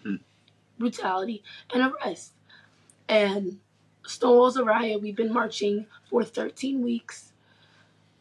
brutality, 0.83 1.41
and 1.73 1.93
arrest. 1.93 2.33
And 3.07 3.59
Stonewall's 4.05 4.57
a 4.57 4.65
riot. 4.65 5.01
We've 5.01 5.15
been 5.15 5.31
marching 5.31 5.85
for 6.09 6.23
13 6.23 6.81
weeks. 6.81 7.31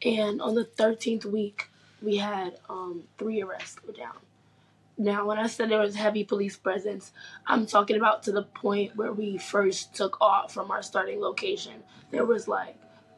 And 0.05 0.41
on 0.41 0.55
the 0.55 0.65
13th 0.65 1.25
week, 1.25 1.71
we 2.01 2.17
had 2.19 2.59
um, 2.69 3.05
three 3.19 3.43
arrests 3.43 3.77
go 3.85 3.93
down. 3.93 4.17
Now, 4.97 5.27
when 5.27 5.39
I 5.39 5.49
said 5.49 5.71
there 5.71 5.81
was 5.81 5.97
heavy 5.97 6.23
police 6.23 6.57
presence, 6.57 7.13
I'm 7.47 7.67
talking 7.67 7.97
about 7.97 8.23
to 8.25 8.33
the 8.33 8.43
point 8.43 8.95
where 8.95 9.13
we 9.13 9.39
first 9.39 9.95
took 9.95 10.21
off 10.21 10.53
from 10.53 10.71
our 10.71 10.83
starting 10.83 11.21
location. 11.21 11.83
There 12.11 12.25
was 12.25 12.47
like 12.47 12.77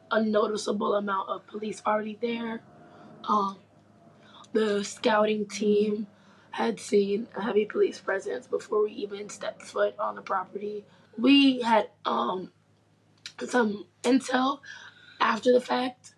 a 0.09 0.21
noticeable 0.23 0.95
amount 0.95 1.29
of 1.29 1.45
police 1.45 1.83
already 1.85 2.17
there. 2.19 2.61
Um, 3.27 3.57
the 4.53 4.83
scouting 4.83 5.45
team 5.47 6.07
had 6.55 6.79
seen 6.79 7.27
a 7.35 7.41
heavy 7.41 7.65
police 7.65 7.99
presence 7.99 8.47
before 8.47 8.85
we 8.85 8.91
even 8.93 9.27
stepped 9.27 9.61
foot 9.61 9.93
on 9.99 10.15
the 10.15 10.21
property. 10.21 10.85
We 11.17 11.59
had 11.59 11.89
um, 12.05 12.49
some 13.45 13.85
intel 14.03 14.59
after 15.19 15.51
the 15.51 15.59
fact 15.59 16.15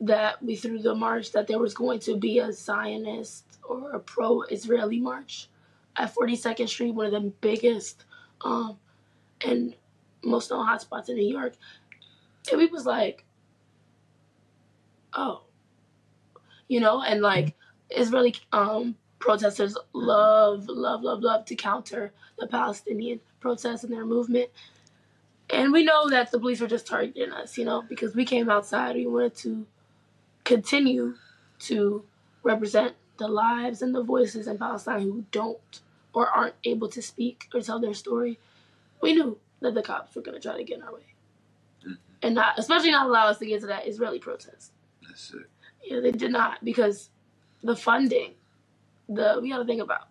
that 0.00 0.40
we 0.40 0.54
threw 0.54 0.78
the 0.78 0.94
march 0.94 1.32
that 1.32 1.48
there 1.48 1.58
was 1.58 1.74
going 1.74 1.98
to 1.98 2.16
be 2.16 2.38
a 2.38 2.52
Zionist 2.52 3.58
or 3.64 3.90
a 3.90 3.98
pro-Israeli 3.98 5.00
march 5.00 5.48
at 5.96 6.14
42nd 6.14 6.68
Street, 6.68 6.94
one 6.94 7.06
of 7.06 7.12
the 7.20 7.32
biggest 7.40 8.04
um, 8.44 8.78
and 9.44 9.74
most 10.22 10.52
known 10.52 10.68
hotspots 10.68 11.08
in 11.08 11.16
New 11.16 11.26
York. 11.26 11.54
And 12.48 12.58
we 12.60 12.66
was 12.66 12.86
like, 12.86 13.24
oh, 15.14 15.42
you 16.68 16.78
know, 16.78 17.02
and 17.02 17.20
like 17.22 17.56
Israeli 17.90 18.36
um, 18.52 18.94
protesters 19.24 19.74
love, 19.94 20.68
love, 20.68 21.02
love, 21.02 21.22
love 21.22 21.46
to 21.46 21.56
counter 21.56 22.12
the 22.38 22.46
Palestinian 22.46 23.20
protests 23.40 23.82
and 23.82 23.90
their 23.90 24.04
movement. 24.04 24.50
And 25.48 25.72
we 25.72 25.82
know 25.82 26.10
that 26.10 26.30
the 26.30 26.38
police 26.38 26.60
were 26.60 26.68
just 26.68 26.86
targeting 26.86 27.32
us, 27.32 27.56
you 27.56 27.64
know, 27.64 27.82
because 27.88 28.14
we 28.14 28.26
came 28.26 28.50
outside. 28.50 28.96
We 28.96 29.06
wanted 29.06 29.34
to 29.36 29.66
continue 30.44 31.14
to 31.60 32.04
represent 32.42 32.96
the 33.16 33.28
lives 33.28 33.80
and 33.80 33.94
the 33.94 34.02
voices 34.02 34.46
in 34.46 34.58
Palestine 34.58 35.00
who 35.00 35.24
don't 35.32 35.80
or 36.12 36.28
aren't 36.28 36.56
able 36.64 36.88
to 36.90 37.00
speak 37.00 37.48
or 37.54 37.62
tell 37.62 37.80
their 37.80 37.94
story. 37.94 38.38
We 39.00 39.14
knew 39.14 39.38
that 39.62 39.72
the 39.72 39.82
cops 39.82 40.14
were 40.14 40.22
going 40.22 40.38
to 40.38 40.48
try 40.48 40.58
to 40.58 40.64
get 40.64 40.78
in 40.78 40.82
our 40.82 40.92
way. 40.92 41.14
Mm-hmm. 41.80 41.94
And 42.22 42.34
not, 42.34 42.58
especially 42.58 42.90
not 42.90 43.06
allow 43.06 43.28
us 43.28 43.38
to 43.38 43.46
get 43.46 43.62
to 43.62 43.68
that 43.68 43.88
Israeli 43.88 44.18
protest. 44.18 44.72
That's 45.06 45.32
it. 45.32 45.46
Yeah, 45.82 46.00
they 46.00 46.12
did 46.12 46.30
not 46.30 46.62
because 46.62 47.08
the 47.62 47.76
funding, 47.76 48.34
the 49.08 49.38
we 49.42 49.50
got 49.50 49.58
to 49.58 49.64
think 49.64 49.82
about 49.82 50.08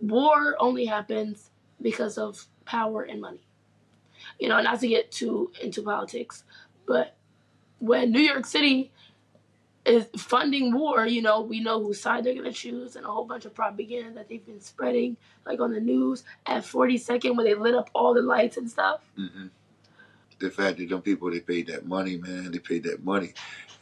war 0.00 0.56
only 0.58 0.86
happens 0.86 1.50
because 1.80 2.18
of 2.18 2.46
power 2.64 3.02
and 3.02 3.20
money. 3.20 3.40
You 4.38 4.48
know, 4.48 4.60
not 4.60 4.80
to 4.80 4.88
get 4.88 5.10
too 5.10 5.50
into 5.62 5.82
politics, 5.82 6.44
but 6.86 7.16
when 7.78 8.10
New 8.10 8.20
York 8.20 8.46
City 8.46 8.90
is 9.84 10.06
funding 10.16 10.74
war, 10.74 11.06
you 11.06 11.22
know, 11.22 11.40
we 11.40 11.60
know 11.60 11.82
whose 11.82 12.00
side 12.00 12.24
they're 12.24 12.34
gonna 12.34 12.52
choose 12.52 12.96
and 12.96 13.06
a 13.06 13.08
whole 13.08 13.24
bunch 13.24 13.44
of 13.44 13.54
propaganda 13.54 14.12
that 14.14 14.28
they've 14.28 14.44
been 14.44 14.60
spreading, 14.60 15.16
like 15.46 15.60
on 15.60 15.72
the 15.72 15.80
news 15.80 16.24
at 16.46 16.64
42nd 16.64 17.36
when 17.36 17.46
they 17.46 17.54
lit 17.54 17.74
up 17.74 17.90
all 17.94 18.12
the 18.14 18.22
lights 18.22 18.56
and 18.56 18.70
stuff. 18.70 19.00
hmm 19.16 19.46
The 20.38 20.50
fact 20.50 20.78
that 20.78 20.88
them 20.88 21.02
people 21.02 21.30
they 21.30 21.40
paid 21.40 21.68
that 21.68 21.86
money, 21.86 22.16
man, 22.16 22.50
they 22.50 22.58
paid 22.58 22.82
that 22.84 23.04
money, 23.04 23.32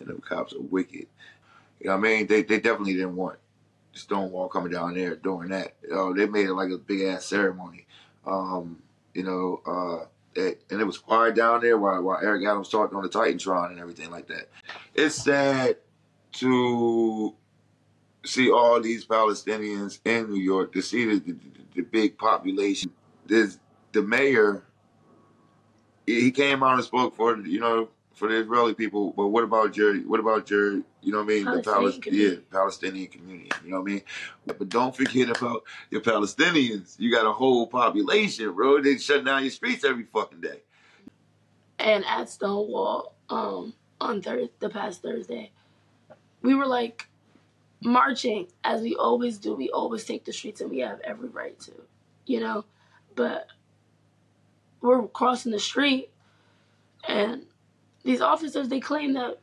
and 0.00 0.08
them 0.08 0.20
cops 0.20 0.52
are 0.52 0.60
wicked. 0.60 1.06
You 1.80 1.88
know 1.88 1.96
what 1.96 2.06
I 2.06 2.10
mean? 2.10 2.26
They 2.26 2.42
they 2.42 2.60
definitely 2.60 2.94
didn't 2.94 3.16
want 3.16 3.38
Stonewall 3.96 4.48
coming 4.48 4.72
down 4.72 4.94
there 4.94 5.16
doing 5.16 5.48
that. 5.48 5.74
Know, 5.88 6.12
they 6.12 6.26
made 6.26 6.46
it 6.46 6.54
like 6.54 6.70
a 6.70 6.78
big 6.78 7.02
ass 7.02 7.26
ceremony. 7.26 7.86
Um, 8.26 8.82
you 9.14 9.22
know, 9.22 9.60
uh, 9.66 10.06
it, 10.34 10.62
and 10.70 10.80
it 10.80 10.84
was 10.84 10.98
quiet 10.98 11.34
down 11.34 11.62
there 11.62 11.78
while 11.78 12.02
while 12.02 12.18
Eric 12.22 12.44
Adams 12.46 12.68
talked 12.68 12.94
on 12.94 13.02
the 13.02 13.08
Titantron 13.08 13.70
and 13.70 13.80
everything 13.80 14.10
like 14.10 14.28
that. 14.28 14.48
It's 14.94 15.14
sad 15.14 15.76
to 16.32 17.34
see 18.24 18.50
all 18.50 18.80
these 18.80 19.06
Palestinians 19.06 20.00
in 20.04 20.30
New 20.30 20.40
York, 20.40 20.72
to 20.72 20.82
see 20.82 21.04
the, 21.06 21.20
the, 21.20 21.36
the 21.74 21.82
big 21.82 22.18
population. 22.18 22.90
There's 23.26 23.58
the 23.92 24.02
mayor. 24.02 24.64
He 26.06 26.30
came 26.30 26.62
out 26.62 26.74
and 26.74 26.84
spoke 26.84 27.16
for 27.16 27.36
you 27.38 27.60
know 27.60 27.88
for 28.16 28.28
the 28.28 28.40
Israeli 28.40 28.74
people, 28.74 29.12
but 29.16 29.28
what 29.28 29.44
about 29.44 29.76
your 29.76 29.96
what 30.00 30.20
about 30.20 30.50
your 30.50 30.72
you 31.02 31.12
know 31.12 31.18
what 31.18 31.24
I 31.24 31.34
mean 31.36 31.44
the 31.44 31.62
Palestinian 31.62 31.94
yeah, 31.94 32.00
community. 32.00 32.42
Palestinian 32.50 33.06
community 33.08 33.50
you 33.64 33.70
know 33.70 33.80
what 33.80 33.90
I 33.90 33.94
mean 33.94 34.02
but 34.46 34.68
don't 34.68 34.96
forget 34.96 35.30
about 35.36 35.62
your 35.90 36.00
Palestinians 36.00 36.98
you 36.98 37.12
got 37.12 37.26
a 37.26 37.32
whole 37.32 37.66
population 37.68 38.52
bro 38.54 38.82
they 38.82 38.98
shut 38.98 39.24
down 39.24 39.42
your 39.42 39.52
streets 39.52 39.84
every 39.84 40.04
fucking 40.04 40.40
day 40.40 40.62
And 41.78 42.04
at 42.06 42.28
Stonewall, 42.30 43.14
um, 43.28 43.74
on 44.00 44.22
Thursday, 44.22 44.50
the 44.60 44.70
past 44.70 45.02
Thursday, 45.02 45.52
we 46.42 46.54
were 46.54 46.66
like 46.66 47.08
marching 47.82 48.48
as 48.64 48.80
we 48.82 48.96
always 48.96 49.38
do. 49.38 49.54
We 49.54 49.70
always 49.70 50.04
take 50.04 50.24
the 50.24 50.32
streets, 50.32 50.60
and 50.60 50.70
we 50.70 50.80
have 50.80 51.00
every 51.04 51.28
right 51.28 51.58
to, 51.60 51.72
you 52.26 52.40
know. 52.40 52.64
But 53.14 53.48
we're 54.80 55.06
crossing 55.08 55.52
the 55.52 55.60
street, 55.60 56.10
and 57.06 57.46
these 58.06 58.20
officers 58.20 58.68
they 58.68 58.80
claim 58.80 59.12
that 59.14 59.40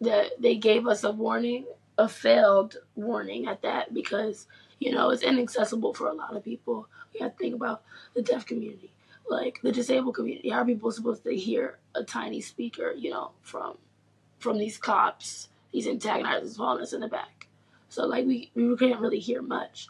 that 0.00 0.40
they 0.40 0.56
gave 0.56 0.86
us 0.86 1.02
a 1.02 1.10
warning, 1.10 1.64
a 1.96 2.08
failed 2.08 2.76
warning 2.94 3.48
at 3.48 3.62
that, 3.62 3.92
because 3.92 4.46
you 4.78 4.92
know 4.92 5.10
it's 5.10 5.22
inaccessible 5.22 5.94
for 5.94 6.08
a 6.08 6.14
lot 6.14 6.36
of 6.36 6.44
people. 6.44 6.86
We 7.12 7.20
have 7.20 7.32
to 7.32 7.38
think 7.38 7.54
about 7.54 7.82
the 8.14 8.22
deaf 8.22 8.46
community, 8.46 8.92
like 9.28 9.60
the 9.62 9.72
disabled 9.72 10.14
community. 10.14 10.50
How 10.50 10.58
are 10.58 10.66
people 10.66 10.92
supposed 10.92 11.24
to 11.24 11.34
hear 11.34 11.78
a 11.94 12.04
tiny 12.04 12.40
speaker, 12.42 12.92
you 12.92 13.10
know, 13.10 13.32
from 13.42 13.78
from 14.38 14.58
these 14.58 14.76
cops, 14.76 15.48
these 15.72 15.86
antagonizers 15.86 16.56
following 16.56 16.82
us 16.82 16.92
in 16.92 17.00
the 17.00 17.08
back? 17.08 17.48
So 17.88 18.04
like 18.06 18.26
we 18.26 18.50
we 18.54 18.76
couldn't 18.76 19.00
really 19.00 19.18
hear 19.18 19.40
much, 19.40 19.88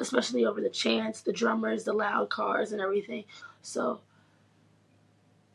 especially 0.00 0.46
over 0.46 0.60
the 0.60 0.70
chants, 0.70 1.22
the 1.22 1.32
drummers, 1.32 1.82
the 1.82 1.92
loud 1.92 2.30
cars, 2.30 2.70
and 2.70 2.80
everything. 2.80 3.24
So 3.60 4.00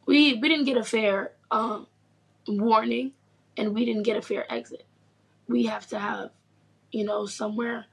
we 0.05 0.33
we 0.33 0.49
didn't 0.49 0.65
get 0.65 0.77
a 0.77 0.83
fair 0.83 1.31
um, 1.51 1.87
warning, 2.47 3.11
and 3.57 3.73
we 3.73 3.85
didn't 3.85 4.03
get 4.03 4.17
a 4.17 4.21
fair 4.21 4.51
exit. 4.51 4.85
We 5.47 5.65
have 5.65 5.87
to 5.87 5.99
have, 5.99 6.31
you 6.91 7.03
know, 7.03 7.25
somewhere 7.25 7.85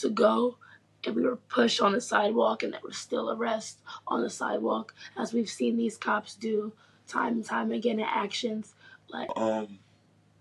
to 0.00 0.10
go, 0.10 0.56
and 1.04 1.14
we 1.14 1.22
were 1.22 1.36
pushed 1.36 1.80
on 1.80 1.92
the 1.92 2.00
sidewalk, 2.00 2.62
and 2.62 2.72
there 2.72 2.80
were 2.82 2.92
still 2.92 3.30
arrests 3.30 3.80
on 4.06 4.22
the 4.22 4.30
sidewalk, 4.30 4.94
as 5.16 5.32
we've 5.32 5.48
seen 5.48 5.76
these 5.76 5.96
cops 5.96 6.34
do 6.34 6.72
time 7.06 7.34
and 7.34 7.44
time 7.44 7.70
again 7.70 7.98
in 7.98 8.06
actions. 8.06 8.74
Like 9.08 9.28
um 9.36 9.78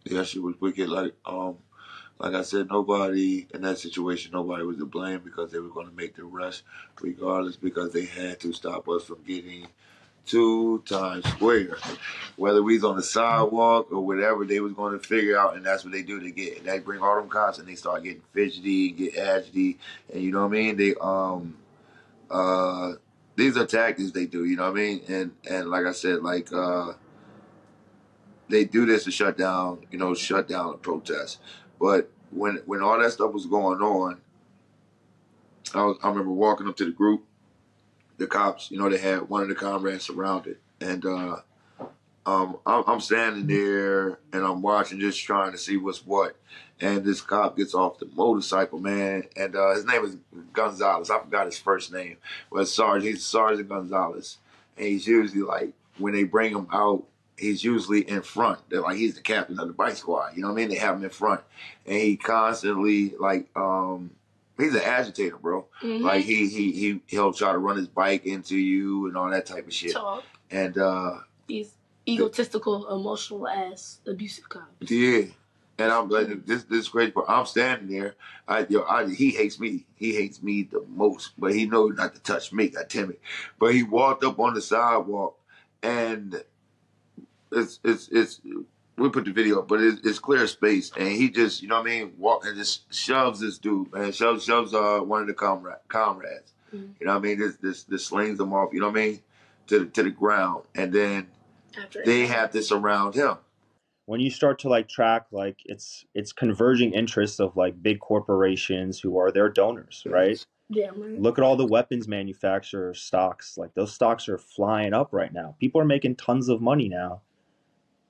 yeah 0.05 0.23
she 0.23 0.39
was 0.39 0.59
wicked 0.59 0.89
like 0.89 1.13
um 1.25 1.57
like 2.19 2.33
I 2.33 2.41
said 2.43 2.69
nobody 2.69 3.47
in 3.53 3.61
that 3.61 3.77
situation 3.77 4.31
nobody 4.33 4.63
was 4.63 4.77
to 4.77 4.85
blame 4.85 5.21
because 5.23 5.51
they 5.51 5.59
were 5.59 5.69
going 5.69 5.89
to 5.89 5.95
make 5.95 6.15
the 6.15 6.23
arrest 6.23 6.63
regardless 7.01 7.57
because 7.57 7.93
they 7.93 8.05
had 8.05 8.39
to 8.41 8.53
stop 8.53 8.87
us 8.89 9.03
from 9.03 9.23
getting 9.23 9.67
to 10.27 10.83
Times 10.85 11.25
Square. 11.29 11.77
Whether 12.35 12.61
we 12.61 12.75
was 12.75 12.83
on 12.83 12.97
the 12.97 13.03
sidewalk 13.03 13.91
or 13.91 14.05
whatever, 14.05 14.45
they 14.45 14.59
was 14.59 14.73
going 14.73 14.99
to 14.99 15.05
figure 15.05 15.37
out, 15.37 15.55
and 15.55 15.65
that's 15.65 15.83
what 15.83 15.93
they 15.93 16.03
do. 16.03 16.19
They 16.19 16.31
get 16.31 16.63
they 16.65 16.79
bring 16.79 17.01
all 17.01 17.15
them 17.15 17.29
cops 17.29 17.59
and 17.59 17.67
they 17.67 17.75
start 17.75 18.03
getting 18.03 18.21
fidgety, 18.33 18.91
get 18.91 19.15
agity, 19.15 19.77
and 20.13 20.21
you 20.21 20.31
know 20.31 20.41
what 20.41 20.47
I 20.47 20.51
mean. 20.51 20.77
They 20.77 20.95
um 20.99 21.57
uh 22.29 22.93
these 23.35 23.57
are 23.57 23.65
tactics 23.65 24.11
they 24.11 24.25
do. 24.25 24.45
You 24.45 24.57
know 24.57 24.63
what 24.63 24.79
I 24.79 24.81
mean. 24.81 25.01
And 25.07 25.31
and 25.49 25.69
like 25.69 25.85
I 25.85 25.91
said, 25.91 26.21
like 26.21 26.51
uh 26.51 26.93
they 28.49 28.65
do 28.65 28.85
this 28.85 29.05
to 29.05 29.11
shut 29.11 29.37
down, 29.37 29.85
you 29.91 29.97
know, 29.97 30.13
shut 30.13 30.47
down 30.47 30.73
a 30.73 30.77
protest. 30.77 31.39
But 31.79 32.11
when 32.31 32.61
when 32.65 32.81
all 32.81 32.99
that 32.99 33.11
stuff 33.11 33.33
was 33.33 33.45
going 33.45 33.81
on, 33.81 34.21
I 35.73 35.83
was, 35.83 35.97
I 36.03 36.09
remember 36.09 36.31
walking 36.31 36.67
up 36.67 36.75
to 36.77 36.85
the 36.85 36.91
group 36.91 37.25
the 38.17 38.27
cops, 38.27 38.71
you 38.71 38.77
know, 38.77 38.89
they 38.89 38.97
had 38.97 39.29
one 39.29 39.41
of 39.41 39.49
the 39.49 39.55
comrades 39.55 40.05
surrounded, 40.05 40.57
and 40.79 41.05
uh, 41.05 41.37
um, 42.25 42.57
I'm, 42.65 42.99
standing 43.01 43.45
there 43.45 44.19
and 44.33 44.43
I'm 44.43 44.61
watching, 44.61 44.99
just 44.99 45.23
trying 45.23 45.51
to 45.51 45.57
see 45.57 45.77
what's 45.77 46.05
what. 46.05 46.35
And 46.81 47.05
this 47.05 47.21
cop 47.21 47.55
gets 47.55 47.73
off 47.73 47.99
the 47.99 48.07
motorcycle, 48.07 48.79
man, 48.79 49.23
and 49.37 49.55
uh, 49.55 49.75
his 49.75 49.85
name 49.85 50.03
is 50.03 50.17
Gonzalez. 50.51 51.09
I 51.09 51.19
forgot 51.19 51.45
his 51.45 51.57
first 51.57 51.93
name, 51.93 52.17
but 52.51 52.67
Sergeant. 52.67 53.13
He's 53.13 53.25
Sergeant 53.25 53.69
Gonzalez, 53.69 54.39
and 54.75 54.87
he's 54.87 55.07
usually 55.07 55.43
like 55.43 55.71
when 55.97 56.13
they 56.13 56.23
bring 56.23 56.53
him 56.53 56.67
out, 56.73 57.05
he's 57.37 57.63
usually 57.63 58.01
in 58.01 58.21
front. 58.23 58.59
They're 58.69 58.81
like 58.81 58.97
he's 58.97 59.15
the 59.15 59.21
captain 59.21 59.57
of 59.57 59.67
the 59.67 59.73
bike 59.73 59.95
squad. 59.95 60.35
You 60.35 60.41
know 60.41 60.49
what 60.49 60.55
I 60.55 60.57
mean? 60.57 60.69
They 60.69 60.75
have 60.75 60.97
him 60.97 61.05
in 61.05 61.11
front, 61.11 61.41
and 61.85 61.95
he 61.95 62.17
constantly 62.17 63.13
like 63.17 63.47
um 63.55 64.11
he's 64.57 64.73
an 64.75 64.81
agitator, 64.81 65.37
bro. 65.37 65.67
mhm, 65.81 66.01
Like 66.01 66.23
he 66.25 66.47
he 66.47 66.71
he 66.71 67.01
he'll 67.07 67.33
try 67.33 67.51
to 67.51 67.57
run 67.57 67.77
his 67.77 67.87
bike 67.87 68.25
into 68.25 68.57
you 68.57 69.07
and 69.07 69.17
all 69.17 69.29
that 69.29 69.45
type 69.45 69.67
of 69.67 69.73
shit. 69.73 69.93
talk 69.93 70.23
And 70.51 70.77
uh 70.77 71.19
these 71.47 71.73
egotistical, 72.07 72.87
emotional 72.95 73.47
ass 73.47 73.99
abusive 74.07 74.47
cops. 74.49 74.89
yeah. 74.91 75.23
And 75.77 75.91
I'm 75.91 76.07
like 76.07 76.45
this 76.45 76.63
this 76.63 76.81
is 76.81 76.87
crazy 76.89 77.11
part. 77.11 77.25
I'm 77.29 77.45
standing 77.45 77.89
there. 77.97 78.15
I 78.47 78.65
yo, 78.69 78.83
I, 78.83 79.09
he 79.09 79.31
hates 79.31 79.59
me. 79.59 79.85
He 79.95 80.15
hates 80.15 80.41
me 80.41 80.63
the 80.63 80.85
most, 80.87 81.31
but 81.37 81.53
he 81.53 81.65
knows 81.65 81.95
not 81.97 82.13
to 82.15 82.21
touch 82.21 82.53
me. 82.53 82.71
I 82.79 82.83
timid. 82.85 83.17
But 83.59 83.73
he 83.73 83.83
walked 83.83 84.23
up 84.23 84.39
on 84.39 84.53
the 84.53 84.61
sidewalk 84.61 85.37
and 85.83 86.41
it's 87.51 87.79
it's 87.83 88.07
it's 88.09 88.39
we 88.97 89.09
put 89.09 89.25
the 89.25 89.31
video 89.31 89.59
up, 89.59 89.67
but 89.67 89.81
it's, 89.81 89.99
it's 90.05 90.19
clear 90.19 90.47
space, 90.47 90.91
and 90.97 91.07
he 91.09 91.29
just 91.29 91.61
you 91.61 91.67
know 91.67 91.75
what 91.81 91.87
I 91.87 91.99
mean, 92.01 92.13
walk 92.17 92.45
and 92.45 92.55
just 92.57 92.93
shoves 92.93 93.39
this 93.39 93.57
dude, 93.57 93.91
man, 93.93 94.11
shoves 94.11 94.45
shoves 94.45 94.73
uh 94.73 94.99
one 94.99 95.21
of 95.21 95.27
the 95.27 95.33
comrade 95.33 95.77
comrades, 95.87 96.53
Mhm. 96.73 96.93
you 96.99 97.05
know 97.05 97.13
what 97.13 97.19
I 97.19 97.21
mean, 97.21 97.39
this 97.39 97.57
this 97.57 97.83
this 97.83 98.05
slings 98.05 98.37
them 98.37 98.53
off, 98.53 98.73
you 98.73 98.79
know 98.79 98.87
what 98.89 98.99
I 98.99 99.05
mean, 99.07 99.19
to 99.67 99.79
the, 99.79 99.85
to 99.87 100.03
the 100.03 100.11
ground, 100.11 100.63
and 100.75 100.91
then 100.93 101.27
After 101.77 102.03
they 102.05 102.25
have 102.27 102.51
this 102.51 102.71
around 102.71 103.15
him. 103.15 103.35
when 104.05 104.19
you 104.19 104.29
start 104.29 104.59
to 104.59 104.69
like 104.69 104.87
track 104.87 105.25
like 105.31 105.57
it's 105.65 106.05
it's 106.13 106.31
converging 106.31 106.93
interests 106.93 107.39
of 107.39 107.55
like 107.57 107.81
big 107.81 107.99
corporations 107.99 108.99
who 108.99 109.17
are 109.17 109.31
their 109.31 109.49
donors 109.49 110.03
right? 110.05 110.45
Damn 110.71 110.99
right. 111.01 111.19
look 111.21 111.37
at 111.37 111.43
all 111.43 111.55
the 111.55 111.65
weapons 111.67 112.07
manufacturer 112.07 112.93
stocks. 112.95 113.55
Like 113.57 113.73
those 113.75 113.93
stocks 113.93 114.27
are 114.29 114.37
flying 114.39 114.93
up 114.93 115.09
right 115.11 115.31
now. 115.33 115.55
People 115.59 115.79
are 115.81 115.85
making 115.85 116.15
tons 116.15 116.49
of 116.49 116.59
money 116.61 116.87
now 116.89 117.21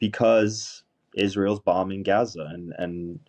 because 0.08 0.84
israel's 1.16 1.60
bombing 1.60 2.04
gaza 2.04 2.50
and 2.54 2.74
and 2.78 3.20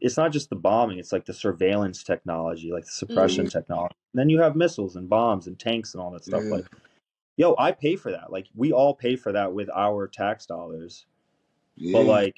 it's 0.00 0.16
not 0.16 0.32
just 0.32 0.50
the 0.50 0.56
bombing 0.56 0.98
it's 0.98 1.12
like 1.12 1.24
the 1.24 1.32
surveillance 1.32 2.02
technology 2.02 2.70
like 2.70 2.84
the 2.84 2.90
suppression 2.90 3.46
mm. 3.46 3.52
technology 3.52 3.94
and 4.12 4.20
then 4.20 4.28
you 4.28 4.40
have 4.40 4.56
missiles 4.56 4.96
and 4.96 5.08
bombs 5.08 5.46
and 5.46 5.58
tanks 5.58 5.94
and 5.94 6.02
all 6.02 6.10
that 6.10 6.24
stuff 6.24 6.42
Yeah. 6.44 6.56
like 6.56 6.66
yo 7.36 7.54
i 7.58 7.72
pay 7.72 7.96
for 7.96 8.10
that 8.10 8.30
like 8.30 8.46
we 8.54 8.72
all 8.72 8.94
pay 8.94 9.16
for 9.16 9.32
that 9.32 9.52
with 9.52 9.68
our 9.74 10.06
tax 10.06 10.46
dollars 10.46 11.06
Yeah, 11.76 11.98
but 11.98 12.06
like, 12.06 12.36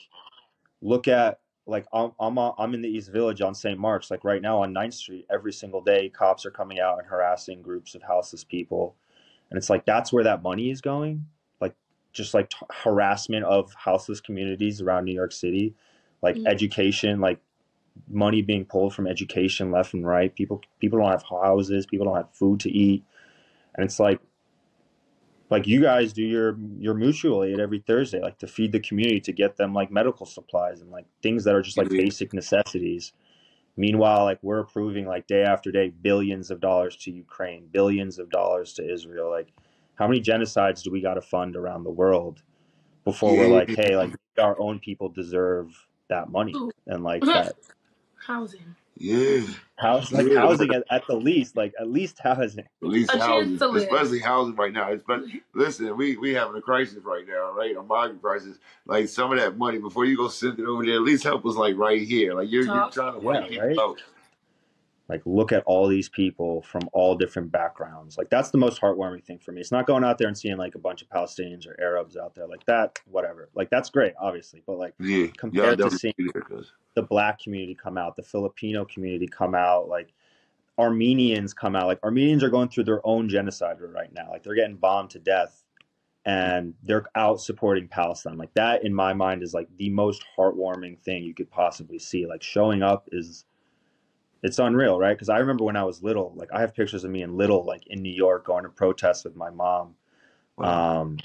look 0.80 1.09
at 1.09 1.40
like 1.66 1.86
I'm 1.92 2.12
I'm 2.20 2.38
I'm 2.38 2.74
in 2.74 2.82
the 2.82 2.88
East 2.88 3.11
Village 3.12 3.40
on 3.42 3.54
St. 3.54 3.78
Mark's. 3.78 4.11
Like 4.11 4.24
right 4.24 4.40
now 4.40 4.62
on 4.62 4.72
9th 4.72 4.94
Street, 4.94 5.26
every 5.30 5.52
single 5.52 5.82
day, 5.82 6.09
cops 6.09 6.46
are 6.46 6.50
coming 6.50 6.78
out 6.78 6.98
and 6.98 7.07
harassing 7.07 7.61
groups 7.61 7.94
of 7.94 8.02
houseless 8.02 8.44
people, 8.44 8.94
and 9.50 9.59
it's 9.59 9.68
like 9.68 9.84
that's 9.84 10.12
where 10.12 10.24
that 10.24 10.42
money 10.42 10.70
is 10.70 10.80
going. 10.80 11.26
Like 12.17 12.25
just 12.25 12.35
like 12.35 12.51
t- 12.51 12.59
harassment 12.85 13.45
of 13.45 13.75
houseless 13.75 14.21
communities 14.21 14.81
around 14.83 15.05
New 15.05 15.14
York 15.14 15.33
City, 15.33 15.75
like 16.23 16.37
Mhm. 16.39 16.47
education, 16.47 17.21
like 17.21 17.41
money 18.09 18.43
being 18.43 18.64
pulled 18.67 18.95
from 18.95 19.07
education 19.07 19.71
left 19.73 19.95
and 19.95 20.07
right. 20.07 20.35
People 20.35 20.62
people 20.81 20.99
don't 21.01 21.11
have 21.11 21.25
houses. 21.25 21.87
People 21.87 22.07
don't 22.07 22.17
have 22.17 22.35
food 22.35 22.61
to 22.61 22.71
eat, 22.71 23.05
and 23.77 23.85
it's 23.85 24.01
like 24.01 24.21
like 25.51 25.67
you 25.67 25.83
guys 25.83 26.12
do 26.12 26.23
your 26.25 26.59
your 26.79 26.95
mutual 26.95 27.45
aid 27.45 27.61
every 27.61 27.81
Thursday, 27.81 28.21
like 28.21 28.39
to 28.39 28.47
feed 28.49 28.73
the 28.73 28.81
community 28.81 29.21
to 29.21 29.33
get 29.33 29.57
them 29.57 29.75
like 29.75 29.91
medical 29.91 30.27
supplies 30.27 30.81
and 30.81 30.91
like 30.91 31.07
things 31.23 31.45
that 31.45 31.55
are 31.55 31.62
just 31.62 31.79
like 31.79 31.89
Yeah. 31.91 31.99
basic 31.99 32.33
necessities. 32.35 33.12
Meanwhile, 33.77 34.25
like 34.25 34.39
we're 34.43 34.61
approving 34.61 35.07
like 35.07 35.27
day 35.29 35.43
after 35.45 35.73
day 35.73 35.91
billions 35.91 36.51
of 36.51 36.61
dollars 36.61 36.97
to 36.99 37.12
Ukraine, 37.12 37.69
billions 37.73 38.19
of 38.19 38.31
dollars 38.31 38.75
to 38.75 38.93
Israel. 38.93 39.31
Like, 39.31 39.53
how 39.97 40.07
many 40.07 40.20
genocides 40.20 40.82
do 40.82 40.90
we 40.90 41.01
got 41.01 41.14
to 41.14 41.22
fund 41.22 41.57
around 41.57 41.84
the 41.84 41.90
world 41.90 42.42
before 43.05 43.36
we're 43.36 43.49
like, 43.49 43.68
hey, 43.68 43.97
like 43.97 44.12
our 44.38 44.59
own 44.61 44.78
people 44.78 45.09
deserve 45.09 45.74
that 46.09 46.30
money 46.30 46.55
and 46.86 47.03
like 47.03 47.22
uh-huh. 47.22 47.44
that 47.44 47.55
Housing. 48.26 48.74
Yeah. 48.99 49.42
house, 49.76 50.11
like 50.11 50.26
Yeah. 50.26 50.40
housing 50.40 50.74
at, 50.74 50.82
at 50.90 51.07
the 51.07 51.14
least, 51.14 51.57
like 51.57 51.72
at 51.78 51.88
least 51.88 52.18
housing. 52.18 52.61
At 52.61 52.88
least 52.88 53.14
A 53.14 53.18
housing, 53.18 53.55
especially 53.76 54.18
housing 54.20 54.57
right 54.57 54.72
now. 54.72 54.90
Especially, 54.90 55.28
mm-hmm. 55.28 55.59
listen, 55.61 55.97
we 55.97 56.16
we 56.16 56.34
having 56.34 56.57
a 56.57 56.62
crisis 56.62 56.99
right 57.05 57.26
now, 57.26 57.53
right? 57.53 57.76
A 57.76 57.82
migrant 57.82 58.22
crisis. 58.22 58.59
Like 58.86 59.09
some 59.09 59.32
of 59.32 59.38
that 59.38 59.59
money 59.59 59.78
before 59.78 60.07
you 60.07 60.16
go 60.16 60.28
send 60.28 60.59
it 60.59 60.64
over 60.66 60.84
there, 60.84 60.97
at 60.97 61.03
least 61.03 61.24
help 61.24 61.44
us 61.47 61.57
like 61.57 61.76
right 61.76 62.01
here. 62.01 62.34
Like 62.34 62.51
you're, 62.51 62.64
you're 62.64 62.90
trying 62.90 63.20
to 63.20 63.24
Yeah, 63.24 63.47
wait. 63.49 63.61
right. 63.61 63.76
Oh, 63.78 63.97
like 65.09 65.22
look 65.24 65.52
at 65.52 65.62
all 65.66 65.86
these 65.86 66.09
people 66.09 66.62
from 66.62 66.82
all 66.92 67.14
different 67.14 67.52
backgrounds. 67.52 68.18
Like 68.18 68.28
that's 68.30 68.50
the 68.50 68.59
most 68.59 68.80
heartwarming 68.80 69.24
thing 69.24 69.38
for 69.38 69.52
me. 69.52 69.61
It's 69.61 69.70
not 69.72 69.86
going 69.86 70.04
out 70.04 70.18
there 70.18 70.28
and 70.28 70.36
seeing 70.36 70.57
like 70.57 70.74
a 70.74 70.78
bunch 70.80 71.02
of 71.02 71.09
palestinians 71.09 71.66
or 71.66 71.76
arabs 71.80 72.16
out 72.16 72.34
there 72.34 72.46
like 72.48 72.64
that 72.66 72.98
whatever. 73.07 73.48
Like 73.54 73.70
that's 73.70 73.90
great 73.90 74.14
obviously 74.20 74.62
but 74.66 74.78
like 74.78 74.94
yeah. 74.98 75.16
Yeah, 75.18 75.30
compared 75.36 75.78
to 75.78 75.90
seeing 75.90 76.14
be 76.16 76.30
there, 76.32 76.42
'cause- 76.42 76.72
the 76.94 77.02
black 77.02 77.38
community 77.40 77.74
come 77.74 77.98
out 77.98 78.16
the 78.16 78.22
filipino 78.22 78.84
community 78.86 79.26
come 79.28 79.54
out 79.54 79.88
like 79.88 80.12
armenians 80.78 81.54
come 81.54 81.74
out. 81.76 81.86
Like 81.86 82.02
armenians 82.02 82.42
are 82.42 82.50
going 82.50 82.68
through 82.68 82.84
their 82.84 83.07
own 83.07 83.28
genocide 83.28 83.80
right 83.80 84.12
now. 84.12 84.28
Like 84.30 84.42
they're 84.42 84.54
getting 84.54 84.76
bombed 84.76 85.11
to 85.11 85.18
death 85.18 85.62
and 86.24 86.74
they're 86.82 87.04
out 87.14 87.40
supporting 87.40 87.88
palestine. 87.88 88.36
Like 88.36 88.52
that 88.54 88.84
in 88.84 88.92
my 88.92 89.12
mind 89.14 89.42
is 89.42 89.54
like 89.54 89.68
the 89.78 89.90
most 89.90 90.24
heartwarming 90.36 90.98
thing 90.98 91.22
you 91.22 91.34
could 91.34 91.50
possibly 91.50 91.98
see. 91.98 92.26
Like 92.26 92.42
showing 92.42 92.82
up 92.82 93.09
is 93.12 93.44
it's 94.43 94.59
unreal, 94.59 94.99
right? 94.99 95.14
Because 95.14 95.28
I 95.28 95.39
remember 95.39 95.64
when 95.64 95.76
I 95.76 95.84
was 95.84 96.03
little, 96.03 96.32
like 96.37 96.51
I 96.53 96.61
have 96.61 96.74
pictures 96.74 97.05
of 97.05 97.11
me 97.11 97.22
in 97.22 97.37
little, 97.37 97.64
like 97.64 97.87
in 97.87 98.03
New 98.03 98.12
York, 98.12 98.47
going 98.47 98.64
to 98.64 98.68
protest 98.68 99.24
with 99.24 99.37
my 99.37 99.51
mom. 99.51 99.95
Wow. 100.57 101.01
Um, 101.01 101.18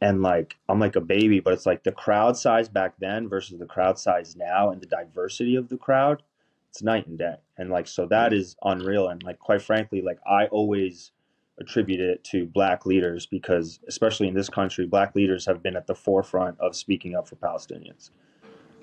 and 0.00 0.22
like 0.22 0.56
I'm 0.68 0.78
like 0.78 0.96
a 0.96 1.00
baby, 1.00 1.40
but 1.40 1.52
it's 1.52 1.66
like 1.66 1.82
the 1.82 1.92
crowd 1.92 2.36
size 2.36 2.68
back 2.68 2.94
then 3.00 3.28
versus 3.28 3.58
the 3.58 3.66
crowd 3.66 3.98
size 3.98 4.36
now, 4.36 4.70
and 4.70 4.80
the 4.80 4.86
diversity 4.86 5.56
of 5.56 5.68
the 5.68 5.76
crowd, 5.76 6.22
it's 6.70 6.82
night 6.82 7.06
and 7.06 7.18
day. 7.18 7.34
And 7.56 7.70
like 7.70 7.88
so 7.88 8.06
that 8.06 8.32
is 8.32 8.56
unreal. 8.62 9.08
And 9.08 9.22
like 9.22 9.38
quite 9.38 9.62
frankly, 9.62 10.00
like 10.00 10.18
I 10.26 10.46
always 10.46 11.12
attribute 11.60 11.98
it 11.98 12.22
to 12.22 12.46
black 12.46 12.86
leaders 12.86 13.26
because 13.26 13.80
especially 13.88 14.28
in 14.28 14.34
this 14.34 14.48
country, 14.48 14.86
black 14.86 15.16
leaders 15.16 15.44
have 15.46 15.62
been 15.62 15.74
at 15.74 15.88
the 15.88 15.94
forefront 15.94 16.58
of 16.60 16.76
speaking 16.76 17.16
up 17.16 17.26
for 17.26 17.34
Palestinians 17.34 18.10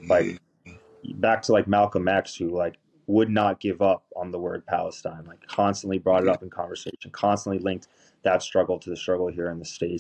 like 0.07 0.39
back 1.15 1.41
to 1.43 1.51
like 1.51 1.67
Malcolm 1.67 2.07
X, 2.07 2.36
who 2.36 2.49
like 2.49 2.77
would 3.07 3.29
not 3.29 3.59
give 3.59 3.81
up 3.81 4.03
on 4.15 4.31
the 4.31 4.39
word 4.39 4.65
Palestine, 4.65 5.23
like 5.25 5.45
constantly 5.47 5.99
brought 5.99 6.23
it 6.23 6.29
up 6.29 6.41
in 6.43 6.49
conversation, 6.49 7.11
constantly 7.11 7.59
linked 7.59 7.87
that 8.23 8.41
struggle 8.41 8.79
to 8.79 8.89
the 8.89 8.97
struggle 8.97 9.27
here 9.27 9.49
in 9.51 9.59
the 9.59 9.65
states. 9.65 9.93